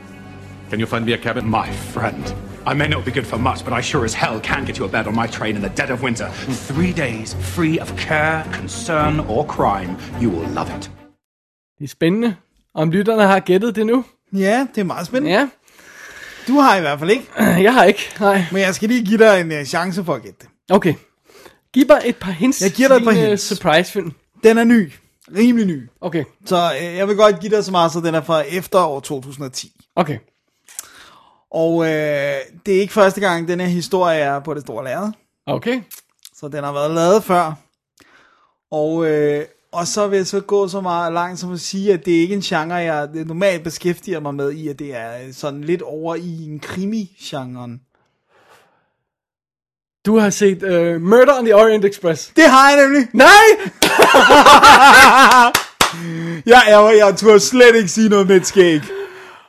Can 0.70 0.78
you 0.80 0.86
find 0.86 1.04
me 1.06 1.12
a 1.14 1.18
cabin? 1.18 1.48
My 1.48 1.70
friend. 1.92 2.34
I 2.66 2.74
may 2.74 2.88
not 2.88 3.04
be 3.04 3.10
good 3.10 3.26
for 3.26 3.38
much, 3.38 3.64
but 3.64 3.72
I 3.72 3.80
sure 3.82 4.04
as 4.04 4.14
hell 4.14 4.40
can 4.40 4.64
get 4.66 4.76
you 4.78 4.84
a 4.84 4.88
bed 4.88 5.06
on 5.06 5.14
my 5.14 5.26
train 5.26 5.56
in 5.56 5.62
the 5.62 5.72
dead 5.76 5.90
of 5.90 6.02
winter. 6.02 6.28
Three 6.72 6.92
days 6.92 7.34
free 7.54 7.80
of 7.80 7.96
care, 7.96 8.44
concern, 8.52 9.20
or 9.20 9.44
crime. 9.46 9.96
You 10.22 10.30
will 10.30 10.48
love 10.54 10.70
it. 10.78 10.90
Det 11.78 11.84
er 11.84 11.88
spændende. 11.88 12.34
Om 12.74 12.90
lytterne 12.90 13.22
har 13.22 13.40
gættet 13.40 13.76
det 13.76 13.86
nu? 13.86 14.04
Ja, 14.32 14.66
det 14.74 14.80
er 14.80 14.84
meget 14.84 15.06
spændende. 15.06 15.30
Ja, 15.38 15.48
Du 16.48 16.58
har 16.58 16.76
i 16.76 16.80
hvert 16.80 16.98
fald 16.98 17.10
ikke. 17.10 17.24
jeg 17.66 17.74
har 17.74 17.84
ikke. 17.84 18.10
Nej. 18.20 18.44
Men 18.52 18.60
jeg 18.62 18.74
skal 18.74 18.88
lige 18.88 19.04
give 19.04 19.18
dig 19.18 19.40
en 19.40 19.52
uh, 19.60 19.64
chance 19.64 20.04
for 20.04 20.14
at 20.14 20.22
gætte 20.22 20.38
det. 20.40 20.48
Okay. 20.70 20.94
Giv 21.72 21.84
mig 21.88 22.00
et 22.04 22.16
par 22.16 22.30
hints. 22.32 22.62
Jeg 22.62 22.70
giver 22.70 22.88
dig 22.88 22.96
et 22.96 23.04
par 23.04 23.10
øh, 23.10 23.16
hints. 23.16 23.42
Surprise-film. 23.42 24.12
Den 24.44 24.58
er 24.58 24.64
ny. 24.64 24.92
Rimelig 25.36 25.66
ny. 25.66 25.88
Okay, 26.00 26.24
Så 26.46 26.72
øh, 26.80 26.96
jeg 26.96 27.08
vil 27.08 27.16
godt 27.16 27.40
give 27.40 27.56
dig 27.56 27.64
så 27.64 27.70
meget, 27.70 27.92
så 27.92 28.00
den 28.00 28.14
er 28.14 28.20
fra 28.20 28.40
efterår 28.40 29.00
2010. 29.00 29.72
okay. 29.96 30.18
Og 31.52 31.84
øh, 31.84 32.36
det 32.66 32.76
er 32.76 32.80
ikke 32.80 32.92
første 32.92 33.20
gang, 33.20 33.48
den 33.48 33.60
her 33.60 33.66
historie 33.66 34.18
er 34.18 34.40
på 34.40 34.54
det 34.54 34.62
store 34.62 34.84
lærred. 34.84 35.12
Okay. 35.46 35.82
Så 36.36 36.48
den 36.48 36.64
har 36.64 36.72
været 36.72 36.90
lavet 36.90 37.24
før. 37.24 37.52
Og, 38.70 39.06
øh, 39.06 39.44
og 39.72 39.86
så 39.86 40.08
vil 40.08 40.16
jeg 40.16 40.26
så 40.26 40.40
gå 40.40 40.68
så 40.68 40.80
meget 40.80 41.12
langt 41.12 41.38
som 41.40 41.52
at 41.52 41.60
sige, 41.60 41.92
at 41.92 42.04
det 42.04 42.16
er 42.16 42.20
ikke 42.20 42.34
en 42.34 42.40
genre, 42.40 42.74
jeg 42.74 43.08
normalt 43.26 43.64
beskæftiger 43.64 44.20
mig 44.20 44.34
med 44.34 44.52
i, 44.52 44.68
at 44.68 44.78
det 44.78 44.96
er 44.96 45.32
sådan 45.32 45.64
lidt 45.64 45.82
over 45.82 46.14
i 46.14 46.44
en 46.44 46.60
krimi-genren. 46.60 47.80
Du 50.06 50.18
har 50.18 50.30
set 50.30 50.62
uh, 50.62 51.02
Murder 51.02 51.38
on 51.38 51.44
the 51.44 51.56
Orient 51.56 51.84
Express. 51.84 52.32
Det 52.36 52.44
har 52.44 52.70
jeg 52.70 52.82
nemlig. 52.82 53.08
Nej! 53.12 53.28
Jeg, 56.46 56.62
jeg, 56.68 56.94
jeg 56.98 57.14
turde 57.16 57.40
slet 57.40 57.76
ikke 57.76 57.88
sige 57.88 58.08
noget 58.08 58.26
med 58.26 58.36
et 58.36 58.46
skæg. 58.46 58.80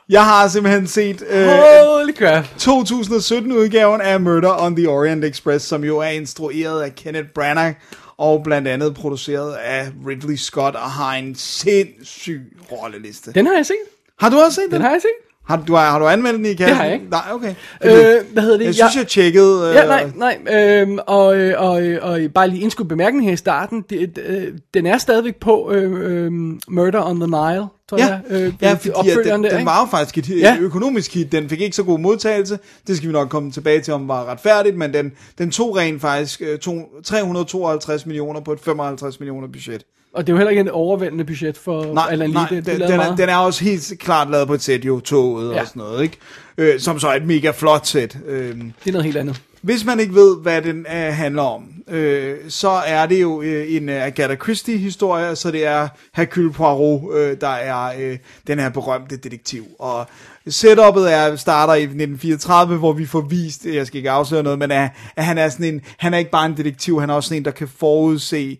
Jeg 0.08 0.24
har 0.24 0.48
simpelthen 0.48 0.86
set 0.86 1.22
øh, 1.30 1.46
Holy 1.46 2.12
crap. 2.12 2.44
2017-udgaven 2.44 4.00
af 4.00 4.20
Murder 4.20 4.62
on 4.62 4.76
the 4.76 4.88
Orient 4.88 5.24
Express, 5.24 5.64
som 5.66 5.84
jo 5.84 5.98
er 5.98 6.08
instrueret 6.08 6.82
af 6.82 6.94
Kenneth 6.94 7.28
Branagh, 7.34 7.74
og 8.16 8.42
blandt 8.44 8.68
andet 8.68 8.94
produceret 8.94 9.54
af 9.54 9.88
Ridley 10.06 10.36
Scott, 10.36 10.76
og 10.76 10.90
har 10.90 11.12
en 11.14 11.34
sindssyg 11.34 12.40
rolleliste. 12.72 13.32
Den 13.32 13.46
har 13.46 13.54
jeg 13.54 13.66
set. 13.66 13.76
Har 14.20 14.30
du 14.30 14.40
også 14.40 14.54
set 14.54 14.64
den? 14.64 14.72
Den 14.72 14.82
har 14.82 14.90
jeg 14.90 15.00
set. 15.02 15.31
Har 15.44 15.56
du, 15.66 15.74
har 15.74 15.98
du 15.98 16.06
anmeldt 16.08 16.36
den 16.36 16.46
i 16.46 16.54
kassen? 16.54 16.68
Det 16.68 16.76
har 16.76 16.84
jeg 16.84 16.94
ikke. 16.94 17.06
Nej, 17.10 17.20
okay. 17.32 17.54
Øh, 17.84 17.92
hvad 18.32 18.42
hedder 18.42 18.58
det? 18.58 18.64
jeg 18.64 18.74
synes, 18.74 18.96
jeg 18.96 19.06
tjekkede... 19.06 19.68
Øh, 19.68 19.74
Ja, 19.74 19.84
nej, 19.86 20.10
nej. 20.16 20.38
Øhm, 20.54 20.98
og, 21.06 21.36
øh, 21.36 21.54
og, 21.58 21.82
øh, 21.82 21.98
og 22.02 22.20
bare 22.34 22.48
lige 22.48 22.62
indskudt 22.62 22.88
bemærkning 22.88 23.24
her 23.26 23.32
i 23.32 23.36
starten. 23.36 23.84
Det, 23.90 24.18
øh, 24.26 24.48
den 24.74 24.86
er 24.86 24.98
stadigvæk 24.98 25.36
på 25.36 25.70
øh, 25.72 25.92
øh, 26.24 26.32
Murder 26.68 27.06
on 27.10 27.16
the 27.20 27.26
Nile, 27.26 27.66
tror 27.98 28.06
Ja, 28.06 28.06
jeg. 28.06 28.20
Øh, 28.30 28.52
ja 28.62 28.72
fordi 28.72 28.90
opfølgeren 28.90 29.44
den, 29.44 29.52
den 29.52 29.66
var 29.66 29.80
jo 29.80 29.86
faktisk 29.90 30.18
et, 30.18 30.40
Ja. 30.40 30.54
et 30.54 30.60
økonomisk 30.60 31.14
hit. 31.14 31.32
Den 31.32 31.48
fik 31.48 31.60
ikke 31.60 31.76
så 31.76 31.82
god 31.82 31.98
modtagelse. 31.98 32.58
Det 32.86 32.96
skal 32.96 33.08
vi 33.08 33.12
nok 33.12 33.28
komme 33.28 33.50
tilbage 33.52 33.80
til, 33.80 33.94
om 33.94 34.08
var 34.08 34.24
retfærdigt, 34.24 34.76
men 34.76 34.94
den, 34.94 35.12
den 35.38 35.50
tog 35.50 35.76
rent 35.76 36.00
faktisk 36.00 36.42
øh, 36.42 36.58
to, 36.58 36.88
352 37.04 38.06
millioner 38.06 38.40
på 38.40 38.52
et 38.52 38.60
55 38.60 39.20
millioner 39.20 39.48
budget. 39.48 39.82
Og 40.14 40.26
det 40.26 40.32
er 40.32 40.34
jo 40.34 40.36
heller 40.38 40.50
ikke 40.50 40.62
et 40.62 40.70
overvældende 40.70 41.24
budget 41.24 41.58
for 41.58 41.84
Nej, 41.94 42.06
Alan 42.10 42.30
Lee. 42.30 42.34
nej 42.34 42.48
det, 42.48 42.66
det 42.66 42.80
den, 42.80 42.90
den, 42.90 43.00
er, 43.00 43.16
den 43.16 43.28
er 43.28 43.36
også 43.36 43.64
helt 43.64 43.92
klart 43.98 44.30
lavet 44.30 44.46
på 44.46 44.54
et 44.54 44.62
sæt, 44.62 44.84
jo, 44.84 45.00
toget 45.00 45.48
ja. 45.50 45.54
Ja. 45.54 45.60
og 45.60 45.66
sådan 45.66 45.80
noget, 45.82 46.02
ikke? 46.02 46.16
Øh, 46.58 46.80
som 46.80 46.98
så 46.98 47.08
er 47.08 47.14
et 47.14 47.26
mega 47.26 47.50
flot 47.50 47.86
sæt. 47.86 48.18
Øh, 48.26 48.48
Det 48.48 48.62
er 48.86 48.92
noget 48.92 49.04
helt 49.04 49.16
andet 49.16 49.42
hvis 49.62 49.84
man 49.84 50.00
ikke 50.00 50.14
ved, 50.14 50.40
hvad 50.40 50.62
den 50.62 50.78
øh, 50.78 51.14
handler 51.14 51.42
om, 51.42 51.68
øh, 51.88 52.36
så 52.48 52.68
er 52.68 53.06
det 53.06 53.22
jo 53.22 53.42
øh, 53.42 53.74
en 53.74 53.88
øh, 53.88 54.06
Agatha 54.06 54.36
Christie-historie, 54.36 55.36
så 55.36 55.50
det 55.50 55.66
er 55.66 55.88
Hercule 56.14 56.52
Poirot, 56.52 57.16
øh, 57.16 57.40
der 57.40 57.48
er 57.48 57.92
øh, 58.00 58.18
den 58.46 58.58
her 58.58 58.68
berømte 58.68 59.16
detektiv. 59.16 59.66
Og 59.78 60.06
setupet 60.48 61.12
er, 61.12 61.36
starter 61.36 61.74
i 61.74 61.82
1934, 61.82 62.76
hvor 62.76 62.92
vi 62.92 63.06
får 63.06 63.20
vist, 63.20 63.66
jeg 63.66 63.86
skal 63.86 63.98
ikke 63.98 64.10
afsløre 64.10 64.42
noget, 64.42 64.58
men 64.58 64.70
at, 64.70 64.90
at 65.16 65.24
han 65.24 65.38
er 65.38 65.48
sådan 65.48 65.74
en, 65.74 65.80
han 65.98 66.14
er 66.14 66.18
ikke 66.18 66.30
bare 66.30 66.46
en 66.46 66.56
detektiv, 66.56 67.00
han 67.00 67.10
er 67.10 67.14
også 67.14 67.28
sådan 67.28 67.40
en, 67.40 67.44
der 67.44 67.50
kan 67.50 67.68
forudse 67.68 68.58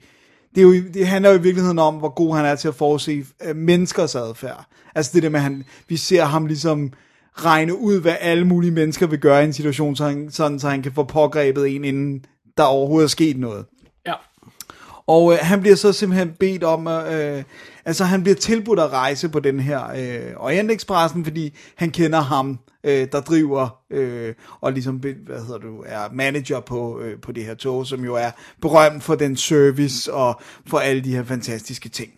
det, 0.54 0.60
er 0.60 0.62
jo, 0.62 0.72
det 0.94 1.06
handler 1.06 1.30
jo 1.30 1.38
i 1.38 1.42
virkeligheden 1.42 1.78
om, 1.78 1.94
hvor 1.94 2.08
god 2.08 2.36
han 2.36 2.44
er 2.44 2.54
til 2.54 2.68
at 2.68 2.74
forudse 2.74 3.24
øh, 3.44 3.56
menneskers 3.56 4.14
adfærd. 4.14 4.66
Altså 4.94 5.10
det 5.14 5.22
der 5.22 5.28
med, 5.28 5.38
at 5.38 5.44
han, 5.44 5.64
vi 5.88 5.96
ser 5.96 6.24
ham 6.24 6.46
ligesom 6.46 6.92
regne 7.34 7.78
ud, 7.78 8.00
hvad 8.00 8.16
alle 8.20 8.44
mulige 8.44 8.70
mennesker 8.70 9.06
vil 9.06 9.18
gøre 9.18 9.42
i 9.42 9.44
en 9.44 9.52
situation, 9.52 9.96
så 9.96 10.04
han, 10.04 10.30
sådan, 10.30 10.58
så 10.58 10.68
han 10.68 10.82
kan 10.82 10.92
få 10.92 11.04
pågrebet 11.04 11.76
en, 11.76 11.84
inden 11.84 12.24
der 12.56 12.64
overhovedet 12.64 13.06
er 13.06 13.08
sket 13.08 13.38
noget. 13.38 13.64
Ja. 14.06 14.14
Og 15.06 15.32
øh, 15.32 15.38
han 15.42 15.60
bliver 15.60 15.76
så 15.76 15.92
simpelthen 15.92 16.32
bedt 16.40 16.64
om, 16.64 16.86
at, 16.86 17.36
øh, 17.38 17.44
altså 17.84 18.04
han 18.04 18.22
bliver 18.22 18.36
tilbudt 18.36 18.80
at 18.80 18.92
rejse 18.92 19.28
på 19.28 19.40
den 19.40 19.60
her 19.60 19.90
øh, 19.90 20.32
Orientexpressen, 20.36 21.24
fordi 21.24 21.56
han 21.76 21.90
kender 21.90 22.20
ham, 22.20 22.58
øh, 22.84 23.08
der 23.12 23.20
driver 23.20 23.78
øh, 23.90 24.34
og 24.60 24.72
ligesom, 24.72 24.96
hvad 24.96 25.46
hedder 25.46 25.58
du, 25.58 25.82
er 25.86 26.12
manager 26.12 26.60
på, 26.60 27.00
øh, 27.00 27.20
på 27.20 27.32
det 27.32 27.44
her 27.44 27.54
tog, 27.54 27.86
som 27.86 28.04
jo 28.04 28.14
er 28.14 28.30
berømt 28.60 29.02
for 29.02 29.14
den 29.14 29.36
service 29.36 30.12
og 30.12 30.40
for 30.66 30.78
alle 30.78 31.04
de 31.04 31.14
her 31.14 31.24
fantastiske 31.24 31.88
ting. 31.88 32.12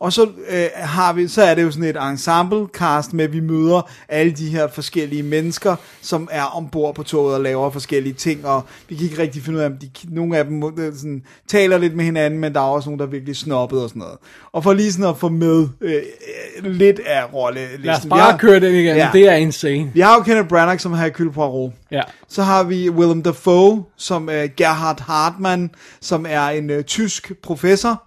Og 0.00 0.12
så 0.12 0.28
øh, 0.50 0.66
har 0.74 1.12
vi, 1.12 1.28
så 1.28 1.42
er 1.42 1.54
det 1.54 1.62
jo 1.62 1.70
sådan 1.70 1.88
et 1.88 1.96
ensemble 2.10 2.66
cast 2.72 3.12
med, 3.12 3.24
at 3.24 3.32
vi 3.32 3.40
møder 3.40 3.90
alle 4.08 4.32
de 4.32 4.48
her 4.48 4.68
forskellige 4.68 5.22
mennesker, 5.22 5.76
som 6.02 6.28
er 6.30 6.42
ombord 6.42 6.94
på 6.94 7.02
toget 7.02 7.34
og 7.34 7.40
laver 7.40 7.70
forskellige 7.70 8.12
ting, 8.12 8.46
og 8.46 8.64
vi 8.88 8.94
kan 8.94 9.04
ikke 9.04 9.22
rigtig 9.22 9.42
finde 9.42 9.58
ud 9.58 9.62
af, 9.62 9.66
om 9.66 9.76
de, 9.76 9.90
nogle 10.08 10.38
af 10.38 10.44
dem 10.44 10.62
øh, 10.78 10.94
sådan, 10.96 11.22
taler 11.48 11.78
lidt 11.78 11.96
med 11.96 12.04
hinanden, 12.04 12.40
men 12.40 12.52
der 12.54 12.60
er 12.60 12.64
også 12.64 12.88
nogle, 12.88 12.98
der 13.00 13.06
er 13.06 13.10
virkelig 13.10 13.36
snobbet 13.36 13.82
og 13.82 13.88
sådan 13.88 14.00
noget. 14.00 14.16
Og 14.52 14.62
for 14.64 14.72
lige 14.72 14.92
sådan 14.92 15.04
at 15.10 15.16
få 15.18 15.28
med 15.28 15.68
øh, 15.80 15.94
øh, 16.62 16.70
lidt 16.70 17.00
af 17.06 17.34
rollelisten. 17.34 17.80
Lad 17.84 17.94
os 17.96 18.06
bare 18.10 18.30
har- 18.30 18.38
køre 18.38 18.60
den 18.60 18.74
igen. 18.74 18.84
Ja. 18.86 18.94
Ja. 18.96 19.10
Det 19.12 19.28
er 19.28 19.34
insane. 19.34 19.90
Vi 19.94 20.00
har 20.00 20.14
jo 20.16 20.22
Kenneth 20.22 20.48
Branagh, 20.48 20.80
som 20.80 20.92
har 20.92 21.04
Hercule 21.04 21.32
Poirot. 21.32 21.72
Ja. 21.90 22.02
Så 22.28 22.42
har 22.42 22.62
vi 22.62 22.90
Willem 22.90 23.22
Dafoe, 23.22 23.84
som 23.96 24.28
er 24.32 24.46
Gerhard 24.56 25.00
Hartmann, 25.00 25.70
som 26.00 26.26
er 26.28 26.42
en 26.48 26.70
øh, 26.70 26.84
tysk 26.84 27.32
professor, 27.42 28.02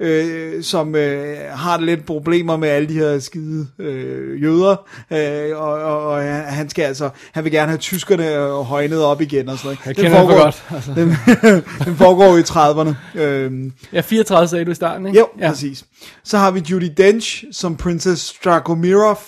øh, 0.00 0.62
som 0.62 0.94
øh, 0.94 1.36
har 1.50 1.80
lidt 1.80 2.06
problemer 2.06 2.56
med 2.56 2.68
alle 2.68 2.88
de 2.88 2.94
her 2.94 3.18
skide 3.18 3.66
øh, 3.78 4.42
jøder, 4.42 4.88
øh, 5.12 5.58
og, 5.58 5.72
og, 5.72 6.06
og 6.06 6.22
han 6.54 6.68
skal 6.68 6.82
altså, 6.82 7.10
han 7.32 7.44
vil 7.44 7.52
gerne 7.52 7.68
have 7.68 7.78
tyskerne 7.78 8.34
øh, 8.34 8.50
højnet 8.50 9.02
op 9.02 9.20
igen 9.20 9.48
og 9.48 9.58
sådan 9.58 9.66
noget. 9.66 9.86
Jeg 9.86 9.96
kender 9.96 10.18
ham 10.18 10.28
for 10.28 10.42
godt, 10.44 10.64
altså. 10.70 10.94
den, 10.94 11.08
den 11.86 11.96
foregår 11.96 12.36
i 12.36 12.40
30'erne. 12.40 13.20
Øh, 13.20 13.72
Ja, 13.92 14.00
34 14.00 14.48
sagde 14.48 14.64
du 14.64 14.70
i 14.70 14.74
starten, 14.74 15.06
ikke? 15.06 15.18
jo, 15.18 15.28
ja. 15.40 15.48
præcis. 15.48 15.84
Så 16.24 16.38
har 16.38 16.50
vi 16.50 16.62
Judy 16.70 16.90
Dench 16.96 17.44
som 17.52 17.76
Princess 17.76 18.34
Dragomirov, 18.44 19.18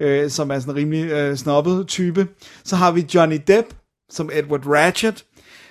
øh, 0.00 0.30
som 0.30 0.50
er 0.50 0.58
sådan 0.58 0.74
en 0.74 0.76
rimelig 0.76 1.04
øh, 1.10 1.36
snobbet 1.36 1.86
type. 1.86 2.26
Så 2.64 2.76
har 2.76 2.90
vi 2.92 3.06
Johnny 3.14 3.40
Depp 3.46 3.66
som 4.10 4.30
Edward 4.32 4.66
Ratchet, 4.66 5.24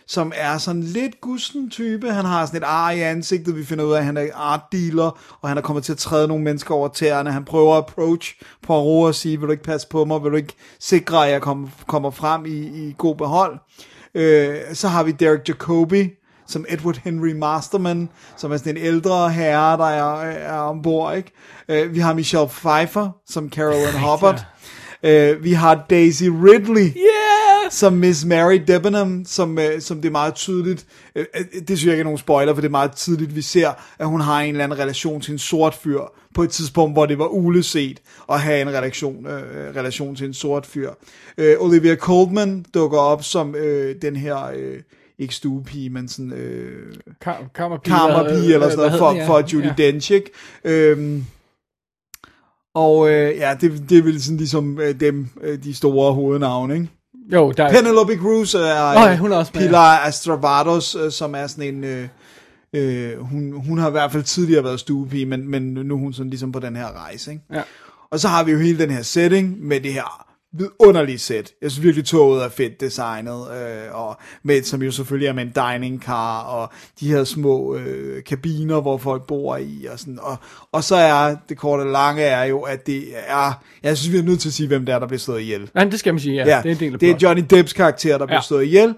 som 0.08 0.32
er 0.36 0.58
sådan 0.58 0.84
lidt 0.84 1.22
gussen 1.22 1.70
type. 1.70 2.12
Han 2.12 2.26
har 2.26 2.46
sådan 2.46 2.62
et 2.62 2.66
ar 2.66 2.92
i 2.92 3.00
ansigtet. 3.00 3.56
Vi 3.56 3.66
finder 3.66 3.86
ud 3.86 3.94
af, 3.94 3.98
at 3.98 4.06
han 4.06 4.18
er 4.18 4.28
art 4.36 4.62
dealer, 4.72 5.38
og 5.42 5.50
han 5.50 5.58
er 5.58 5.62
kommet 5.62 5.84
til 5.84 5.92
at 5.92 5.98
træde 5.98 6.28
nogle 6.28 6.44
mennesker 6.44 6.76
over 6.76 6.88
tæerne. 6.88 7.32
Han 7.32 7.46
prøver 7.46 7.74
at 7.78 7.78
approach 7.78 8.36
Poirot 8.64 9.08
og 9.08 9.16
sige, 9.16 9.40
vil 9.40 9.48
du 9.48 9.52
ikke 9.52 9.64
passe 9.64 9.88
på 9.88 10.06
mig? 10.06 10.24
Vil 10.24 10.32
du 10.32 10.38
ikke 10.38 10.56
sikre, 10.80 11.26
at 11.26 11.32
jeg 11.32 11.42
kommer, 11.42 11.68
kommer 11.88 12.12
frem 12.12 12.46
i, 12.46 12.88
i 12.88 12.96
god 12.98 13.16
behold? 13.16 13.58
Øh, 14.16 14.56
så 14.74 14.88
har 14.88 15.04
vi 15.04 15.12
Derek 15.12 15.50
Jacobi, 15.50 16.10
som 16.48 16.66
Edward 16.70 17.00
Henry 17.04 17.32
Masterman, 17.32 18.10
som 18.38 18.52
er 18.52 18.58
sådan 18.58 18.78
en 18.78 18.84
ældre 18.84 19.30
herre, 19.30 19.78
der 19.78 19.86
er, 19.86 20.22
er 20.22 20.60
ombord, 20.60 21.18
ikke? 21.18 21.32
Øh, 21.70 21.94
vi 21.94 22.00
har 22.00 22.14
Michelle 22.14 22.48
Pfeiffer, 22.48 23.10
som 23.30 23.50
Carolyn 23.50 24.00
Hubbard. 24.00 24.46
Øh, 25.04 25.44
vi 25.44 25.54
har 25.54 25.86
Daisy 25.90 26.24
Ridley, 26.24 26.82
Yeah! 26.82 27.17
Som 27.72 27.94
Miss 27.94 28.26
Mary 28.26 28.62
Debenham, 28.68 29.26
som, 29.26 29.60
øh, 29.60 29.82
som 29.82 30.02
det 30.02 30.08
er 30.08 30.12
meget 30.12 30.36
tydeligt, 30.36 30.86
øh, 31.16 31.26
øh, 31.36 31.46
det 31.68 31.68
synes 31.68 31.86
jeg 31.86 31.94
ikke 31.94 32.02
er 32.02 32.04
nogen 32.04 32.18
spoiler, 32.18 32.54
for 32.54 32.62
det 32.62 32.68
er 32.68 32.72
meget 32.72 32.96
tydeligt, 32.96 33.36
vi 33.36 33.42
ser, 33.42 33.72
at 34.00 34.08
hun 34.08 34.22
har 34.22 34.42
en 34.42 34.50
eller 34.50 34.64
anden 34.64 34.80
relation 34.80 35.22
til 35.22 35.32
en 35.32 35.40
sort 35.40 35.74
fyr, 35.74 36.00
på 36.36 36.44
et 36.44 36.50
tidspunkt, 36.50 36.96
hvor 36.96 37.06
det 37.06 37.20
var 37.20 37.28
uleset 37.28 38.02
at 38.30 38.42
have 38.42 38.62
en 38.62 38.70
relation, 38.70 39.28
øh, 39.28 39.76
relation 39.76 40.16
til 40.16 40.28
en 40.28 40.34
sort 40.34 40.66
fyr. 40.66 40.92
Øh, 41.38 41.56
Olivia 41.60 41.96
Colman 41.96 42.66
dukker 42.74 42.98
op 42.98 43.24
som 43.24 43.56
øh, 43.56 43.96
den 44.02 44.16
her, 44.16 44.52
øh, 44.56 44.80
ikke 45.20 45.36
stuepige, 45.36 45.90
men 45.90 46.08
sådan... 46.08 46.34
Øh, 46.34 46.94
Kar- 47.22 47.52
Kammerpige, 47.56 47.94
karmapige 47.96 48.54
eller 48.54 48.70
sådan 48.70 48.78
noget 48.78 49.00
for, 49.00 49.16
for? 49.26 49.54
Judy 49.54 49.66
Ja. 49.66 49.74
Dench, 49.78 50.12
ikke? 50.12 50.32
Øhm, 50.64 51.26
og 52.76 53.10
øh, 53.10 53.38
ja, 53.38 53.56
det, 53.62 53.90
det 53.90 53.98
er 53.98 54.04
vel 54.04 54.22
sådan 54.22 54.38
ligesom 54.38 54.80
øh, 54.80 55.00
dem, 55.00 55.28
øh, 55.42 55.64
de 55.64 55.74
store 55.74 56.14
hovednavne, 56.14 56.74
ikke? 56.74 56.88
Jo, 57.34 57.52
der 57.52 57.64
er... 57.64 57.72
Penelope 57.72 58.18
Cruz 58.18 58.54
er, 58.54 58.94
Nå 58.94 59.00
ja, 59.00 59.18
hun 59.18 59.32
er 59.32 59.38
også 59.38 59.52
med, 59.56 59.62
Pilar 59.62 60.00
Astravados, 60.00 60.96
øh, 60.96 61.12
som 61.12 61.36
er 61.36 61.48
sådan 61.48 61.76
en... 61.76 61.84
Øh, 61.84 62.08
øh, 62.74 63.20
hun, 63.20 63.54
hun 63.68 63.78
har 63.78 63.88
i 63.88 63.92
hvert 63.92 64.12
fald 64.12 64.24
tidligere 64.24 64.64
været 64.64 64.80
stuepige, 64.80 65.26
men, 65.26 65.48
men 65.48 65.62
nu 65.62 65.96
er 65.96 66.00
hun 66.00 66.14
sådan 66.14 66.30
ligesom 66.30 66.52
på 66.52 66.60
den 66.60 66.76
her 66.76 67.04
rejse, 67.04 67.32
ikke? 67.32 67.44
Ja. 67.54 67.62
Og 68.12 68.20
så 68.20 68.28
har 68.28 68.44
vi 68.44 68.52
jo 68.52 68.58
hele 68.58 68.80
den 68.80 68.90
her 68.90 69.02
setting 69.02 69.68
med 69.68 69.80
det 69.80 69.94
her 69.94 70.27
vidunderlige 70.58 71.20
sæt. 71.20 71.52
Jeg 71.62 71.72
synes 71.72 71.84
virkelig, 71.84 72.06
toget 72.06 72.44
er 72.44 72.50
fedt 72.50 72.82
designet, 72.82 73.48
øh, 73.52 73.96
og 73.96 74.18
med, 74.44 74.64
som 74.64 74.82
jo 74.84 74.92
selvfølgelig 74.92 75.28
er 75.28 75.34
med 75.34 75.44
en 75.44 75.52
dining 75.80 76.02
car, 76.04 76.40
og 76.44 76.70
de 77.00 77.08
her 77.12 77.24
små 77.24 77.76
øh, 77.76 78.24
kabiner, 78.24 78.82
hvor 78.82 78.98
folk 78.98 79.28
bor 79.28 79.58
i, 79.58 79.88
og 79.92 80.00
sådan. 80.00 80.20
Og, 80.22 80.38
og 80.72 80.84
så 80.84 80.96
er 80.96 81.36
det 81.50 81.58
korte 81.58 81.82
og 81.82 81.88
lange 81.88 82.24
er 82.24 82.44
jo, 82.44 82.62
at 82.62 82.88
det 82.88 83.04
er, 83.28 83.64
jeg 83.84 83.98
synes, 83.98 84.14
vi 84.14 84.18
er 84.18 84.24
nødt 84.24 84.40
til 84.40 84.50
at 84.50 84.54
sige, 84.54 84.68
hvem 84.68 84.86
det 84.86 84.96
er, 84.96 85.00
der 85.00 85.08
bliver 85.08 85.20
slået 85.20 85.42
ihjel. 85.42 85.70
Nej, 85.76 85.84
det 85.84 86.00
skal 86.00 86.14
man 86.14 86.20
sige, 86.20 86.36
ja. 86.36 86.56
ja 86.56 86.62
det 86.64 86.70
er 86.72 86.74
en 86.76 86.80
del 86.80 86.94
af 86.94 87.00
det 87.00 87.10
er. 87.10 87.16
Johnny 87.22 87.44
Depps 87.50 87.74
karakter, 87.74 88.18
der 88.18 88.26
bliver 88.26 88.38
Ja. 88.38 88.42
slået 88.42 88.64
ihjel. 88.64 88.96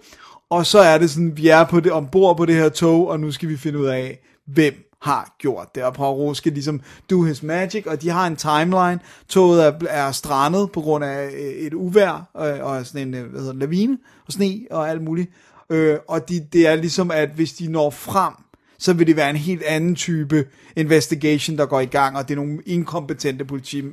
Og 0.49 0.65
så 0.65 0.79
er 0.79 0.97
det 0.97 1.09
sådan, 1.09 1.37
vi 1.37 1.47
er 1.47 1.63
på 1.63 1.79
det, 1.79 1.91
ombord 1.91 2.37
på 2.37 2.45
det 2.45 2.55
her 2.55 2.69
tog, 2.69 3.07
og 3.07 3.19
nu 3.19 3.31
skal 3.31 3.49
vi 3.49 3.57
finde 3.57 3.79
ud 3.79 3.85
af, 3.85 4.19
hvem 4.47 4.88
har 5.01 5.35
gjort 5.39 5.75
det. 5.75 5.83
Og 5.83 5.93
Poirot 5.93 6.37
skal 6.37 6.51
ligesom 6.51 6.81
do 7.09 7.21
his 7.21 7.43
magic, 7.43 7.85
og 7.85 8.01
de 8.01 8.09
har 8.09 8.27
en 8.27 8.35
timeline. 8.35 8.99
Toget 9.27 9.65
er, 9.65 9.73
er 9.89 10.11
strandet 10.11 10.71
på 10.71 10.81
grund 10.81 11.03
af 11.03 11.25
øh, 11.25 11.39
et 11.39 11.73
uvær, 11.73 12.29
og, 12.33 12.57
øh, 12.57 12.65
og 12.65 12.85
sådan 12.85 13.07
en, 13.07 13.13
øh, 13.13 13.29
hvad 13.31 13.41
hedder 13.41 13.53
lavine, 13.53 13.97
og 14.27 14.33
sne, 14.33 14.59
og 14.71 14.89
alt 14.89 15.01
muligt. 15.01 15.31
Øh, 15.69 15.97
og 16.07 16.29
de, 16.29 16.39
det 16.53 16.67
er 16.67 16.75
ligesom, 16.75 17.11
at 17.11 17.29
hvis 17.29 17.53
de 17.53 17.71
når 17.71 17.89
frem, 17.89 18.33
så 18.79 18.93
vil 18.93 19.07
det 19.07 19.15
være 19.15 19.29
en 19.29 19.35
helt 19.35 19.63
anden 19.63 19.95
type 19.95 20.45
investigation, 20.75 21.57
der 21.57 21.65
går 21.65 21.79
i 21.79 21.85
gang, 21.85 22.17
og 22.17 22.27
det 22.27 22.33
er 22.33 22.35
nogle 22.35 22.59
inkompetente 22.65 23.45
politi, 23.45 23.83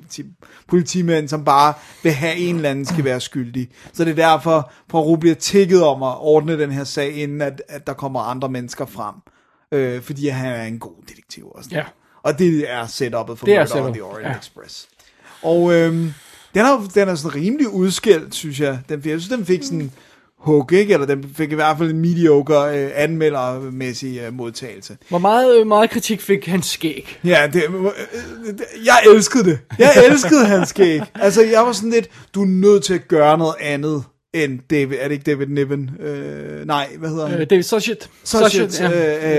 politimænd, 0.68 1.28
som 1.28 1.44
bare 1.44 1.74
vil 2.02 2.12
have 2.12 2.36
en 2.36 2.56
eller 2.56 2.70
anden 2.70 2.86
skal 2.86 3.04
være 3.04 3.20
skyldig. 3.20 3.68
Så 3.92 4.04
det 4.04 4.10
er 4.10 4.14
derfor, 4.14 4.72
Poirot 4.88 5.20
bliver 5.20 5.34
tækket 5.34 5.82
om 5.82 6.02
at 6.02 6.16
ordne 6.18 6.58
den 6.58 6.70
her 6.70 6.84
sag, 6.84 7.12
inden 7.12 7.40
at, 7.40 7.62
at 7.68 7.86
der 7.86 7.92
kommer 7.92 8.20
andre 8.20 8.48
mennesker 8.48 8.86
frem. 8.86 9.14
Øh, 9.72 10.02
fordi 10.02 10.28
han 10.28 10.52
er 10.52 10.62
en 10.62 10.78
god 10.78 10.94
detektiv 11.08 11.48
også. 11.48 11.70
Ja. 11.72 11.84
Og 12.22 12.38
det 12.38 12.70
er 12.70 12.84
setup'et 12.84 13.34
for 13.34 13.46
Det 13.46 13.54
er 13.54 13.66
Murder 13.74 13.86
on 13.86 13.92
the 13.92 14.04
Orient 14.04 14.28
ja. 14.28 14.38
Express. 14.38 14.88
Og 15.42 15.74
øhm, 15.74 16.12
den, 16.54 16.66
er, 16.66 16.90
den 16.94 17.08
er 17.08 17.14
sådan 17.14 17.34
rimelig 17.34 17.68
udskilt, 17.68 18.34
synes 18.34 18.60
jeg. 18.60 18.78
Den, 18.88 19.02
jeg 19.04 19.20
synes, 19.20 19.28
den 19.28 19.46
fik 19.46 19.62
sådan 19.62 19.92
hug, 20.38 20.72
ikke? 20.72 20.92
Eller 20.92 21.06
den 21.06 21.34
fik 21.34 21.52
i 21.52 21.54
hvert 21.54 21.78
fald 21.78 21.90
en 21.90 21.98
mediocre 21.98 22.78
øh, 22.78 22.90
anmeldermæssig 22.94 24.18
øh, 24.18 24.32
modtagelse. 24.32 24.96
Hvor 25.08 25.18
meget, 25.18 25.60
øh, 25.60 25.66
meget 25.66 25.90
kritik 25.90 26.20
fik 26.20 26.46
hans 26.46 26.66
skæg? 26.66 27.18
Ja, 27.24 27.50
det, 27.52 27.62
øh, 27.64 27.84
øh, 27.84 27.90
jeg 28.84 29.14
elskede 29.14 29.44
det. 29.44 29.58
Jeg 29.78 29.92
elskede 30.10 30.46
hans 30.46 30.68
skæg. 30.68 31.00
Altså, 31.14 31.42
jeg 31.42 31.62
var 31.62 31.72
sådan 31.72 31.90
lidt, 31.90 32.08
du 32.34 32.42
er 32.42 32.46
nødt 32.46 32.84
til 32.84 32.94
at 32.94 33.08
gøre 33.08 33.38
noget 33.38 33.54
andet 33.60 34.04
end 34.44 34.58
David, 34.70 34.96
er 35.00 35.08
det 35.08 35.12
ikke 35.14 35.30
David 35.30 35.46
Niven? 35.46 35.90
Øh, 36.00 36.66
nej, 36.66 36.88
hvad 36.98 37.08
hedder 37.10 37.26
han? 37.26 37.40
Øh, 37.40 37.46
David 37.50 37.62
Suchet. 37.62 38.10
Suchet, 38.24 38.82
øh, 38.84 38.90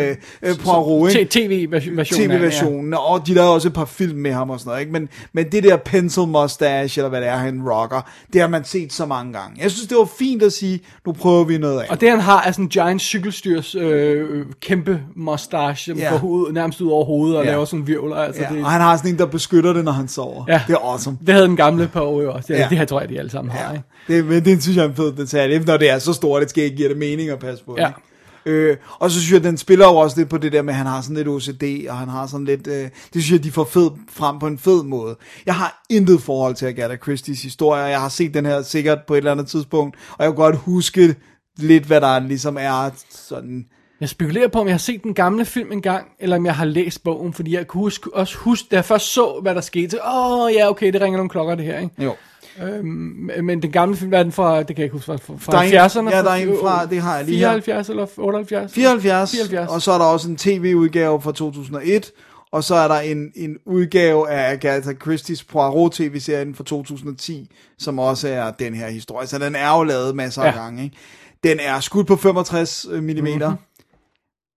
øh, 0.10 0.16
øh, 0.42 0.56
Poirot, 0.58 1.16
ikke? 1.16 1.30
TV-versionen. 1.32 2.06
TV-versionen, 2.06 2.94
og 2.94 3.28
de 3.28 3.34
lavede 3.34 3.54
også 3.54 3.68
et 3.68 3.74
par 3.74 3.86
film 3.86 4.18
med 4.20 4.32
ham 4.32 4.50
og 4.50 4.60
sådan 4.60 4.70
noget, 4.70 4.80
ikke? 4.82 4.92
Men, 4.92 5.10
men 5.34 5.52
det 5.52 5.64
der 5.64 5.78
pencil 5.78 6.24
mustache, 6.28 7.00
eller 7.02 7.10
hvad 7.10 7.22
det 7.22 7.30
er, 7.30 7.36
han 7.38 7.62
rocker, 7.70 8.02
det 8.34 8.42
har 8.42 8.48
man 8.48 8.64
set 8.66 8.94
så 8.94 9.06
mange 9.06 9.34
gange. 9.34 9.62
Jeg 9.64 9.72
synes, 9.72 9.88
det 9.88 9.98
var 9.98 10.10
fint 10.20 10.44
at 10.44 10.54
sige, 10.54 10.80
nu 11.06 11.12
prøver 11.12 11.44
vi 11.44 11.58
noget 11.58 11.80
af. 11.82 11.86
Og 11.90 12.02
det 12.02 12.10
han 12.10 12.20
har 12.20 12.44
er 12.44 12.52
sådan 12.52 12.66
en 12.66 12.70
giant 12.70 13.02
cykelstyrs 13.02 13.76
øh, 13.76 14.46
kæmpe 14.62 15.02
mustache, 15.16 15.96
Ja. 15.98 16.10
går 16.10 16.28
ud, 16.28 16.52
nærmest 16.54 16.82
ud 16.82 16.90
over 16.92 17.06
hovedet 17.06 17.38
og 17.38 17.46
Ja. 17.46 17.52
laver 17.52 17.66
sådan 17.66 17.88
virvler. 17.88 18.16
Altså, 18.16 18.42
ja, 18.42 18.50
det, 18.56 18.64
og 18.64 18.72
han 18.72 18.82
har 18.82 18.98
sådan 18.98 19.12
en, 19.12 19.18
der 19.20 19.26
beskytter 19.26 19.74
det, 19.74 19.86
når 19.86 19.92
han 19.92 20.08
sover. 20.08 20.44
Ja. 20.48 20.62
Det 20.68 20.74
er 20.74 20.78
awesome. 20.92 21.18
det 21.26 21.34
havde 21.34 21.48
den 21.48 21.58
gamle 21.58 21.88
på 21.94 22.00
også. 22.00 22.48
Det, 22.48 22.54
Ja. 22.54 22.60
ja. 22.62 22.68
det 22.70 22.78
her 22.78 22.86
tror 22.86 23.00
jeg, 23.00 23.10
de 23.10 23.20
alle 23.20 23.32
sammen 23.32 23.52
har. 23.52 23.74
Ikke? 23.74 23.86
Det, 24.08 24.26
men 24.26 24.46
det 24.46 24.64
synes 24.64 24.78
jeg 24.78 24.84
er 24.84 24.90
en 24.90 24.96
fed 24.96 25.14
detalje, 25.14 25.60
når 25.60 25.78
det 25.78 25.90
er 25.90 26.00
så 26.00 26.14
stort, 26.14 26.42
det 26.42 26.50
skal 26.50 26.64
ikke 26.64 26.78
give 26.78 26.90
det 26.90 26.98
mening 26.98 27.30
at 27.30 27.40
passe 27.40 27.66
på. 27.66 27.76
Ja. 27.78 27.88
ikke? 27.88 28.02
Øh, 28.48 28.78
og 29.00 29.12
så 29.12 29.20
synes 29.20 29.34
jeg, 29.34 29.44
den 29.44 29.58
spiller 29.58 29.86
jo 29.86 29.96
også 29.96 30.20
lidt 30.20 30.30
på 30.30 30.38
det 30.38 30.52
der 30.52 30.62
med, 30.62 30.74
at 30.74 30.78
han 30.78 30.88
har 30.88 31.02
sådan 31.02 31.16
lidt 31.16 31.28
OCD, 31.28 31.90
og 31.90 31.98
han 31.98 32.10
har 32.10 32.28
sådan 32.28 32.46
lidt, 32.46 32.68
øh, 32.68 32.84
det 32.84 32.92
synes 33.24 33.32
jeg, 33.32 33.44
de 33.44 33.52
får 33.52 33.64
fed 33.64 33.90
frem 34.10 34.40
på 34.40 34.48
en 34.48 34.58
fed 34.58 34.84
måde. 34.84 35.16
Jeg 35.46 35.56
har 35.56 35.86
intet 35.90 36.22
forhold 36.22 36.56
til 36.56 36.66
Agatha 36.66 36.96
Christie's 36.96 37.44
historie, 37.44 37.84
og 37.84 37.90
jeg 37.90 38.02
har 38.02 38.10
set 38.10 38.34
den 38.34 38.46
her 38.46 38.62
sikkert 38.62 39.00
på 39.08 39.14
et 39.14 39.18
eller 39.18 39.32
andet 39.32 39.48
tidspunkt, 39.48 39.96
og 40.18 40.24
jeg 40.24 40.32
kan 40.32 40.36
godt 40.36 40.56
huske 40.56 41.16
lidt, 41.58 41.84
hvad 41.84 42.02
der 42.02 42.20
ligesom 42.20 42.58
er 42.60 42.90
sådan... 43.10 43.66
Jeg 44.02 44.10
spekulerer 44.10 44.48
på, 44.48 44.60
om 44.60 44.68
jeg 44.68 44.74
har 44.74 44.80
set 44.80 45.04
den 45.04 45.14
gamle 45.14 45.46
film 45.46 45.72
en 45.72 45.82
gang, 45.82 46.08
eller 46.20 46.36
om 46.36 46.46
jeg 46.46 46.56
har 46.56 46.66
læst 46.66 47.04
bogen, 47.04 47.34
fordi 47.34 47.56
jeg 47.56 47.68
kunne 47.68 47.82
huske, 47.82 48.16
også 48.16 48.38
huske, 48.38 48.68
da 48.72 48.76
jeg 48.76 48.86
først 48.86 49.14
så, 49.14 49.40
hvad 49.42 49.56
der 49.56 49.62
skete, 49.62 49.98
åh 50.06 50.42
oh, 50.42 50.54
ja, 50.54 50.70
okay, 50.70 50.94
det 50.94 51.02
ringer 51.02 51.18
nogle 51.18 51.30
klokker 51.30 51.56
det 51.56 51.66
her, 51.66 51.80
ikke? 51.80 52.04
Jo. 52.04 52.16
Øhm, 52.62 53.30
men 53.44 53.62
den 53.62 53.72
gamle 53.72 53.96
film, 53.96 54.10
hvad 54.10 54.20
er 54.20 54.24
den 54.24 54.32
fra, 54.32 54.58
det 54.58 54.68
kan 54.68 54.78
jeg 54.78 54.84
ikke 54.84 54.94
huske, 54.94 55.06
fra, 55.06 55.36
fra 55.38 55.52
Der 55.52 55.58
er 55.58 55.62
en- 55.62 55.74
70'erne? 56.10 56.16
ja, 56.16 56.24
der 56.24 56.30
er 56.32 56.36
en 56.36 56.58
fra- 56.62 56.86
det 56.86 57.02
har 57.02 57.16
jeg 57.16 57.26
lige 57.26 57.38
her. 57.38 57.46
74 57.48 57.90
eller 57.90 58.06
78? 58.18 58.74
74, 58.74 59.32
74. 59.32 59.72
og 59.72 59.82
så 59.82 59.92
er 59.92 59.98
der 59.98 60.06
også 60.06 60.30
en 60.30 60.38
tv-udgave 60.38 61.22
fra 61.22 61.32
2001, 61.32 62.12
og 62.52 62.64
så 62.64 62.76
er 62.76 62.88
der 62.88 63.00
en, 63.00 63.32
en 63.36 63.58
udgave 63.66 64.30
af 64.30 64.52
Agatha 64.52 64.92
Christie's 64.92 65.44
Poirot 65.50 65.92
tv-serien 65.92 66.56
fra 66.56 66.64
2010, 66.64 67.52
som 67.78 68.00
også 68.00 68.28
er 68.28 68.52
den 68.52 68.74
her 68.74 68.90
historie. 68.90 69.28
Så 69.28 69.38
den 69.40 69.56
er 69.56 69.78
jo 69.78 69.84
lavet 69.84 70.16
masser 70.16 70.42
af 70.42 70.52
Ja. 70.56 70.62
gange. 70.62 70.84
Ikke? 70.84 70.96
Den 71.44 71.60
er 71.62 71.80
skudt 71.80 72.08
på 72.08 72.16
65 72.16 72.86
mm, 72.92 72.98
Mhm. 73.04 73.42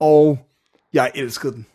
og 0.00 0.38
jeg 0.92 1.10
elskede 1.14 1.52
den. 1.52 1.66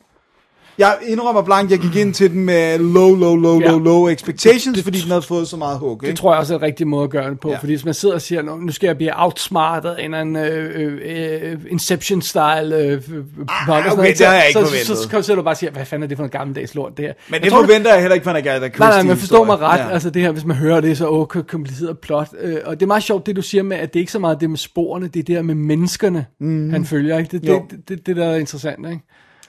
Jeg 0.77 0.97
indrømmer 1.07 1.41
blankt, 1.41 1.71
jeg 1.71 1.79
gik 1.79 1.95
ind 1.95 2.13
til 2.13 2.31
den 2.31 2.45
med 2.45 2.77
low, 2.79 3.15
low, 3.15 3.35
low, 3.35 3.59
Ja. 3.61 3.67
low, 3.69 3.79
low 3.79 4.07
expectations, 4.07 4.63
Det- 4.65 4.75
det- 4.75 4.83
fordi 4.83 4.99
den 4.99 5.09
havde 5.09 5.21
fået 5.21 5.47
så 5.47 5.57
meget 5.57 5.79
hug. 5.79 6.01
Det 6.01 6.07
Ikke? 6.07 6.17
tror 6.17 6.31
jeg 6.33 6.39
også 6.39 6.53
er 6.53 6.57
en 6.57 6.61
rigtig 6.63 6.87
måde 6.87 7.03
at 7.03 7.09
gøre 7.09 7.29
det 7.29 7.39
på, 7.39 7.49
Ja. 7.51 7.57
fordi 7.57 7.73
hvis 7.73 7.85
man 7.85 7.93
sidder 7.93 8.15
og 8.15 8.21
siger, 8.21 8.41
"Nå, 8.41 8.55
nu 8.57 8.71
skal 8.71 8.87
jeg 8.87 8.97
blive 8.97 9.11
outsmartet 9.15 9.89
af 9.89 9.99
en 10.05 10.13
eller 10.13 10.17
anden 10.17 10.35
øh, 10.35 10.71
øh, 10.75 11.51
øh, 11.51 11.57
Inception-style 11.71 12.73
øh, 12.75 13.01
sådan 13.01 13.91
okay, 13.91 14.13
det 14.17 14.25
har 14.27 14.33
jeg 14.33 14.45
ikke 14.47 14.59
så, 14.59 14.65
forventet. 14.65 14.87
så, 14.87 14.95
så, 14.95 15.09
så, 15.09 15.21
så 15.21 15.35
du 15.35 15.41
bare 15.41 15.53
og 15.53 15.57
siger, 15.57 15.71
hvad 15.71 15.85
fanden 15.85 16.03
er 16.03 16.07
det 16.07 16.17
for 16.17 16.23
en 16.23 16.29
gammeldags 16.29 16.75
lort, 16.75 16.97
det 16.97 17.05
her. 17.05 17.13
Men 17.27 17.33
Jeg 17.33 17.43
det 17.43 17.51
tror, 17.51 17.61
forventer 17.63 17.91
jeg 17.93 18.01
heller 18.01 18.13
ikke 18.15 18.23
fra 18.23 18.31
en 18.31 18.37
Agatha 18.37 18.59
Christie. 18.59 18.79
Nej, 18.79 18.91
nej, 18.91 19.03
men 19.03 19.17
forstå 19.17 19.43
mig 19.43 19.59
ret, 19.59 19.79
ja. 19.79 19.89
altså 19.89 20.09
det 20.09 20.21
her, 20.21 20.31
hvis 20.31 20.45
man 20.45 20.55
hører 20.57 20.81
det, 20.81 20.97
så 20.97 21.07
åh, 21.09 21.27
k- 21.35 21.41
kompliceret 21.41 21.99
plot. 21.99 22.27
Øh, 22.41 22.57
og 22.65 22.73
det 22.79 22.81
er 22.85 22.87
meget 22.87 23.03
sjovt, 23.03 23.25
det 23.25 23.35
du 23.35 23.41
siger 23.41 23.63
med, 23.63 23.77
at 23.77 23.93
det 23.93 23.99
er 23.99 24.01
ikke 24.01 24.11
så 24.11 24.19
meget 24.19 24.41
det 24.41 24.49
med 24.49 24.57
sporene, 24.57 25.05
det 25.07 25.19
er 25.19 25.23
det 25.23 25.35
der 25.35 25.41
med 25.41 25.55
menneskerne, 25.55 26.25
mm. 26.39 26.69
han 26.69 26.85
følger, 26.85 27.17
ikke? 27.17 27.31
Det, 27.31 27.41
det, 27.41 27.61
det, 27.71 27.89
det, 27.89 28.07
det, 28.07 28.15
der 28.15 28.25
er 28.25 28.35
interessant, 28.35 28.85
ikke? 28.89 29.01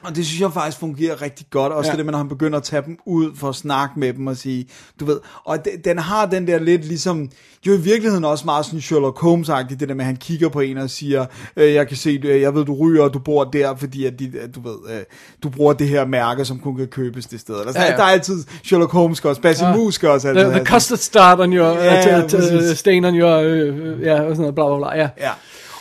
Og 0.02 0.16
det 0.16 0.26
synes 0.26 0.40
jeg 0.40 0.52
faktisk 0.52 0.78
fungerer 0.78 1.22
rigtig 1.22 1.46
godt. 1.50 1.72
Også 1.72 1.90
ja. 1.90 1.96
Det, 1.96 2.06
når 2.06 2.18
han 2.18 2.28
begynder 2.28 2.58
at 2.58 2.64
tage 2.64 2.82
dem 2.86 2.98
ud 3.06 3.36
for 3.36 3.48
at 3.48 3.54
snakke 3.54 4.00
med 4.00 4.12
dem 4.12 4.26
og 4.26 4.36
sige, 4.36 4.66
du 5.00 5.04
ved, 5.04 5.20
og 5.44 5.64
de, 5.64 5.70
den 5.84 5.98
har 5.98 6.26
den 6.26 6.46
der 6.46 6.58
lidt 6.58 6.84
ligesom, 6.84 7.30
jo 7.66 7.72
i 7.72 7.80
virkeligheden 7.80 8.24
også 8.24 8.44
meget 8.44 8.66
sådan 8.66 8.80
Sherlock 8.80 9.18
Holmes-agtigt, 9.18 9.80
det 9.80 9.88
der 9.88 9.94
med, 9.94 10.00
at 10.04 10.06
han 10.06 10.16
kigger 10.16 10.48
på 10.48 10.60
en 10.60 10.78
og 10.78 10.90
siger, 10.90 11.26
øh, 11.56 11.74
jeg 11.74 11.88
kan 11.88 11.96
se, 11.96 12.20
øh, 12.24 12.40
jeg 12.40 12.54
ved, 12.54 12.64
du 12.64 12.74
ryger, 12.74 13.02
og 13.02 13.14
du 13.14 13.18
bor 13.18 13.44
der, 13.44 13.76
fordi 13.76 14.06
at 14.06 14.18
de, 14.18 14.32
at 14.40 14.54
du 14.54 14.60
ved, 14.60 14.96
øh, 14.96 15.00
du 15.42 15.48
bruger 15.48 15.72
det 15.72 15.88
her 15.88 16.06
mærke, 16.06 16.44
som 16.44 16.58
kun 16.58 16.76
kan 16.76 16.86
købes 16.86 17.26
det 17.26 17.40
sted. 17.40 17.54
Altså, 17.60 17.80
ja, 17.80 17.86
Ja. 17.90 17.96
Der 17.96 18.02
er 18.02 18.08
altid, 18.08 18.44
Sherlock 18.64 18.92
Holmes 18.92 19.24
også, 19.24 19.40
Basil 19.42 19.66
ja. 19.66 19.90
Skal 19.90 20.08
også 20.08 20.28
altid 20.28 20.44
The, 20.44 20.52
the 20.58 20.66
custard 20.66 20.98
start 20.98 21.40
on 21.40 21.52
your, 21.52 21.66
Ja, 21.68 22.22
præcis. 22.30 22.78
stain 22.78 23.04
on 23.04 23.14
your, 23.14 23.36
øh, 23.36 24.02
ja, 24.02 24.14
og 24.20 24.36
sådan 24.36 24.36
noget, 24.36 24.54
bla 24.54 24.66
bla 24.68 24.76
bla, 24.76 25.02
ja. 25.02 25.08
Ja. 25.18 25.30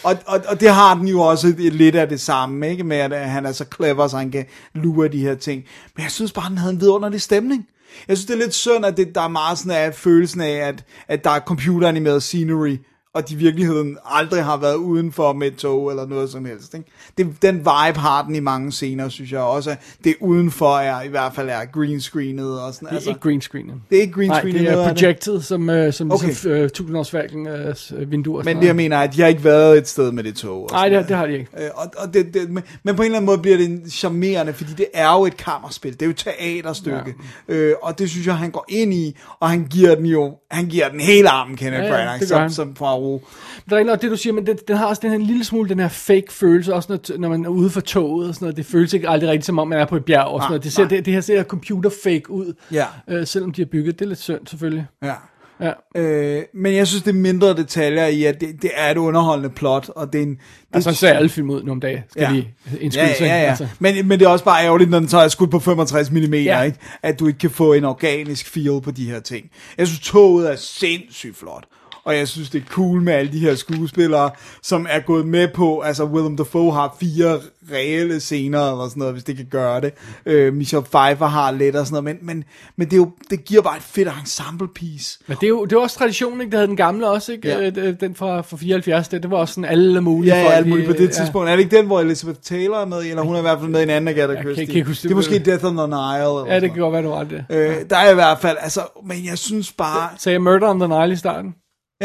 Og, 0.06 0.16
og, 0.26 0.42
og 0.48 0.60
det 0.60 0.70
har 0.70 0.96
den 0.96 1.08
jo 1.08 1.22
også 1.22 1.54
lidt 1.58 1.96
af 1.96 2.10
det 2.10 2.22
samme, 2.22 2.70
ikke? 2.70 2.84
Med 2.84 2.98
at 2.98 3.30
han 3.30 3.46
er 3.46 3.52
så 3.52 3.66
clever, 3.76 4.08
så 4.08 4.18
han 4.18 4.32
kan 4.32 4.46
lure 4.74 5.08
de 5.08 5.20
her 5.20 5.36
ting. 5.36 5.64
Men 5.96 6.04
jeg 6.04 6.12
synes 6.12 6.32
bare, 6.32 6.50
den 6.50 6.58
havde 6.58 6.74
en 6.74 6.82
vidunderlig 6.82 7.22
stemning. 7.22 7.68
Jeg 8.08 8.18
synes, 8.18 8.28
det 8.28 8.34
er 8.34 8.38
lidt 8.38 8.54
synd, 8.54 8.86
at 8.86 8.98
det, 8.98 9.16
der 9.16 9.22
er 9.22 9.28
meget 9.28 9.58
sådan 9.58 9.72
af 9.72 9.96
følelsen 9.96 10.42
af, 10.42 10.52
at, 10.68 10.84
at 11.08 11.24
der 11.24 11.30
er 11.30 11.40
computeranimeret 11.40 12.24
scenery, 12.24 12.78
og 13.16 13.30
de 13.30 13.34
i 13.34 13.38
virkeligheden 13.38 13.98
aldrig 14.06 14.44
har 14.44 14.58
været 14.58 14.76
udenfor 14.76 15.34
med 15.34 15.48
et 15.48 15.56
tog 15.56 15.90
eller 15.90 16.06
noget 16.06 16.30
som 16.30 16.46
helst. 16.46 16.74
Ikke? 16.74 16.86
Det, 17.18 17.28
den 17.42 17.56
vibe 17.58 18.00
har 18.00 18.24
den 18.24 18.36
i 18.36 18.40
mange 18.40 18.72
scener, 18.72 19.10
synes 19.10 19.32
jeg 19.32 19.40
også. 19.40 19.76
Det 20.04 20.16
udenfor 20.22 20.78
er 20.78 21.02
i 21.02 21.08
hvert 21.08 21.32
fald 21.36 21.50
er 21.50 21.66
green 21.74 22.02
screenet 22.02 22.62
og 22.62 22.74
sådan. 22.74 22.86
Det 22.86 22.92
er 22.92 22.96
altså, 22.96 23.10
ikke 23.10 23.20
green 23.22 23.42
screenet. 23.42 23.76
det 23.90 23.98
er 23.98 24.02
ikke 24.02 24.14
green 24.14 24.28
Nej, 24.30 24.42
det 24.42 24.70
er 24.70 24.88
projected, 24.94 25.42
som, 25.42 25.70
øh, 25.70 25.94
som 25.94 26.12
Okay. 26.12 26.26
ligesom, 26.26 26.52
øh, 26.52 26.70
tusindårsfalken 26.70 27.48
øh, 27.48 27.76
s- 27.76 27.94
vinduer. 28.08 28.44
Men 28.44 28.58
det 28.58 28.66
jeg 28.68 28.76
mener 28.76 28.98
er, 28.98 29.02
at 29.02 29.16
har 29.16 29.28
ikke 29.28 29.44
været 29.44 29.78
et 29.78 29.88
sted 29.88 30.12
med 30.12 30.24
det 30.24 30.36
tog. 30.36 30.64
og 30.64 30.70
Nej, 30.72 30.90
det, 30.90 31.08
det 31.08 31.18
har 31.18 31.26
de 31.26 31.34
ikke. 31.34 31.48
Øh, 31.58 31.70
og, 31.76 31.86
og 31.98 32.14
det, 32.14 32.34
det, 32.34 32.50
men, 32.50 32.64
men 32.84 32.96
på 32.96 33.02
en 33.02 33.06
eller 33.06 33.18
anden 33.18 33.26
måde 33.26 33.38
bliver 33.38 33.58
det 33.58 33.82
charmerende, 33.92 34.54
fordi 34.54 34.72
det 34.78 34.86
er 34.94 35.14
jo 35.18 35.26
et 35.26 35.38
kammerspil, 35.38 35.94
det 35.94 36.02
er 36.02 36.06
jo 36.06 36.12
et 36.12 36.18
teaterstykke, 36.18 37.16
ja. 37.50 37.54
øh, 37.54 37.76
og 37.82 38.00
det 38.00 38.10
synes 38.10 38.28
jeg, 38.28 38.38
han 38.38 38.52
går 38.52 38.66
ind 38.70 38.94
i, 38.94 39.18
og 39.40 39.50
han 39.50 39.68
giver 39.70 39.96
den 39.96 40.06
jo, 40.06 40.34
han 40.52 40.66
giver 40.66 40.90
den 40.90 41.00
hele 41.00 41.30
armen, 41.30 41.56
Kenneth 41.56 41.84
Ja, 41.84 41.88
ja, 41.90 41.92
Branagh, 41.96 42.20
det 42.20 42.28
som, 42.28 42.50
som 42.50 42.74
Poirot, 42.74 43.05
bruge. 43.06 43.20
Det 43.66 43.72
er 43.74 43.78
ikke 43.78 43.92
nok 43.92 44.02
det, 44.02 44.12
du 44.12 44.18
siger, 44.18 44.34
men 44.34 44.46
den, 44.48 44.58
den 44.68 44.78
har 44.78 44.86
også 44.86 45.00
den 45.04 45.12
her 45.12 45.18
lille 45.18 45.44
smule, 45.44 45.70
den 45.70 45.80
her 45.80 45.88
fake 45.88 46.26
følelse, 46.30 46.74
også 46.74 46.92
når, 46.92 47.18
når 47.18 47.30
man 47.30 47.46
er 47.46 47.50
ude 47.50 47.70
for 47.70 47.82
toget 47.82 48.28
og 48.30 48.36
sådan 48.36 48.46
noget. 48.46 48.58
Det 48.58 48.66
føles 48.66 48.94
ikke 48.94 49.10
aldrig 49.10 49.30
rigtigt, 49.30 49.46
som 49.46 49.60
om 49.60 49.68
man 49.68 49.80
er 49.80 49.86
på 49.86 49.96
et 49.96 50.06
bjerg 50.06 50.26
og 50.26 50.40
sådan 50.42 50.42
Nej, 50.42 50.50
noget. 50.50 50.64
Det, 50.64 50.74
ser, 50.74 50.82
nej. 50.84 50.90
det, 50.90 51.06
det 51.06 51.14
her 51.14 51.22
ser 51.22 51.44
computer 51.44 51.90
fake 52.04 52.32
ud, 52.32 52.54
Ja. 52.72 52.86
øh, 53.10 53.28
selvom 53.28 53.52
de 53.52 53.62
har 53.62 53.66
bygget. 53.66 54.00
Det 54.00 54.06
er 54.06 54.10
lidt 54.10 54.20
synd, 54.20 54.48
selvfølgelig. 54.48 54.86
Ja. 55.04 55.14
Ja. 55.62 56.02
Øh, 56.02 56.44
men 56.54 56.76
jeg 56.76 56.88
synes, 56.88 57.04
det 57.04 57.10
er 57.12 57.16
mindre 57.16 57.54
detaljer 57.54 58.06
i, 58.08 58.24
at 58.24 58.42
det, 58.42 58.62
det 58.62 58.72
er 58.76 58.92
et 58.92 58.98
underholdende 58.98 59.50
plot, 59.50 59.90
og 59.96 60.14
det 60.14 60.20
er 60.20 60.24
en... 60.24 60.30
Det 60.36 60.40
Altså, 60.74 60.92
så 60.92 60.98
ser 60.98 61.14
alle 61.14 61.30
film 61.30 61.50
ud 61.50 61.56
nogle 61.60 61.72
om 61.72 61.80
dagen, 61.80 62.00
skal 62.10 62.22
Ja. 62.22 62.28
ja. 62.28 62.34
lige 62.34 62.54
Ja, 62.72 62.78
indskyde 62.82 63.14
sig. 63.18 63.26
ja, 63.26 63.42
ja. 63.42 63.50
Altså. 63.50 63.68
Men, 63.80 64.08
men 64.08 64.20
det 64.20 64.26
er 64.26 64.30
også 64.30 64.46
bare 64.46 64.64
ærgerligt, 64.66 64.90
når 64.90 65.00
den 65.00 65.10
så 65.10 65.18
er 65.18 65.28
skudt 65.28 65.52
på 65.52 65.60
65 65.60 66.12
mm, 66.12 66.18
ja. 66.34 66.40
Ja. 66.42 66.62
ikke? 66.62 66.78
at 67.04 67.20
du 67.20 67.28
ikke 67.28 67.40
kan 67.40 67.50
få 67.50 67.74
en 67.74 67.84
organisk 67.86 68.48
feel 68.50 68.82
på 68.82 68.92
de 68.92 69.10
her 69.12 69.20
ting. 69.20 69.46
Jeg 69.78 69.88
synes, 69.88 70.00
toget 70.00 70.52
er 70.52 70.56
sindssygt 70.56 71.38
flot. 71.38 71.64
Og 72.06 72.18
jeg 72.18 72.28
synes, 72.28 72.50
det 72.50 72.62
er 72.62 72.66
cool 72.66 73.02
med 73.02 73.14
alle 73.14 73.32
de 73.32 73.40
her 73.40 73.56
skuespillere, 73.56 74.30
som 74.64 74.86
er 74.90 75.00
gået 75.00 75.28
med 75.28 75.48
på, 75.54 75.80
altså 75.80 76.04
Willem 76.06 76.38
Dafoe 76.38 76.74
har 76.74 76.96
fire 77.00 77.40
reelle 77.72 78.20
scener, 78.20 78.72
eller 78.72 78.88
sådan 78.90 79.00
noget, 79.00 79.14
hvis 79.14 79.24
det 79.24 79.36
kan 79.38 79.46
gøre 79.52 79.82
det. 79.82 79.94
Øh, 80.26 80.54
Michelle 80.54 80.86
Pfeiffer 80.86 81.26
har 81.26 81.52
lidt 81.52 81.76
og 81.76 81.88
sådan 81.88 82.04
noget, 82.04 82.18
men, 82.24 82.28
men, 82.36 82.44
men 82.76 82.88
det, 82.88 82.94
er 82.94 82.98
jo, 82.98 83.12
det 83.30 83.46
giver 83.46 83.62
bare 83.62 83.78
et 83.78 83.84
fedt 83.84 84.10
ensemble 84.22 84.68
piece. 84.76 85.20
Men 85.28 85.38
det 85.42 85.44
er 85.44 85.50
jo 85.50 85.66
det 85.66 85.74
er 85.76 85.80
også 85.80 85.98
tradition, 85.98 86.42
ikke? 86.42 86.52
Det 86.52 86.58
havde 86.58 86.68
den 86.68 86.78
gamle 86.78 87.08
også, 87.10 87.32
ikke? 87.32 87.48
Ja. 87.48 87.60
Ja. 87.64 87.92
Den 87.92 88.16
fra, 88.16 88.42
fra 88.42 88.58
74, 88.58 89.08
det, 89.08 89.24
det 89.24 89.32
var 89.32 89.38
også 89.38 89.54
sådan 89.54 89.70
alle 89.70 90.02
mulige 90.02 90.36
Ja, 90.36 90.40
ja, 90.42 90.46
folk. 90.48 90.56
alt 90.56 90.68
muligt 90.68 90.88
på 90.88 90.94
det 90.94 91.12
tidspunkt. 91.12 91.50
Er 91.50 91.56
det 91.56 91.64
ikke 91.64 91.78
den, 91.78 91.86
hvor 91.86 92.00
Elizabeth 92.00 92.40
Taylor 92.40 92.78
er 92.78 92.86
med 92.86 92.98
eller 92.98 93.22
hun 93.22 93.36
er 93.36 93.40
i 93.40 93.42
hvert 93.42 93.60
fald 93.60 93.70
med 93.72 93.80
i 93.80 93.84
en 93.84 93.90
anden 93.90 94.08
Agatha 94.08 94.42
Christie? 94.42 94.66
kan 94.66 94.86
huske 94.86 95.04
det 95.04 95.12
er 95.12 95.16
måske 95.16 95.40
Death 95.40 95.66
on 95.66 95.78
the 95.78 95.88
Nile. 95.88 96.16
Eller 96.18 96.46
Ja, 96.48 96.54
ja 96.54 96.60
det 96.60 96.72
kan 96.72 96.80
godt 96.82 96.94
være, 96.94 97.04
du 97.04 97.10
har 97.12 97.24
det. 97.24 97.46
Øh, 97.50 97.76
der 97.90 97.98
er 97.98 98.12
i 98.12 98.14
hvert 98.14 98.40
fald, 98.40 98.58
altså, 98.62 98.82
men 99.06 99.26
jeg 99.26 99.38
synes 99.38 99.72
bare... 99.72 100.10
Sagde 100.18 100.34
jeg 100.34 100.42
Murder 100.42 100.70
on 100.70 100.80
the 100.80 100.88
Nile 100.88 101.14
i 101.14 101.16
starten? 101.16 101.54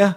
Ja, 0.05 0.11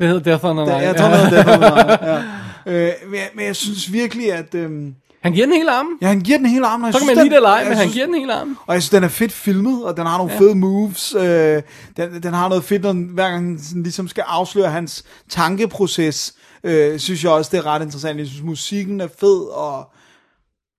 Det 0.00 0.08
hedder 0.08 0.22
Death 0.22 0.44
on 0.44 0.56
the 0.56 0.66
det, 0.66 0.74
Nile. 0.74 0.86
jeg 0.86 0.96
tror, 0.96 1.08
det 1.08 1.18
hedder 1.18 1.42
Death 1.44 1.50
on 1.52 1.60
the 1.60 1.70
Nile. 1.70 2.12
Ja. 2.14 2.22
Øh, 2.66 2.92
men, 3.06 3.14
jeg, 3.14 3.28
men 3.34 3.44
jeg 3.46 3.56
synes 3.56 3.92
virkelig, 3.92 4.32
at... 4.32 4.54
Øhm, 4.54 4.94
Han 5.22 5.32
giver 5.32 5.46
den 5.46 5.54
hele 5.54 5.70
armen. 5.70 5.92
ja, 6.02 6.06
han 6.06 6.20
giver 6.20 6.38
den 6.38 6.46
hele 6.46 6.66
armen. 6.66 6.92
Så 6.92 6.98
kan 6.98 7.06
man 7.06 7.16
lide 7.16 7.28
det 7.30 7.36
eller 7.36 7.48
ej, 7.48 7.68
men 7.68 7.76
han 7.76 7.88
giver 7.88 8.06
den 8.06 8.14
hele 8.14 8.34
armen. 8.34 8.56
Og 8.66 8.74
jeg 8.74 8.82
synes, 8.82 8.90
den 8.90 9.04
er 9.04 9.08
fedt 9.08 9.32
filmet, 9.32 9.84
og 9.84 9.96
den 9.96 10.06
har 10.06 10.18
nogle 10.18 10.32
ja. 10.32 10.38
fede 10.40 10.54
moves. 10.54 11.14
Øh, 11.14 11.62
den, 11.96 12.22
den 12.22 12.34
har 12.34 12.48
noget 12.48 12.64
fedt, 12.64 12.82
når, 12.82 12.92
den- 12.92 13.04
hver 13.14 13.30
gang 13.30 13.44
den 13.46 13.62
sådan 13.62 13.82
ligesom 13.82 14.08
skal 14.08 14.24
afsløre 14.26 14.70
hans 14.70 15.04
tankeproces. 15.28 16.34
Øh, 16.64 16.98
synes 16.98 17.24
jeg 17.24 17.32
også, 17.32 17.48
det 17.52 17.58
er 17.58 17.66
ret 17.66 17.82
interessant. 17.82 18.18
Jeg 18.18 18.26
synes, 18.26 18.42
musikken 18.42 19.00
er 19.00 19.08
fed, 19.20 19.40
og 19.52 19.92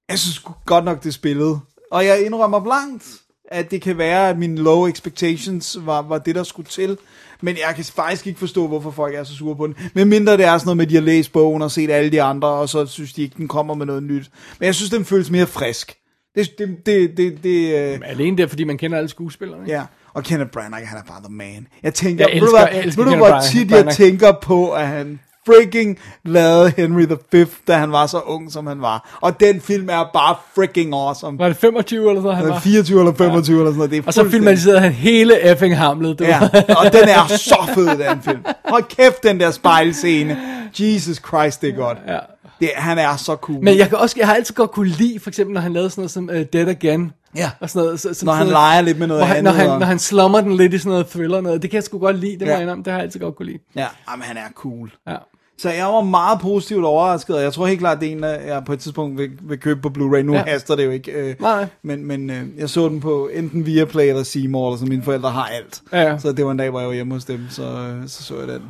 jeg 0.09 0.20
synes 0.20 0.41
godt 0.66 0.86
nok, 0.86 1.03
det 1.03 1.09
er 1.09 1.14
spillet. 1.14 1.59
Og 1.91 2.05
jeg 2.05 2.26
indrømmer 2.26 2.59
blankt, 2.59 3.03
at 3.52 3.72
det 3.72 3.82
kan 3.82 3.97
være, 3.97 4.30
at 4.30 4.38
mine 4.38 4.58
low 4.62 4.88
expectations 4.88 5.78
var, 5.82 6.02
var 6.02 6.18
det, 6.18 6.36
der 6.36 6.43
skulle 6.43 6.70
til. 6.70 6.97
Men 7.41 7.56
jeg 7.68 7.76
kan 7.76 7.86
faktisk 7.86 8.28
ikke 8.28 8.39
forstå, 8.39 8.68
hvorfor 8.68 8.91
folk 8.91 9.16
er 9.16 9.24
så 9.24 9.36
sure 9.36 9.56
på 9.56 9.68
den. 9.68 9.76
Men 9.93 10.10
mindre 10.10 10.38
det 10.38 10.45
er 10.45 10.58
sådan 10.58 10.66
noget 10.68 10.78
med, 10.78 10.86
at 10.86 10.89
de 10.89 10.95
har 10.95 11.02
læst 11.02 11.32
bogen 11.34 11.62
og 11.62 11.72
set 11.72 11.89
alle 11.91 12.12
de 12.12 12.22
andre, 12.22 12.47
og 12.47 12.70
så 12.70 12.86
synes 12.86 13.14
de 13.14 13.22
ikke, 13.22 13.36
den 13.38 13.47
kommer 13.47 13.74
med 13.74 13.86
noget 13.86 14.04
nyt. 14.04 14.32
Men 14.60 14.66
jeg 14.66 14.76
synes, 14.76 14.89
den 14.89 15.06
føles 15.06 15.30
mere 15.32 15.47
frisk. 15.47 15.95
Det, 16.36 16.49
det, 16.58 16.86
det, 16.86 17.18
det, 17.18 17.43
det 17.43 17.76
øh, 17.93 17.99
Alene 18.06 18.38
der, 18.38 18.47
fordi 18.47 18.64
man 18.64 18.78
kender 18.78 18.97
alle 18.97 19.10
skuespillerne. 19.10 19.64
ikke? 19.64 19.74
Ja, 19.78 19.84
og 20.14 20.24
Kenneth 20.24 20.52
Branagh, 20.52 20.88
han 20.88 20.97
er 20.97 21.04
bare 21.08 21.22
the 21.24 21.34
man. 21.34 21.68
Jeg 21.84 21.93
tænker, 21.93 22.26
Jeg 22.30 22.34
ved 22.34 22.39
du 22.39 22.45
elsker- 22.45 22.60
hvad- 22.60 22.76
jeg 22.76 22.86
elsker 22.86 23.04
ved 23.04 23.12
du, 23.12 23.18
hvor 23.18 23.28
Branagh- 23.30 23.52
tit 23.52 23.60
jeg 23.62 23.68
Branagh. 23.70 23.95
tænker 23.95 24.32
på, 24.41 24.72
at 24.72 24.88
han 24.88 25.20
freaking 25.46 25.98
lavede 26.26 26.74
Henry 26.78 27.02
V, 27.34 27.46
da 27.68 27.74
han 27.78 27.92
var 27.92 28.08
så 28.08 28.20
ung, 28.20 28.52
som 28.52 28.68
han 28.68 28.82
var. 28.82 29.18
Og 29.22 29.39
den 29.39 29.62
film 29.62 29.89
er 29.89 30.10
bare 30.14 30.36
freaking 30.56 30.94
awesome. 30.94 31.39
Var 31.39 31.48
det 31.48 31.58
25 31.58 32.10
eller 32.10 32.22
så, 32.22 32.32
han 32.32 32.50
var? 32.50 32.60
24 32.60 33.00
eller 33.00 33.14
25 33.14 33.58
eller 33.58 33.70
sådan 33.70 33.78
noget. 33.78 33.92
Det 33.92 33.98
er 33.98 34.04
Og 34.08 34.14
så 34.14 34.30
filmatiserede 34.30 34.80
han 34.80 34.92
hele 34.92 35.42
effing 35.52 35.78
Hamlet. 35.78 36.20
Du. 36.20 36.24
Ja, 36.24 36.39
og 36.78 36.94
den 36.94 37.10
er 37.10 37.28
så 37.28 37.72
fed, 37.76 37.88
den 37.88 38.22
film. 38.22 38.46
Hold 38.70 38.84
kæft, 38.84 39.24
den 39.24 39.39
der 39.39 39.52
spejlscene. 39.52 40.38
Jesus 40.80 41.18
Christ, 41.28 41.62
det 41.62 41.70
er 41.70 41.76
godt. 41.76 41.98
Ja. 42.08 42.18
Det, 42.60 42.70
han 42.76 42.98
er 42.98 43.16
så 43.16 43.36
cool. 43.36 43.64
Men 43.64 43.78
jeg, 43.78 43.89
kan 43.89 43.98
også, 43.98 44.16
jeg 44.20 44.28
har 44.28 44.36
altid 44.36 44.56
godt 44.56 44.72
kunne 44.72 44.89
lide, 44.89 45.20
for 45.20 45.30
eksempel, 45.30 45.54
når 45.54 45.62
han 45.62 45.74
lavede 45.74 45.89
sådan 45.89 46.02
noget 46.02 46.12
som 46.12 46.30
uh, 46.34 46.42
Dead 46.54 46.68
Again. 46.68 47.12
Ja. 47.36 47.50
Og 47.60 47.70
sådan 47.70 47.86
noget, 47.86 48.00
så, 48.00 48.14
som 48.14 48.26
Når 48.26 48.34
han 48.34 48.42
sådan 48.42 48.52
leger 48.52 48.82
lidt 48.82 49.00
med 49.00 49.08
noget 49.08 49.26
han, 49.28 49.38
andet, 49.38 49.44
Når 49.54 49.60
han, 49.60 49.70
og- 49.70 49.80
når 49.80 49.86
han 49.86 50.00
slummer 50.00 50.42
den 50.42 50.58
lidt 50.58 50.74
i 50.74 50.78
sådan 50.78 50.89
noget 50.92 51.08
thriller 51.08 51.42
noget. 51.42 51.62
Det 51.62 51.70
kan 51.70 51.76
jeg 51.76 51.84
sgu 51.84 52.00
godt 52.00 52.20
lide, 52.20 52.39
det 52.39 52.46
Ja. 52.46 52.60
indrømme. 52.60 52.84
Det 52.84 52.92
har 52.94 53.00
jeg 53.00 53.06
altid 53.06 53.20
godt 53.20 53.36
kunne 53.36 53.46
lide. 53.46 53.58
Ja, 53.76 53.88
jamen, 54.12 54.24
han 54.24 54.38
er 54.38 54.42
cool. 54.56 54.92
Ja. 55.08 55.16
Så 55.62 55.70
jeg 55.70 55.86
var 55.86 56.01
meget 56.01 56.39
positivt 56.41 56.86
overrasket, 56.86 57.36
og 57.36 57.41
jeg 57.43 57.53
tror 57.53 57.66
helt 57.68 57.80
klart, 57.80 57.99
det 58.01 58.07
er 58.07 58.12
en, 58.12 58.24
jeg 58.24 58.64
på 58.66 58.74
et 58.74 58.80
tidspunkt 58.80 59.18
vil, 59.18 59.32
vil 59.41 59.59
købe 59.59 59.82
på 59.82 59.89
Blu-ray. 59.89 60.22
Nu 60.22 60.34
ja. 60.34 60.43
Haster 60.43 60.76
det 60.76 60.86
jo 60.86 60.89
ikke. 60.91 61.12
Øh, 61.12 61.36
Nej. 61.39 61.68
Men, 61.84 62.05
men 62.05 62.30
øh, 62.30 62.43
jeg 62.57 62.70
så 62.70 62.89
den 62.89 62.99
på 62.99 63.28
enten 63.34 63.66
Viaplay 63.66 64.07
eller 64.09 64.24
Seymour, 64.24 64.68
eller 64.68 64.78
så 64.80 64.86
mine 64.86 65.03
forældre 65.03 65.30
har 65.30 65.45
alt. 65.45 65.82
Ja. 65.93 66.18
Så 66.18 66.32
det 66.32 66.45
var 66.45 66.51
en 66.51 66.57
dag, 66.57 66.70
hvor 66.70 66.80
jeg 66.80 66.89
var 66.89 66.95
hjemme 66.95 67.14
hos 67.14 67.26
dem, 67.26 67.39
så, 67.49 67.64
øh, 67.64 68.07
så 68.07 68.24
så 68.24 68.39
jeg 68.39 68.47
den. 68.47 68.62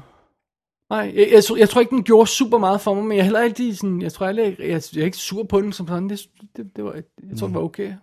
Nej, 0.89 1.11
jeg, 1.15 1.27
jeg, 1.31 1.43
tror- 1.43 1.57
jeg, 1.57 1.69
tror 1.69 1.81
ikke, 1.81 1.95
den 1.95 2.03
gjorde 2.03 2.27
super 2.29 2.57
meget 2.57 2.81
for 2.81 2.93
mig, 2.93 3.03
men 3.03 3.11
jeg 3.11 3.19
er 3.19 3.23
heller 3.23 3.41
ikke 3.43 3.75
sådan, 3.75 4.01
jeg 4.01 4.11
tror 4.13 4.25
heller 4.25 4.43
ikke, 4.43 4.69
jeg, 4.71 4.81
jeg 4.95 5.01
er 5.01 5.05
ikke 5.05 5.17
sur 5.17 5.43
på 5.43 5.61
den 5.61 5.73
som 5.73 5.87
sådan. 5.87 6.09
Det, 6.09 6.19
det, 6.57 6.65
det 6.75 6.83
var, 6.83 6.93
jeg 7.29 7.37
tror, 7.39 7.47
det 7.47 7.55
var 7.55 7.61
okay. 7.61 7.93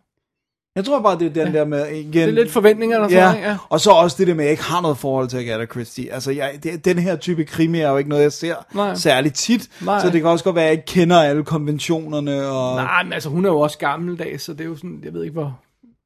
Jeg 0.78 0.84
tror 0.84 1.00
bare, 1.00 1.18
det 1.18 1.36
er 1.36 1.44
den 1.44 1.54
der 1.54 1.64
med, 1.64 1.88
igen... 1.88 2.12
Det 2.12 2.22
er 2.22 2.30
lidt 2.30 2.50
forventninger, 2.50 2.98
der 2.98 3.08
Ja, 3.10 3.28
sådan, 3.30 3.42
ja. 3.42 3.56
og 3.68 3.80
så 3.80 3.90
også 3.90 4.16
det 4.18 4.26
der 4.26 4.34
med, 4.34 4.44
at 4.44 4.46
jeg 4.46 4.50
ikke 4.50 4.62
har 4.62 4.80
noget 4.82 4.98
forhold 4.98 5.28
til 5.28 5.36
Agatha 5.36 5.66
Christie. 5.66 6.12
Altså, 6.12 6.30
jeg, 6.30 6.50
det, 6.62 6.84
den 6.84 6.98
her 6.98 7.16
type 7.16 7.44
krimi 7.44 7.80
er 7.80 7.90
jo 7.90 7.96
ikke 7.96 8.10
noget, 8.10 8.22
jeg 8.22 8.32
ser 8.32 8.54
Nej. 8.74 8.94
særligt 8.94 9.34
tit. 9.34 9.68
Nej. 9.80 10.00
Så 10.00 10.10
det 10.10 10.20
kan 10.20 10.30
også 10.30 10.44
godt 10.44 10.56
være, 10.56 10.64
at 10.64 10.68
jeg 10.68 10.72
ikke 10.72 10.86
kender 10.86 11.22
alle 11.22 11.44
konventionerne. 11.44 12.46
Og, 12.46 12.76
Nej, 12.76 13.02
men 13.04 13.12
altså, 13.12 13.28
hun 13.28 13.44
er 13.44 13.48
jo 13.48 13.60
også 13.60 13.78
gammeldags, 13.78 14.42
så 14.42 14.52
det 14.52 14.60
er 14.60 14.64
jo 14.64 14.76
sådan, 14.76 15.00
jeg 15.04 15.12
ved 15.14 15.22
ikke, 15.22 15.32
hvor... 15.32 15.58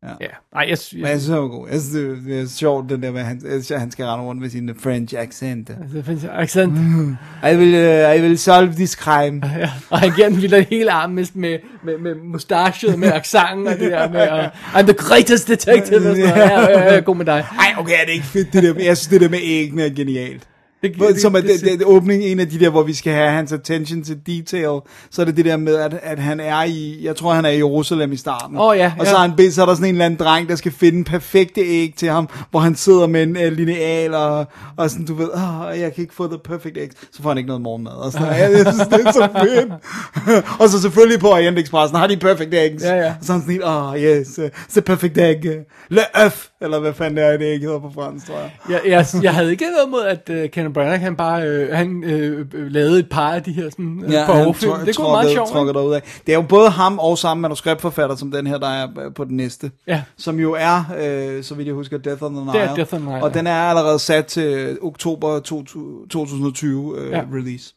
Ja. 0.03 0.09
ja. 0.21 0.27
Nej, 0.55 0.67
jeg, 0.69 0.79
Men 0.93 1.01
jeg 1.01 1.11
jeg, 1.11 1.21
synes, 1.21 1.31
det 1.31 1.43
var 1.43 1.49
god. 1.49 1.69
Jeg 1.69 1.81
synes, 1.81 1.95
det, 1.95 2.25
det 2.27 2.41
er 2.41 2.47
sjovt, 2.49 2.91
den 2.91 3.03
der 3.03 3.13
med, 3.13 3.23
han, 3.23 3.43
at 3.71 3.81
han 3.81 3.91
skal 3.91 4.05
rende 4.05 4.25
rundt 4.25 4.41
med 4.41 4.51
sin 4.51 4.71
French 4.81 5.15
accent. 5.19 5.71
altså, 5.71 6.03
findes 6.03 6.25
accent. 6.25 6.73
I 7.53 7.57
will, 7.57 7.75
uh, 7.75 8.17
I 8.17 8.21
will 8.21 8.39
solve 8.39 8.73
this 8.73 8.91
crime. 8.91 9.43
Ja, 9.59 9.71
og 9.91 9.99
han 9.99 10.13
giver 10.15 10.29
den 10.29 10.43
vildt 10.43 10.69
hele 10.69 10.91
armen 10.93 11.15
med, 11.15 11.27
med, 11.35 11.59
med, 11.99 12.15
med 12.15 12.97
med 12.97 13.13
accenten 13.13 13.67
og 13.67 13.79
det 13.79 13.91
der 13.93 14.09
med, 14.09 14.29
uh, 14.33 14.81
I'm 14.81 14.83
the 14.83 14.95
greatest 14.95 15.49
detective, 15.49 15.81
og 15.81 15.87
sådan 15.87 16.03
noget. 16.03 16.19
Ja, 16.19 16.39
ja, 16.39 16.95
ja, 16.95 17.01
god 17.01 17.17
med 17.17 17.27
dig. 17.27 17.47
Ej, 17.59 17.75
okay, 17.79 17.95
er 18.01 18.05
det 18.07 18.13
ikke 18.13 18.27
fedt, 18.27 18.53
det 18.53 18.63
der? 18.63 18.75
Jeg 18.85 18.97
synes, 18.97 19.07
det 19.07 19.21
der 19.21 19.29
med 19.29 19.39
æggene 19.43 19.83
er 19.83 19.91
genialt. 19.91 20.43
Det, 20.83 20.97
Hvor- 20.97 21.19
Som 21.21 21.35
er 21.35 21.41
det, 21.41 21.61
det, 21.61 21.79
det, 21.79 21.87
åbning, 21.87 22.25
en 22.25 22.41
af 22.41 22.49
de 22.49 22.61
der, 22.61 22.71
hvor 22.71 22.83
vi 22.83 22.95
skal 22.95 23.13
have 23.13 23.31
hans 23.31 23.53
attention 23.53 24.05
to 24.05 24.13
detail, 24.27 24.81
så 25.11 25.23
er 25.23 25.25
det 25.27 25.37
det 25.37 25.45
der 25.45 25.57
med, 25.57 25.75
at, 25.75 25.95
at 26.03 26.19
han 26.19 26.41
er 26.41 26.63
i, 26.63 26.99
jeg 27.03 27.17
tror 27.17 27.33
han 27.33 27.45
er 27.45 27.49
i 27.49 27.57
Jerusalem 27.57 28.13
i 28.13 28.17
starten. 28.17 28.59
Åh, 28.59 28.77
ja, 28.77 28.93
Og 28.99 29.07
så, 29.07 29.13
ja. 29.13 29.25
er 29.25 29.29
han, 29.29 29.53
så 29.53 29.63
er 29.63 29.67
der 29.67 29.75
sådan 29.75 29.89
en 29.89 29.95
eller 29.95 30.05
anden 30.05 30.19
dreng, 30.19 30.49
der 30.49 30.57
skal 30.57 30.73
finde 30.73 31.05
perfekte 31.05 31.61
æg 31.61 31.95
til 31.97 32.09
ham, 32.09 32.29
hvor 32.51 32.61
han 32.61 32.75
sidder 32.77 33.07
med 33.07 33.23
en 33.23 33.37
uh, 33.37 33.43
lineal, 33.53 34.15
og, 34.15 34.47
og 34.77 34.91
sådan, 34.91 35.07
du 35.07 35.15
ved, 35.15 35.29
oh, 35.35 35.79
jeg 35.81 35.95
kan 35.95 36.03
ikke 36.03 36.15
få 36.15 36.27
the 36.29 36.39
perfect 36.45 36.79
egg. 36.79 36.91
Så 37.13 37.23
får 37.23 37.29
han 37.31 37.39
ikke 37.39 37.47
noget 37.49 37.63
morgenmad. 37.63 37.93
Og 37.93 38.13
sådan, 38.13 38.27
jeg, 38.29 38.53
jeg 38.53 38.75
synes, 38.75 38.89
det 38.89 39.07
er 39.07 39.13
så 39.13 39.29
fedt. 39.43 39.73
og 40.61 40.69
så 40.69 40.81
selvfølgelig 40.81 41.21
på 41.21 41.29
Orient 41.31 41.59
Expressen 41.59 41.99
har 41.99 42.07
de 42.07 42.17
perfect 42.17 42.55
eggs. 42.55 42.85
Ja, 42.85 42.95
ja. 42.95 43.09
Og 43.21 43.25
så 43.25 43.33
er 43.33 43.37
han 43.37 43.47
sådan, 43.47 43.63
oh 43.65 43.99
yes, 43.99 44.39
uh, 44.39 44.45
the 44.71 44.83
perfect 44.83 45.19
egg. 45.19 45.45
Le 45.89 46.01
œuf, 46.17 46.52
eller 46.63 46.81
hvad 46.81 46.93
fanden 46.93 47.17
det 47.17 47.25
er, 47.25 47.37
det 47.37 47.45
æg 47.45 47.61
hedder 47.61 47.79
på 47.79 47.91
fransk, 47.95 48.27
tror 48.27 48.39
jeg. 48.39 48.51
jeg, 48.71 48.81
jeg, 48.87 49.07
jeg 49.23 49.35
havde 49.35 49.51
ikke 49.51 49.65
noget 49.65 49.91
mod, 49.91 50.03
at 50.03 50.45
uh, 50.45 50.51
Kenneth 50.51 50.75
Branagh, 50.75 51.01
han 51.01 51.17
bare 51.17 51.43
øh, 51.49 51.77
han, 51.77 52.05
øh, 52.05 52.47
lavede 52.53 52.99
et 52.99 53.09
par 53.09 53.33
af 53.33 53.43
de 53.43 53.53
her 53.53 53.71
sådan, 53.71 54.03
øh, 54.05 54.13
Ja, 54.13 54.25
han 54.25 54.47
Det 54.47 54.97
kunne 54.97 55.05
være 55.05 55.13
meget 55.13 55.31
sjovt. 55.31 55.95
Af. 55.95 56.03
Det 56.27 56.33
er 56.33 56.37
jo 56.37 56.43
både 56.43 56.71
ham 56.71 56.99
og 56.99 57.19
samme 57.19 57.41
manuskriptforfatter 57.41 58.17
som 58.17 58.31
den 58.31 58.47
her, 58.47 58.59
der 58.59 58.69
er 58.69 58.89
øh, 59.01 59.15
på 59.15 59.25
den 59.25 59.37
næste. 59.37 59.71
Ja. 59.87 60.03
Som 60.17 60.39
jo 60.41 60.57
er, 60.59 60.85
øh, 60.99 61.45
så 61.45 61.55
vidt 61.55 61.67
jeg 61.67 61.75
husker, 61.75 61.99
Death 61.99 62.23
on 62.23 62.35
the 62.35 62.45
Nile. 62.45 62.53
Det 62.53 62.61
er 62.71 62.75
Death 62.75 62.95
on 62.95 63.01
the 63.01 63.09
Nile, 63.11 63.23
Og 63.23 63.31
ja. 63.33 63.39
den 63.39 63.47
er 63.47 63.55
allerede 63.63 63.99
sat 63.99 64.27
til 64.27 64.79
oktober 64.83 65.39
2020 65.41 66.99
øh, 66.99 67.11
Ja. 67.11 67.25
release. 67.35 67.75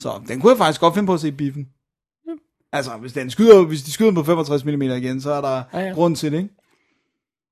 Så 0.00 0.10
den 0.28 0.40
kunne 0.40 0.50
jeg 0.50 0.58
faktisk 0.58 0.80
godt 0.80 0.94
finde 0.94 1.06
på 1.06 1.14
at 1.14 1.20
se 1.20 1.28
i 1.28 1.30
biffen. 1.30 1.66
Altså, 2.72 2.90
hvis, 3.00 3.12
den 3.12 3.30
skyder, 3.30 3.62
hvis 3.64 3.82
de 3.82 3.92
skyder 3.92 4.12
på 4.12 4.22
65 4.22 4.64
mm 4.64 4.82
igen, 4.82 5.20
så 5.20 5.32
er 5.32 5.40
der 5.40 5.62
ja. 5.72 5.80
ja. 5.86 5.92
grund 5.92 6.16
til 6.16 6.32
det, 6.32 6.38
ikke? 6.38 6.50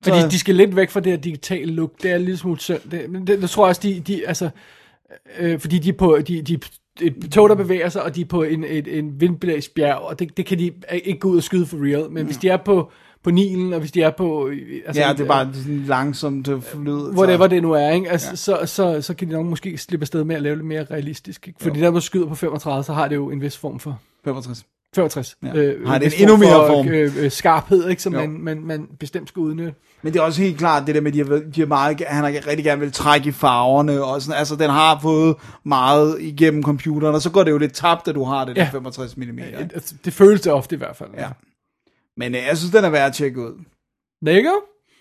Fordi 0.05 0.20
Så- 0.20 0.28
de 0.28 0.38
skal 0.38 0.55
lidt 0.55 0.76
væk 0.76 0.90
fra 0.90 1.00
det 1.00 1.12
her 1.12 1.18
digitale 1.18 1.72
look. 1.72 2.02
Det 2.02 2.11
er 2.11 2.18
lille 2.18 2.36
smule 2.36 2.61
synd. 2.61 2.80
Det, 2.90 3.11
men 3.11 3.26
det, 3.26 3.42
det 3.42 3.50
tror 3.50 3.64
jeg 3.64 3.68
også, 3.68 3.80
de, 3.82 4.00
de 4.00 4.28
altså, 4.28 4.50
øh, 5.38 5.61
fordi 5.61 5.78
de 5.78 5.88
er 5.88 5.92
på, 5.92 6.18
de, 6.28 6.42
de, 6.42 6.59
et 7.00 7.14
tog, 7.32 7.48
der 7.48 7.55
bevæger 7.55 7.88
sig, 7.88 8.02
og 8.02 8.14
de 8.16 8.20
er 8.20 8.24
på 8.24 8.42
en, 8.42 8.64
et, 8.64 8.98
en 8.98 9.20
vindblæst 9.20 9.74
bjerg, 9.74 9.96
og 9.98 10.18
det, 10.18 10.36
det 10.36 10.46
kan 10.46 10.59
de 10.59 10.70
ikke 11.05 11.18
gå 11.18 11.28
ud 11.28 11.36
og 11.36 11.42
skyde 11.42 11.66
for 11.66 11.76
real. 11.84 12.11
Men 12.11 12.26
hvis 12.26 12.36
de 12.36 12.48
er 12.48 12.57
på, 12.57 12.90
på 13.22 13.30
Nilen, 13.30 13.72
og 13.72 13.80
hvis 13.80 13.92
de 13.92 14.02
er 14.02 14.11
på... 14.11 14.48
øh, 14.48 14.80
Altså, 14.86 15.02
Ja, 15.02 15.12
det 15.12 15.20
er 15.20 15.24
bare 15.26 15.55
sådan 15.55 15.84
langsomt 15.86 16.48
øh, 16.48 16.62
flyet. 16.62 17.11
Whatever 17.18 17.46
det 17.46 17.62
nu 17.62 17.72
er, 17.72 17.90
ikke? 17.90 18.11
Altså, 18.11 18.30
ja. 18.30 18.36
så, 18.36 18.59
så, 18.64 19.02
så 19.02 19.14
kan 19.14 19.28
de 19.28 19.32
nok 19.32 19.46
måske 19.46 19.78
slippe 19.78 20.02
afsted 20.05 20.24
med 20.24 20.36
at 20.36 20.42
lave 20.42 20.57
det 20.57 20.64
mere 20.64 20.84
realistisk. 20.84 21.48
Ikke? 21.48 21.62
Fordi 21.62 21.80
der, 21.80 21.90
hvor 21.90 22.00
skyder 22.00 22.26
på 22.26 22.34
35, 22.34 22.84
så 22.84 22.92
har 22.92 23.09
det 23.09 23.16
jo 23.16 23.30
en 23.30 23.40
vis 23.40 23.57
form 23.57 23.78
for... 23.80 24.00
65. 24.24 24.64
65. 24.95 25.36
Ja. 25.42 25.49
Har 25.86 25.99
det 25.99 26.14
en 26.14 26.20
endnu 26.20 26.36
mere 26.36 26.51
for, 26.51 26.66
form. 26.66 26.88
Øh, 26.88 27.24
øh, 27.24 27.30
skarphed, 27.30 27.88
ikke? 27.88 28.03
Som 28.03 28.12
Jo. 28.14 28.20
man, 28.20 28.30
man, 28.30 28.61
man 28.66 28.88
bestemt 29.01 29.28
skal 29.28 29.40
udnytte. 29.40 29.74
Men 30.03 30.12
det 30.12 30.18
er 30.18 30.22
også 30.22 30.42
helt 30.42 30.59
klart 30.59 30.86
det 30.86 30.95
der 30.95 31.01
med, 31.01 31.11
at 31.18 31.26
de 31.26 31.30
har, 31.32 31.42
de 31.55 31.61
har 31.61 31.66
meget, 31.66 32.01
han 32.07 32.24
har 32.24 32.47
rigtig 32.47 32.64
gerne 32.64 32.80
vil 32.80 32.92
trække 32.92 33.28
i 33.28 33.32
farverne, 33.32 34.05
og 34.05 34.22
sådan, 34.22 34.38
altså 34.38 34.57
den 34.57 34.70
har 34.70 34.99
fået 35.03 35.36
meget 35.64 36.16
igennem 36.20 36.62
computeren, 36.62 37.14
og 37.14 37.22
så 37.22 37.30
går 37.30 37.42
det 37.45 37.51
jo 37.51 37.59
lidt 37.59 37.72
tabt, 37.72 38.09
at 38.09 38.14
du 38.14 38.24
har 38.24 38.45
det 38.45 38.57
der 38.57 38.62
Ja. 38.62 38.68
65 38.72 39.16
mm. 39.16 39.22
Ikke? 39.22 39.42
Altså, 39.74 39.95
det 40.05 40.12
føles 40.12 40.40
det 40.40 40.53
ofte 40.53 40.74
i 40.74 40.78
hvert 40.78 40.97
fald. 40.97 41.09
Ja. 41.18 41.28
Men 42.16 42.34
øh, 42.34 42.42
jeg 42.49 42.57
synes, 42.59 42.72
den 42.72 42.84
er 42.84 42.90
værd 42.90 43.07
at 43.09 43.14
tjekke 43.14 43.40
ud. 43.40 43.64
There 44.26 44.42
you 44.42 44.51
go. 44.51 44.57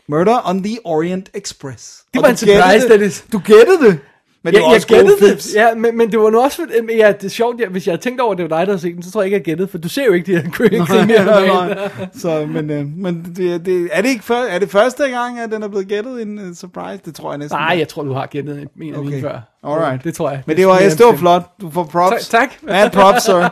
Murder 0.08 0.50
on 0.50 0.64
the 0.64 0.78
Orient 0.84 1.30
Express. 1.34 2.04
Det 2.14 2.22
var 2.22 2.28
en 2.28 2.38
surprise, 2.38 2.88
det. 2.88 2.90
Dennis. 2.90 3.26
Du 3.32 3.40
gættede 3.40 3.86
det. 3.86 4.00
Men 4.46 4.54
det 4.54 4.62
var 4.62 4.68
jeg, 4.68 4.76
også 4.76 4.88
jeg 4.96 5.02
gode 5.04 5.32
det, 5.36 5.56
ja, 5.56 5.76
men, 5.76 5.98
men 5.98 6.12
det 6.12 6.20
var 6.20 6.30
nu 6.30 6.40
også, 6.42 6.56
for, 6.58 6.92
ja, 6.98 7.12
det 7.12 7.24
er 7.24 7.30
sjovt, 7.30 7.60
ja, 7.62 7.68
hvis 7.68 7.88
jeg 7.88 7.92
havde 7.92 8.02
tænkt 8.02 8.22
over, 8.22 8.32
at 8.32 8.38
det 8.38 8.50
var 8.50 8.58
dig, 8.58 8.68
der 8.68 8.74
havde 8.74 8.82
set 8.82 8.94
den, 8.96 9.04
så 9.04 9.12
tror 9.12 9.22
jeg 9.22 9.26
ikke, 9.26 9.36
jeg 9.36 9.44
gættede, 9.44 9.68
for 9.68 9.78
du 9.78 9.90
ser 9.90 10.06
jo 10.06 10.14
ikke 10.14 10.32
de 10.34 10.42
her 10.42 10.50
krimier. 10.58 11.26
Nej, 11.26 11.90
så, 12.16 12.46
men, 12.46 12.70
øh, 12.70 12.86
men 12.98 13.34
det, 13.36 13.66
det, 13.66 13.90
er 13.92 14.02
det 14.02 14.10
ikke 14.10 14.24
før, 14.24 14.36
er 14.44 14.60
det 14.60 14.72
første 14.72 15.04
gang, 15.04 15.40
at 15.40 15.52
den 15.52 15.64
er 15.64 15.68
blevet 15.68 15.88
gættet 15.88 16.22
en 16.22 16.38
uh, 16.50 16.56
surprise? 16.56 17.02
Det 17.06 17.16
tror 17.16 17.32
jeg 17.32 17.38
næsten. 17.38 17.58
Nej, 17.60 17.76
jeg 17.80 17.88
tror, 17.88 18.04
du 18.04 18.14
har 18.14 18.26
gættet 18.26 18.56
en 18.78 18.94
af 18.94 18.98
Okay. 18.98 19.10
mine 19.10 19.22
før. 19.22 19.40
Alright. 19.68 20.04
Det 20.04 20.14
tror 20.16 20.30
jeg. 20.30 20.44
Men 20.46 20.56
det 20.56 20.58
det 20.58 20.68
var 20.68 20.80
jeg 20.80 21.18
flot. 21.20 21.44
Du 21.62 21.70
får 21.72 21.84
props. 21.84 22.28
Tak- 22.30 22.40
tak. 22.42 22.50
Mad 22.62 22.90
props, 22.90 23.24
sir. 23.24 23.50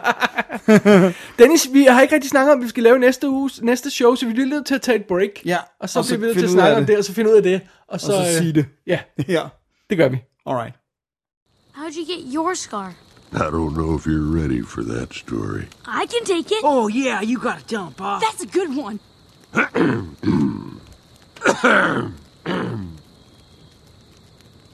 Dennis, 1.39 1.67
vi 1.73 1.83
har 1.89 2.01
ikke 2.01 2.15
rigtig 2.15 2.29
snakket 2.29 2.53
om, 2.53 2.59
at 2.59 2.63
vi 2.63 2.69
skal 2.69 2.83
lave 2.83 2.99
næste 2.99 3.29
uges, 3.29 3.61
næste 3.61 3.89
show, 3.91 4.15
så 4.15 4.25
vi 4.25 4.33
bliver 4.33 4.47
nødt 4.49 4.65
til 4.65 4.75
at 4.75 4.81
tage 4.81 4.95
et 4.95 5.05
break. 5.05 5.29
Ja, 5.45 5.57
Og 5.79 5.89
så 5.89 5.99
og 5.99 6.05
så 6.05 6.17
bliver 6.17 6.19
vi 6.19 6.25
nødt 6.27 6.37
til 6.37 6.45
at 6.45 6.51
snakke 6.51 6.75
om 6.75 6.81
det. 6.81 6.87
det, 6.87 6.97
og 6.97 7.03
så 7.03 7.13
finde 7.13 7.31
ud 7.31 7.35
af 7.35 7.43
det. 7.43 7.61
Og 7.87 7.99
så, 7.99 8.07
Og 8.11 8.13
så 8.25 8.31
øh, 8.31 8.37
sige 8.37 8.53
det. 8.53 8.65
Ja, 8.87 8.99
ja, 9.27 9.41
det 9.89 9.97
gør 9.97 10.07
vi. 10.09 10.17
alright. 10.47 10.75
How'd 11.73 11.95
you 11.95 12.05
get 12.05 12.25
your 12.25 12.55
scar? 12.55 12.95
I 13.33 13.49
don't 13.49 13.75
know 13.75 13.95
if 13.95 14.05
you're 14.05 14.21
ready 14.21 14.61
for 14.61 14.83
that 14.83 15.13
story. 15.13 15.67
I 15.85 16.05
can 16.05 16.23
take 16.25 16.51
it. 16.51 16.59
Oh, 16.63 16.87
yeah, 16.87 17.21
you 17.21 17.37
gotta 17.37 17.63
tell 17.65 17.87
him, 17.87 17.93
Bob. 17.93 18.21
That's 18.21 18.43
a 18.43 18.47
good 18.47 18.75
one. 18.75 18.99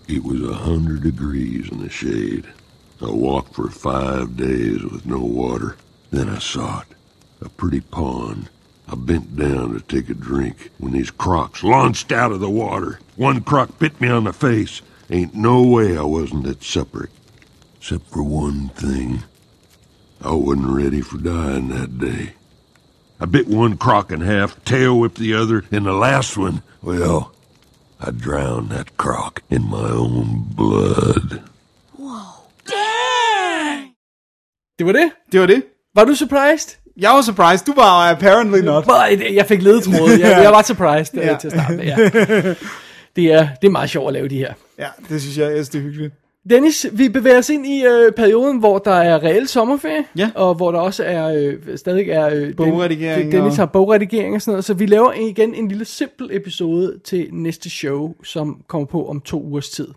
It 0.08 0.24
was 0.24 0.42
a 0.42 0.54
hundred 0.54 1.04
degrees 1.04 1.70
in 1.70 1.82
the 1.82 1.90
shade. 1.90 2.48
I 3.02 3.12
walked 3.12 3.56
for 3.56 3.70
five 3.70 4.38
days 4.38 4.82
with 4.84 5.06
no 5.06 5.20
water. 5.20 5.76
Then 6.12 6.30
I 6.30 6.40
saw 6.40 6.82
it. 6.82 6.88
A 7.42 7.50
pretty 7.50 7.82
pond. 7.82 8.50
I 8.88 8.96
bent 8.96 9.36
down 9.36 9.74
to 9.74 9.82
take 9.82 10.10
a 10.10 10.14
drink 10.14 10.72
when 10.78 10.94
these 10.94 11.12
crocs 11.12 11.62
launched 11.62 12.14
out 12.14 12.32
of 12.32 12.40
the 12.40 12.50
water. 12.50 13.00
One 13.18 13.42
croc 13.42 13.78
bit 13.80 14.00
me 14.00 14.08
on 14.08 14.24
the 14.24 14.34
face. 14.34 14.82
Ain't 15.10 15.34
no 15.36 15.62
way 15.64 15.98
I 15.98 16.02
wasn't 16.04 16.48
at 16.48 16.64
supper. 16.64 17.10
Except 17.80 18.10
for 18.12 18.24
one 18.24 18.70
thing. 18.76 19.24
I 20.22 20.32
wasn't 20.34 20.76
ready 20.84 21.02
for 21.02 21.18
dying 21.18 21.70
that 21.70 21.98
day. 22.00 22.34
I 23.20 23.26
bit 23.26 23.48
one 23.48 23.78
croc 23.78 24.12
in 24.12 24.22
half, 24.22 24.64
tail 24.66 25.00
whipped 25.00 25.18
the 25.18 25.34
other, 25.34 25.64
and 25.72 25.86
the 25.86 25.94
last 25.94 26.38
one, 26.38 26.62
well, 26.84 27.32
I 28.00 28.12
drowned 28.12 28.70
that 28.70 28.96
croc 28.98 29.42
in 29.50 29.64
my 29.70 29.90
own 29.92 30.46
blood. 30.56 31.42
Det 34.78 34.86
var 34.86 34.92
det. 34.94 35.10
Det 35.32 35.40
var 35.40 35.48
det. 35.48 35.62
Var 35.96 36.06
du 36.06 36.16
surprised? 36.16 36.78
Jeg 36.98 37.12
var 37.12 37.22
surprised. 37.22 37.66
Du 37.66 37.74
var 37.74 38.12
apparently 38.12 38.60
not. 38.62 38.88
Nej, 38.88 39.36
jeg 39.36 39.46
fik 39.46 39.62
ledetråd. 39.62 40.10
Jeg, 40.20 40.44
jeg 40.44 40.52
var 40.52 40.62
surprised 40.64 41.14
Ja. 41.20 41.32
ja. 41.32 41.38
til 41.38 41.48
at 41.48 41.54
starte 41.54 41.76
med. 41.78 41.86
Ja. 41.86 41.96
Det, 43.16 43.32
er, 43.34 43.48
det 43.62 43.68
er 43.68 43.72
meget 43.72 43.90
sjovt 43.90 44.08
at 44.08 44.14
lave 44.14 44.28
de 44.28 44.38
her. 44.38 44.54
Ja, 44.80 44.88
det 45.10 45.22
synes 45.22 45.38
jeg, 45.38 45.52
synes, 45.52 45.70
det 45.70 45.80
er 45.80 45.84
hyggeligt. 45.84 46.14
Dennis, 46.50 46.88
vi 46.94 47.10
bevæger 47.10 47.38
os 47.38 47.50
ind 47.50 47.66
i 47.66 47.86
øh, 47.86 48.12
perioden, 48.12 48.60
hvor 48.60 48.78
der 48.78 48.92
er 48.94 49.24
reel 49.24 49.48
sommerferie, 49.48 50.06
Ja. 50.18 50.32
og 50.36 50.56
hvor 50.56 50.72
der 50.72 50.80
også 50.80 51.04
er 51.04 51.26
øh, 51.28 51.78
stadig 51.78 52.10
er 52.10 52.30
øh, 52.34 52.56
Bogredigering 52.56 53.24
Den, 53.24 53.32
Dennis 53.32 53.52
og- 53.52 53.58
har 53.58 53.66
bogredigering 53.66 54.36
og 54.36 54.42
sådan 54.42 54.52
noget, 54.52 54.66
så 54.66 54.74
vi 54.74 54.86
laver 54.86 55.14
igen 55.14 55.56
en 55.56 55.68
lille 55.68 55.86
simpel 55.86 56.30
episode 56.32 57.00
til 57.04 57.28
næste 57.32 57.70
show, 57.70 58.14
som 58.24 58.62
kommer 58.68 58.86
på 58.86 59.10
om 59.10 59.22
to 59.22 59.42
ugers 59.44 59.70
tid. 59.70 59.88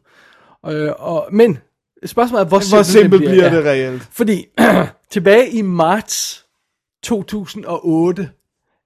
Øh, 0.69 0.91
og, 0.99 1.29
men 1.33 1.59
spørgsmålet 2.05 2.45
er, 2.45 2.49
hvor, 2.49 2.75
Hvor 2.75 2.83
simpelt 2.83 3.21
bliver 3.23 3.45
ja. 3.51 3.57
det 3.57 3.65
reelt? 3.65 4.03
Fordi 4.13 4.47
tilbage 5.13 5.51
i 5.51 5.63
marts 5.63 6.45
2008 7.03 8.29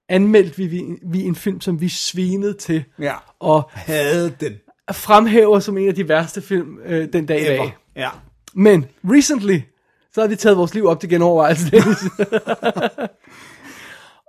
anmeldte 0.09 0.57
vi, 0.57 0.67
vi, 0.67 0.83
vi 1.03 1.21
en 1.23 1.35
film, 1.35 1.61
som 1.61 1.81
vi 1.81 1.89
svinede 1.89 2.53
til, 2.53 2.83
Ja. 2.99 3.13
og 3.39 3.69
Havde 3.73 4.33
den. 4.39 4.53
Fremhæver 4.91 5.59
som 5.59 5.77
en 5.77 5.87
af 5.87 5.95
de 5.95 6.09
værste 6.09 6.41
film 6.41 6.77
øh, 6.85 7.07
den 7.13 7.25
dag 7.25 7.41
i 7.41 7.45
Ever. 7.45 7.57
dag. 7.57 7.75
Ja. 7.95 8.09
Men 8.53 8.85
recently, 9.03 9.59
så 10.13 10.21
har 10.21 10.27
vi 10.27 10.35
taget 10.35 10.57
vores 10.57 10.73
liv 10.73 10.85
op 10.85 10.99
til 10.99 11.09
genovervejelse. 11.09 11.71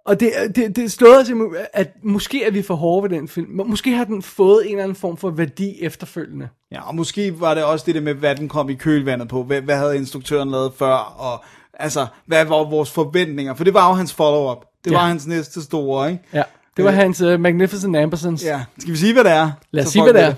Og 0.04 0.20
det, 0.20 0.32
det, 0.56 0.76
det 0.76 0.92
slået 0.92 1.18
os, 1.20 1.30
at 1.72 1.88
måske 2.02 2.44
er 2.44 2.50
vi 2.50 2.62
for 2.62 2.74
hårde 2.74 3.10
ved 3.10 3.18
den 3.18 3.28
film. 3.28 3.50
Måske 3.66 3.92
har 3.92 4.04
den 4.04 4.22
fået 4.22 4.64
en 4.66 4.70
eller 4.70 4.82
anden 4.82 4.96
form 4.96 5.16
for 5.16 5.30
værdi 5.30 5.76
efterfølgende. 5.82 6.48
Ja, 6.72 6.88
og 6.88 6.94
måske 6.94 7.40
var 7.40 7.54
det 7.54 7.64
også 7.64 7.86
det 7.86 7.94
der 7.94 8.00
med, 8.00 8.14
hvad 8.14 8.36
den 8.36 8.48
kom 8.48 8.70
i 8.70 8.74
kølvandet 8.74 9.28
på. 9.28 9.42
Hvad, 9.42 9.60
hvad 9.60 9.76
havde 9.76 9.96
instruktøren 9.96 10.50
lavet 10.50 10.72
før? 10.78 10.94
Og 11.18 11.44
altså, 11.74 12.06
hvad 12.26 12.44
var 12.44 12.70
vores 12.70 12.90
forventninger? 12.90 13.54
For 13.54 13.64
det 13.64 13.74
var 13.74 13.88
jo 13.88 13.94
hans 13.94 14.14
follow-up. 14.14 14.64
Det 14.84 14.90
Ja. 14.90 14.96
var 14.96 15.06
hans 15.06 15.26
næste 15.26 15.62
store, 15.62 16.10
ikke? 16.10 16.22
Ja, 16.32 16.42
det 16.76 16.84
var 16.84 16.90
hans 16.90 17.20
uh, 17.20 17.40
Magnificent 17.40 17.96
Ambersons. 17.96 18.44
Ja. 18.44 18.60
Skal 18.78 18.92
vi 18.92 18.98
sige, 18.98 19.12
hvad 19.12 19.24
det 19.24 19.32
er? 19.32 19.50
Lad 19.70 19.84
os 19.84 19.90
sige, 19.90 20.02
hvad 20.02 20.14
det 20.14 20.22
er. 20.22 20.34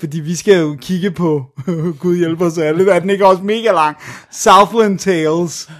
Fordi 0.00 0.20
vi 0.20 0.34
skal 0.34 0.58
jo 0.60 0.76
kigge 0.80 1.10
på, 1.10 1.44
Gud 2.00 2.16
hjælper 2.16 2.46
os 2.46 2.58
alle, 2.58 2.92
er 2.92 3.00
den 3.00 3.10
ikke 3.10 3.26
også 3.26 3.42
mega 3.42 3.72
lang? 3.72 3.96
Southland 4.32 4.98
Tales. 4.98 5.70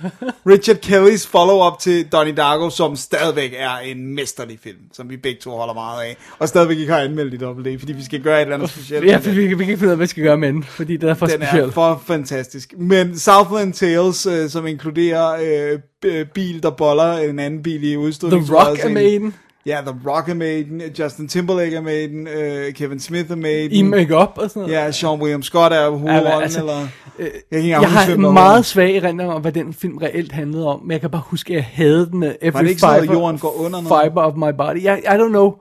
Richard 0.46 0.76
Kellys 0.76 1.26
follow-up 1.26 1.78
til 1.80 2.06
Donnie 2.12 2.34
Darko, 2.34 2.70
som 2.70 2.96
stadigvæk 2.96 3.52
er 3.56 3.78
en 3.78 4.14
mesterlig 4.14 4.58
film, 4.62 4.78
som 4.92 5.10
vi 5.10 5.16
begge 5.16 5.40
to 5.40 5.50
holder 5.50 5.74
meget 5.74 6.02
af. 6.02 6.16
Og 6.38 6.48
stadigvæk 6.48 6.78
ikke 6.78 6.92
har 6.92 7.00
anmeldt 7.00 7.34
i 7.34 7.36
dobbelt 7.36 7.80
fordi 7.80 7.92
vi 7.92 8.04
skal 8.04 8.20
gøre 8.22 8.36
et 8.36 8.42
eller 8.42 8.54
andet 8.54 8.70
specielt. 8.70 9.06
Ja, 9.06 9.16
for 9.16 9.30
vi, 9.30 9.46
vi 9.46 9.48
kan 9.48 9.60
ikke 9.60 9.76
finde 9.76 9.86
ud 9.86 9.90
af, 9.90 9.96
hvad 9.96 10.06
vi 10.06 10.10
skal 10.10 10.22
gøre 10.22 10.36
med 10.38 10.52
den, 10.52 10.62
fordi 10.64 10.96
den 10.96 11.08
er 11.08 11.14
for 11.14 11.26
Den 11.26 11.42
speciel. 11.42 11.64
er 11.64 11.70
for 11.70 12.02
fantastisk. 12.06 12.74
Men 12.78 13.18
Southland 13.18 13.72
Tales, 13.72 14.26
øh, 14.26 14.50
som 14.50 14.66
inkluderer 14.66 15.78
øh, 16.04 16.26
bil, 16.34 16.62
der 16.62 16.70
boller 16.70 17.12
en 17.18 17.38
anden 17.38 17.62
bil 17.62 17.84
i 17.84 17.96
udstødning. 17.96 18.46
The 18.46 18.54
Rock 18.54 18.84
er 18.84 18.88
med 18.88 19.12
i 19.12 19.18
den. 19.18 19.34
Ja, 19.66 19.80
The 19.86 19.94
Rock 20.06 20.28
er 20.28 20.34
med 20.34 20.56
i 20.58 20.62
den. 20.62 20.82
Justin 20.98 21.28
Timberlake 21.28 21.76
er 21.76 21.80
med 21.80 22.02
i 22.02 22.06
den. 22.06 22.26
Øh, 22.28 22.72
Kevin 22.72 23.00
Smith 23.00 23.30
er 23.30 23.36
med 23.36 23.70
i 23.70 23.82
make-up 23.82 24.30
og 24.36 24.50
sådan 24.50 24.62
noget. 24.62 24.74
Ja, 24.74 24.90
Sean 24.92 25.20
William 25.20 25.42
Scott 25.42 25.72
er 25.74 25.90
hovedrollen, 25.90 26.22
Ja, 26.26 26.40
altså, 26.40 26.58
eller... 26.60 26.86
Jeg, 27.18 27.30
kan 27.50 27.58
ikke 27.58 27.70
Jeg 27.70 27.90
har 27.90 28.12
en 28.12 28.20
meget 28.20 28.66
svag 28.66 28.96
erindring 28.96 29.30
om, 29.30 29.40
hvad 29.40 29.52
den 29.52 29.74
film 29.74 29.96
reelt 29.98 30.32
handlede 30.32 30.66
om, 30.66 30.80
men 30.82 30.90
jeg 30.90 31.00
kan 31.00 31.10
bare 31.10 31.22
huske, 31.26 31.52
at 31.52 31.56
jeg 31.56 31.64
havde 31.72 32.06
den 32.10 32.18
med 32.20 32.34
every 32.42 32.52
Var 32.52 32.60
det 32.62 32.68
ikke 32.68 32.80
sådan 32.80 32.94
noget, 32.94 33.02
fiber, 33.10 33.20
jorden 33.20 33.38
går 33.38 33.54
under 33.64 33.80
noget? 33.82 34.04
fiber 34.04 34.22
of 34.22 34.34
my 34.36 34.56
body. 34.58 34.76
I, 34.76 34.86
I 34.88 35.16
don't 35.20 35.28
know. 35.28 35.52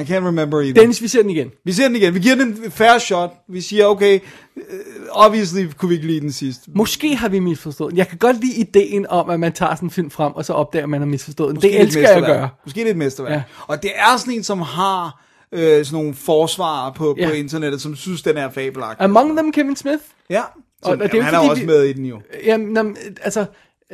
I 0.00 0.04
can't 0.04 0.26
remember 0.26 0.60
either. 0.60 0.80
Dennis, 0.80 1.02
vi 1.02 1.08
ser 1.08 1.22
den 1.22 1.30
igen. 1.30 1.50
Vi 1.64 1.72
ser 1.72 1.86
den 1.86 1.96
igen. 1.96 2.14
Vi 2.14 2.18
giver 2.20 2.34
den 2.34 2.48
en 2.64 2.70
fair 2.70 2.98
shot. 2.98 3.30
Vi 3.48 3.60
siger, 3.60 3.86
okay, 3.86 4.20
uh, 4.56 4.62
obviously 5.10 5.66
kunne 5.76 5.88
vi 5.88 5.94
ikke 5.94 6.06
lide 6.06 6.20
den 6.20 6.32
sidst. 6.32 6.60
Måske 6.74 7.16
har 7.16 7.28
vi 7.28 7.38
misforstået 7.38 7.90
den. 7.90 7.98
Jeg 7.98 8.08
kan 8.08 8.18
godt 8.18 8.40
lide 8.40 8.54
ideen 8.54 9.06
om, 9.08 9.30
at 9.30 9.40
man 9.40 9.52
tager 9.52 9.74
sådan 9.74 9.86
en 9.86 9.90
film 9.90 10.10
frem, 10.10 10.32
og 10.32 10.44
så 10.44 10.52
opdager, 10.52 10.82
at 10.82 10.88
man 10.88 11.00
har 11.00 11.06
misforstået 11.06 11.48
den. 11.48 11.54
Måske 11.54 11.68
Det 11.68 11.76
er 11.76 11.80
et 11.80 11.86
elsker 11.86 12.00
jeg 12.08 12.16
at 12.16 12.24
gøre. 12.24 12.48
Måske 12.64 12.80
er 12.80 12.84
det 12.84 12.90
et 12.90 12.96
mesterværk. 12.96 13.32
Ja. 13.32 13.42
Og 13.66 13.82
det 13.82 13.90
er 13.96 14.16
sådan 14.16 14.34
en, 14.34 14.42
som 14.44 14.60
har 14.60 15.24
øh, 15.52 15.60
sådan 15.84 15.86
nogle 15.92 16.14
forsvarer 16.14 16.92
på, 16.92 17.14
Ja. 17.18 17.26
på 17.28 17.32
internettet, 17.32 17.80
som 17.80 17.96
synes, 17.96 18.22
den 18.22 18.36
er 18.36 18.50
fabelagtig. 18.50 19.04
Among 19.04 19.36
them, 19.36 19.52
Kevin 19.52 19.76
Smith. 19.76 20.02
Ja. 20.30 20.42
Så, 20.84 20.90
og 20.90 20.98
det 20.98 21.04
er 21.04 21.08
jamen, 21.12 21.22
han 21.24 21.34
er 21.34 21.38
også 21.38 21.60
vi- 21.62 21.66
med 21.66 21.82
i 21.84 21.92
den 21.92 22.04
jo. 22.04 22.20
Jamen, 22.44 22.76
jamen, 22.76 22.96
altså, 23.22 23.44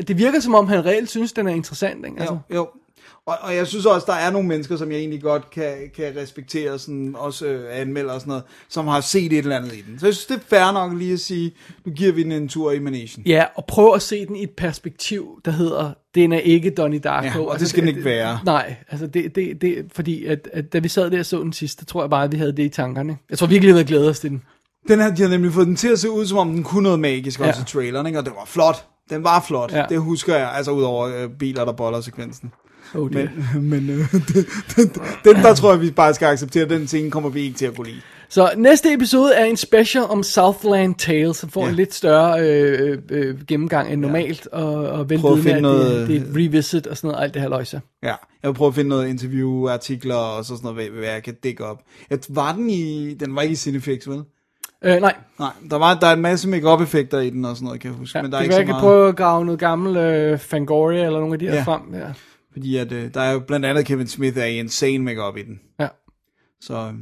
det 0.09 0.18
virker 0.18 0.40
som 0.40 0.55
om, 0.55 0.68
han 0.68 0.84
reelt 0.84 1.11
synes, 1.11 1.32
den 1.32 1.48
er 1.48 1.52
interessant. 1.55 2.07
Ikke? 2.07 2.16
Altså, 2.20 2.38
Jo, 2.50 2.57
jo. 2.57 2.68
Og, 3.26 3.36
og 3.40 3.55
jeg 3.57 3.66
synes 3.66 3.86
også, 3.86 4.05
der 4.07 4.12
er 4.14 4.30
nogle 4.30 4.48
mennesker, 4.48 4.76
som 4.76 4.90
jeg 4.90 4.98
egentlig 4.98 5.22
godt 5.22 5.50
kan, 5.50 5.72
kan 5.96 6.12
respektere, 6.16 6.78
sådan, 6.78 7.14
også 7.18 7.46
øh, 7.46 7.80
anmelder 7.80 8.12
og 8.12 8.20
sådan 8.20 8.28
noget, 8.30 8.44
som 8.68 8.86
har 8.86 9.00
set 9.00 9.32
et 9.32 9.38
eller 9.38 9.57
andet 9.57 9.72
i 9.72 9.80
den. 9.88 9.98
Så 9.98 10.07
jeg 10.07 10.14
synes, 10.14 10.26
det 10.26 10.34
er 10.36 10.40
fair 10.48 10.72
nok 10.72 10.92
lige 10.98 11.12
at 11.12 11.20
sige, 11.20 11.52
nu 11.86 11.92
giver 11.92 12.12
vi 12.12 12.22
den 12.22 12.32
en 12.32 12.48
tur 12.48 12.72
i 12.72 12.78
Manation. 12.78 13.24
Ja, 13.26 13.44
og 13.55 13.64
prøv 13.68 13.94
at 13.94 14.02
se 14.02 14.26
den 14.26 14.36
i 14.36 14.42
et 14.42 14.50
perspektiv, 14.50 15.40
der 15.44 15.50
hedder, 15.50 15.92
den 16.14 16.32
er 16.32 16.38
ikke 16.38 16.70
Donnie 16.70 16.98
Darko. 16.98 17.26
Ja, 17.26 17.38
og 17.38 17.46
det 17.46 17.52
Altså, 17.52 17.68
skal 17.68 17.80
den 17.80 17.88
ikke 17.88 18.05
være. 18.05 18.38
Nej, 18.44 18.74
altså 18.90 19.07
det, 19.07 19.34
det, 19.34 19.62
det 19.62 19.84
fordi 19.92 20.24
at, 20.26 20.48
at 20.52 20.72
da 20.72 20.78
vi 20.78 20.88
sad 20.88 21.11
der 21.11 21.18
og 21.18 21.26
så 21.26 21.42
den 21.42 21.52
sidste, 21.52 21.84
tror 21.84 22.02
jeg 22.02 22.11
bare, 22.11 22.24
at 22.24 22.32
vi 22.32 22.36
havde 22.36 22.52
det 22.57 22.62
i 22.62 22.68
tankerne. 22.68 23.16
Jeg 23.30 23.38
tror 23.38 23.46
virkelig, 23.46 23.68
vi 23.68 23.72
havde 23.72 23.84
glædet 23.84 24.09
os 24.09 24.20
til 24.20 24.30
den. 24.30 24.42
Den 24.88 25.00
her, 25.00 25.14
de 25.14 25.22
har 25.22 25.28
nemlig 25.28 25.52
fået 25.52 25.66
den 25.66 25.76
til 25.76 25.88
at 25.88 25.98
se 25.98 26.11
ud, 26.11 26.26
som 26.26 26.38
om 26.38 26.52
den 26.52 26.62
kunne 26.64 26.82
noget 26.82 27.00
magisk 27.00 27.40
også 27.40 27.52
Ja. 27.61 27.62
i 27.62 27.66
traileren, 27.66 28.07
ikke? 28.07 28.18
og 28.18 28.24
det 28.24 28.32
var 28.36 28.44
flot. 28.46 28.84
Den 29.11 29.24
var 29.24 29.44
flot. 29.46 29.72
Ja. 29.72 29.84
Det 29.88 29.98
husker 30.00 30.36
jeg, 30.36 30.52
altså 30.55 30.70
udover 30.70 31.07
øh, 31.22 31.30
biler, 31.38 31.64
der 31.64 31.72
boller 31.72 32.00
sekvensen. 32.00 32.52
Oh. 32.95 33.14
Men, 33.14 33.28
men 33.70 33.90
øh, 33.90 34.12
den, 34.12 34.47
den, 34.76 34.90
den, 35.24 35.36
der 35.42 35.55
tror 35.55 35.72
jeg, 35.72 35.80
vi 35.80 35.90
bare 35.90 36.14
skal 36.14 36.26
acceptere, 36.26 36.68
den 36.68 36.86
scene 36.86 37.11
kommer 37.11 37.30
vi 37.30 37.40
ikke 37.40 37.57
til 37.57 37.66
at 37.66 37.76
kunne 37.76 37.86
lide. 37.86 38.01
Så 38.28 38.51
næste 38.57 38.92
episode 38.92 39.34
er 39.34 39.45
en 39.45 39.57
special 39.57 40.05
om 40.05 40.22
Southland 40.22 40.95
Tales, 40.95 41.36
som 41.36 41.49
får 41.51 41.62
Ja. 41.64 41.68
en 41.68 41.74
lidt 41.74 41.95
større 41.95 42.40
øh, 42.49 42.99
øh, 43.11 43.34
gennemgang 43.49 43.92
end 43.92 44.01
normalt, 44.01 44.47
og, 44.47 44.74
og 44.74 45.11
vel 45.11 45.18
Prøv 45.20 45.38
at 45.38 45.47
at 45.47 45.62
noget- 45.62 46.01
det, 46.01 46.09
det 46.09 46.16
er 46.16 46.20
et 46.20 46.36
revisit 46.36 46.86
og 46.86 46.97
sådan 46.97 47.09
noget, 47.09 47.24
alt 47.24 47.34
det 47.34 47.42
her 47.42 47.49
løjse. 47.49 47.80
Ja, 48.03 48.09
jeg 48.42 48.49
vil 48.51 48.55
prøve 48.55 48.68
at 48.68 48.74
finde 48.74 48.88
noget 48.90 49.09
interview, 49.09 49.68
artikler 49.68 50.14
og 50.14 50.45
så 50.45 50.57
sådan 50.57 50.62
noget, 50.74 50.90
hvad, 50.90 50.99
hvad 51.01 51.09
jeg 51.12 51.22
kan 51.22 51.34
dække 51.42 51.64
op. 51.64 51.78
Jeg, 52.11 52.18
var 52.28 52.53
den 52.53 52.70
i, 52.70 53.14
den 53.20 53.34
var 53.36 53.42
ikke 53.42 53.53
i 53.53 53.57
Cinefix, 53.57 54.09
vel? 54.09 54.22
Øh, 54.84 55.01
nej, 55.01 55.14
Nej, 55.38 55.51
der, 55.70 55.76
var, 55.76 55.95
der 55.95 56.07
er 56.07 56.12
en 56.12 56.22
masse 56.22 56.49
make 56.49 56.82
effekter 56.82 57.20
i 57.20 57.30
den 57.30 57.45
og 57.45 57.57
sådan 57.57 57.64
noget, 57.64 57.80
kan 57.80 57.90
jeg 57.90 57.99
huske. 57.99 58.18
ja, 58.18 58.22
men 58.22 58.32
der 58.32 58.38
det 58.38 58.40
er 58.40 58.45
ikke 58.45 58.55
så 58.55 58.59
jeg 58.59 58.66
kan 58.66 58.72
meget, 58.72 58.82
prøve 58.82 59.09
at 59.09 59.16
grave 59.16 59.45
noget 59.45 59.61
gammel 59.61 59.97
øh, 59.97 60.38
Fangoria 60.38 61.05
eller 61.07 61.18
nogle 61.18 61.32
af 61.34 61.38
de 61.38 61.47
her 61.49 61.55
Ja. 61.55 61.62
frem. 61.62 61.80
Ja. 61.95 61.99
Fordi 62.55 62.76
at, 62.76 62.92
øh, 62.92 63.14
der 63.14 63.20
er 63.20 63.32
jo 63.32 63.38
blandt 63.38 63.66
andet 63.66 63.86
Kevin 63.86 64.07
Smith 64.07 64.38
er 64.38 64.44
i 64.44 64.59
insane 64.59 64.98
make 64.98 65.40
i 65.40 65.42
den. 65.42 65.61
ja. 65.80 65.88
Så 66.61 66.74
øh, 66.74 66.94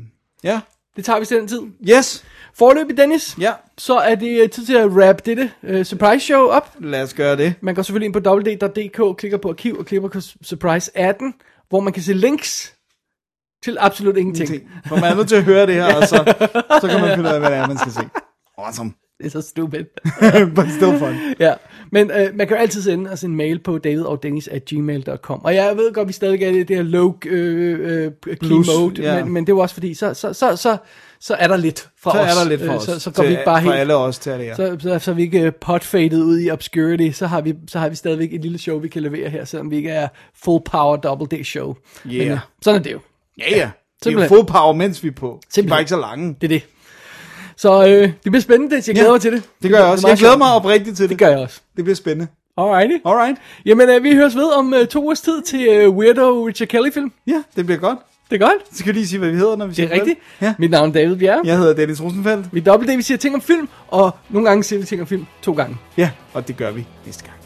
ja, 0.44 0.60
Det 0.96 1.04
tager 1.04 1.18
vi 1.20 1.24
til 1.26 1.36
den 1.36 1.48
tid. 1.48 1.60
yes, 1.90 2.24
Forløbig, 2.54 2.96
Dennis, 2.96 3.38
ja, 3.38 3.52
så 3.78 3.96
er 3.98 4.14
det 4.14 4.42
øh, 4.42 4.50
tid 4.50 4.66
til 4.66 4.74
at 4.74 4.86
wrap 4.90 5.26
dette 5.26 5.50
uh, 5.62 5.82
surprise 5.82 6.26
show 6.26 6.46
op. 6.46 6.76
lad 6.80 7.02
os 7.02 7.14
gøre 7.14 7.36
det. 7.36 7.54
Man 7.60 7.74
går 7.74 7.82
selvfølgelig 7.82 8.06
ind 8.06 8.22
på 8.24 8.30
www.dk, 8.30 9.18
klikker 9.18 9.38
på 9.38 9.48
arkiv 9.48 9.76
og 9.78 9.86
klikker 9.86 10.08
på 10.08 10.20
surprise 10.42 10.96
18, 10.98 11.34
hvor 11.68 11.80
man 11.80 11.92
kan 11.92 12.02
se 12.02 12.12
links 12.12 12.74
til 13.62 13.76
absolut 13.80 14.16
ingenting. 14.16 14.48
Ting. 14.48 14.70
For 14.86 14.96
man 14.96 15.04
er 15.12 15.14
nødt 15.14 15.28
til 15.28 15.36
at 15.36 15.44
høre 15.44 15.66
det 15.66 15.74
her, 15.74 15.94
og 15.96 16.02
så, 16.08 16.16
så 16.80 16.88
kan 16.88 17.00
man 17.00 17.16
finde 17.16 17.28
ud 17.28 17.34
af, 17.34 17.40
hvad 17.40 17.50
det 17.50 17.58
er, 17.58 17.66
man 17.68 17.78
skal 17.78 17.92
se. 17.92 18.00
Awesome. 18.58 18.92
Det 19.22 19.34
er 19.34 19.40
så 19.42 19.48
stupid. 19.48 19.84
But 20.56 20.64
still 20.76 20.98
fun. 20.98 21.14
ja, 21.40 21.54
men 21.92 22.10
øh, 22.10 22.28
man 22.34 22.46
kan 22.48 22.56
jo 22.56 22.60
altid 22.62 22.82
sende 22.82 23.10
os 23.10 23.22
en 23.24 23.36
mail 23.36 23.58
på 23.58 23.78
davidogdennis.gmail.com. 23.78 25.44
Og 25.44 25.54
jeg 25.54 25.76
ved 25.76 25.92
godt, 25.92 26.08
vi 26.08 26.12
stadig 26.12 26.42
er 26.42 26.48
i 26.48 26.62
det 26.62 26.76
her 26.76 26.82
low 26.82 27.14
øh, 27.26 28.04
øh, 28.04 28.12
key 28.22 28.34
Blues, 28.40 28.66
mode, 28.78 29.02
ja. 29.02 29.24
men, 29.24 29.32
men 29.32 29.46
det 29.46 29.52
er 29.52 29.56
jo 29.56 29.60
også 29.60 29.74
fordi, 29.74 29.94
så, 29.94 30.14
så, 30.14 30.32
så, 30.32 30.56
så, 30.56 30.76
så 31.20 31.34
er 31.34 31.48
der 31.48 31.56
lidt 31.56 31.88
fra 32.00 32.12
Så 32.12 32.18
os. 32.22 32.30
er 32.30 32.42
der 32.42 32.48
lidt 32.50 32.62
Øh, 32.62 32.74
os. 32.74 32.82
Så, 32.82 32.98
så 32.98 33.10
går 33.10 33.22
til, 33.22 33.28
vi 33.28 33.32
ikke 33.32 33.44
bare 33.44 33.62
for 33.62 33.70
helt... 33.70 33.80
alle 33.80 33.94
os 33.96 34.18
til 34.18 34.32
det, 34.32 34.44
ja. 34.44 34.54
Så, 34.54 34.76
så, 34.80 34.98
så 34.98 35.10
er 35.10 35.14
vi 35.14 35.22
ikke 35.22 35.40
øh, 35.40 35.52
potfaded 35.60 36.22
ud 36.22 36.40
i 36.40 36.50
obscurity, 36.50 37.10
så 37.10 37.26
har, 37.26 37.40
vi, 37.40 37.54
så 37.68 37.78
har 37.78 37.88
vi 37.88 37.94
stadigvæk 37.96 38.32
et 38.34 38.40
lille 38.42 38.58
show, 38.58 38.78
vi 38.78 38.88
kan 38.88 39.02
levere 39.02 39.30
her, 39.30 39.44
selvom 39.44 39.70
vi 39.70 39.76
ikke 39.76 39.90
er 39.90 40.08
full 40.44 40.62
power 40.64 40.96
double 40.96 41.26
day 41.38 41.42
show. 41.42 41.74
Yeah. 42.06 42.18
Men, 42.18 42.32
øh, 42.32 42.38
sådan 42.62 42.80
er 42.80 42.84
det 42.84 42.92
jo. 42.92 42.98
Ja, 43.38 43.44
ja. 43.50 43.54
Det 43.56 43.60
er 44.08 44.10
jo 44.12 44.18
Simpelthen. 44.18 44.28
full 44.38 44.46
power, 44.46 44.72
mens 44.72 45.02
vi 45.02 45.08
er 45.08 45.12
på. 45.12 45.26
De 45.26 45.32
er 45.32 45.40
Simpelthen. 45.54 45.70
bare 45.70 45.80
ikke 45.80 45.88
så 45.88 46.00
lange. 46.00 46.36
Det 46.40 46.44
er 46.44 46.48
det. 46.48 46.62
Så 47.56 47.86
øh, 47.86 48.02
det 48.02 48.14
bliver 48.24 48.40
spændende, 48.40 48.76
jeg 48.76 48.94
glæder 48.94 49.08
Ja, 49.08 49.12
mig 49.12 49.20
til 49.20 49.32
det. 49.32 49.42
Det 49.62 49.70
gør 49.70 49.78
jeg 49.78 49.86
også. 49.86 50.08
Jeg 50.08 50.16
glæder 50.16 50.36
mig 50.36 50.54
oprigtigt 50.54 50.96
til 50.96 51.02
det. 51.02 51.10
Det 51.10 51.18
gør 51.18 51.28
jeg 51.28 51.38
også. 51.38 51.60
Det 51.76 51.84
bliver 51.84 51.96
spændende. 51.96 52.26
Alrighty. 52.58 52.96
Alright. 53.04 53.38
Jamen, 53.66 53.88
øh, 53.88 54.02
vi 54.02 54.14
høres 54.14 54.36
ved 54.36 54.52
om 54.56 54.74
øh, 54.74 54.86
to 54.86 55.02
ugers 55.04 55.20
tid 55.20 55.42
til 55.42 55.68
øh, 55.68 55.90
Weirdo 55.90 56.46
Richard 56.46 56.68
Kelly-film. 56.68 57.12
Ja, 57.26 57.42
det 57.56 57.66
bliver 57.66 57.78
godt. 57.78 57.98
Det 58.30 58.42
er 58.42 58.46
godt. 58.46 58.76
Så 58.76 58.84
vi 58.84 58.92
lige 58.92 59.06
sige, 59.06 59.18
hvad 59.18 59.30
vi 59.30 59.36
hedder, 59.36 59.56
når 59.56 59.64
vi 59.66 59.68
Det 59.68 59.76
siger 59.76 59.88
er 59.88 59.94
rigtigt. 59.94 60.18
Ja. 60.40 60.54
Mit 60.58 60.70
navn 60.70 60.88
er 60.88 60.92
David 60.92 61.16
Bjerre. 61.16 61.40
Jeg 61.44 61.58
hedder 61.58 61.74
Dennis 61.74 62.02
Rosenfeldt. 62.02 62.46
Vi 62.52 62.60
er 62.60 62.64
dobbelt 62.64 62.88
det, 62.90 62.98
vi 62.98 63.02
siger 63.02 63.18
ting 63.18 63.34
om 63.34 63.40
film, 63.40 63.68
og 63.88 64.10
nogle 64.30 64.48
gange 64.48 64.64
siger 64.64 64.80
vi 64.80 64.86
ting 64.86 65.00
om 65.00 65.06
film 65.06 65.26
to 65.42 65.52
gange. 65.52 65.76
Ja, 65.96 66.10
og 66.34 66.48
det 66.48 66.56
gør 66.56 66.70
vi 66.70 66.86
næste 67.06 67.24
gang. 67.24 67.36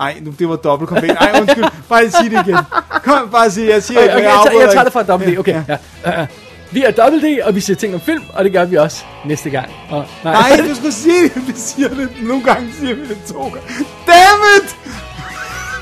Ej, 0.00 0.16
nu, 0.22 0.34
det 0.38 0.48
var 0.48 0.56
dobbelt 0.56 0.88
konfekt. 0.88 1.12
Ej, 1.12 1.40
undskyld. 1.40 1.64
Bare 1.88 2.10
sig 2.10 2.30
det 2.30 2.46
igen. 2.46 2.56
Kom, 3.04 3.28
bare 3.30 3.50
sig, 3.50 3.68
jeg 3.68 3.82
siger 3.82 4.00
Okay, 4.00 4.08
okay, 4.12 4.16
men 4.16 4.24
jeg, 4.24 4.40
tager, 4.46 4.60
jeg 4.60 4.70
tager 4.72 4.84
det 4.84 4.92
fra 4.92 5.02
dobbelt 5.02 5.36
D. 5.36 5.38
Okay, 5.38 5.62
ja. 5.68 5.76
ja. 6.06 6.26
Vi 6.72 6.82
er 6.84 6.90
dobbelt 6.90 7.22
D, 7.22 7.26
og 7.44 7.54
vi 7.54 7.60
siger 7.60 7.76
ting 7.76 7.94
om 7.94 8.00
film, 8.00 8.22
og 8.34 8.44
det 8.44 8.52
gør 8.52 8.64
vi 8.64 8.76
også 8.76 9.04
næste 9.24 9.50
gang. 9.50 9.68
Og, 9.90 10.06
Nej, 10.24 10.60
du 10.68 10.74
skulle 10.74 10.92
sige 10.92 11.22
det. 11.22 11.46
Vi 11.46 11.52
siger 11.56 11.88
det. 11.88 12.08
Nogle 12.22 12.44
gange 12.44 12.72
siger 12.80 12.94
vi 12.94 13.08
det 13.08 13.18
to 13.28 13.42
gange. 13.42 13.68
Damn 14.06 14.42
it! 14.56 14.76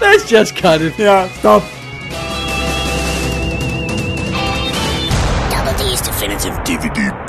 Let's 0.02 0.36
just 0.36 0.52
cut 0.60 0.80
it. 0.80 0.98
Ja, 0.98 1.28
stop. 1.38 1.62
Double 5.52 5.72
D's 5.80 6.00
Definitive 6.08 6.54
DVD 6.66 7.27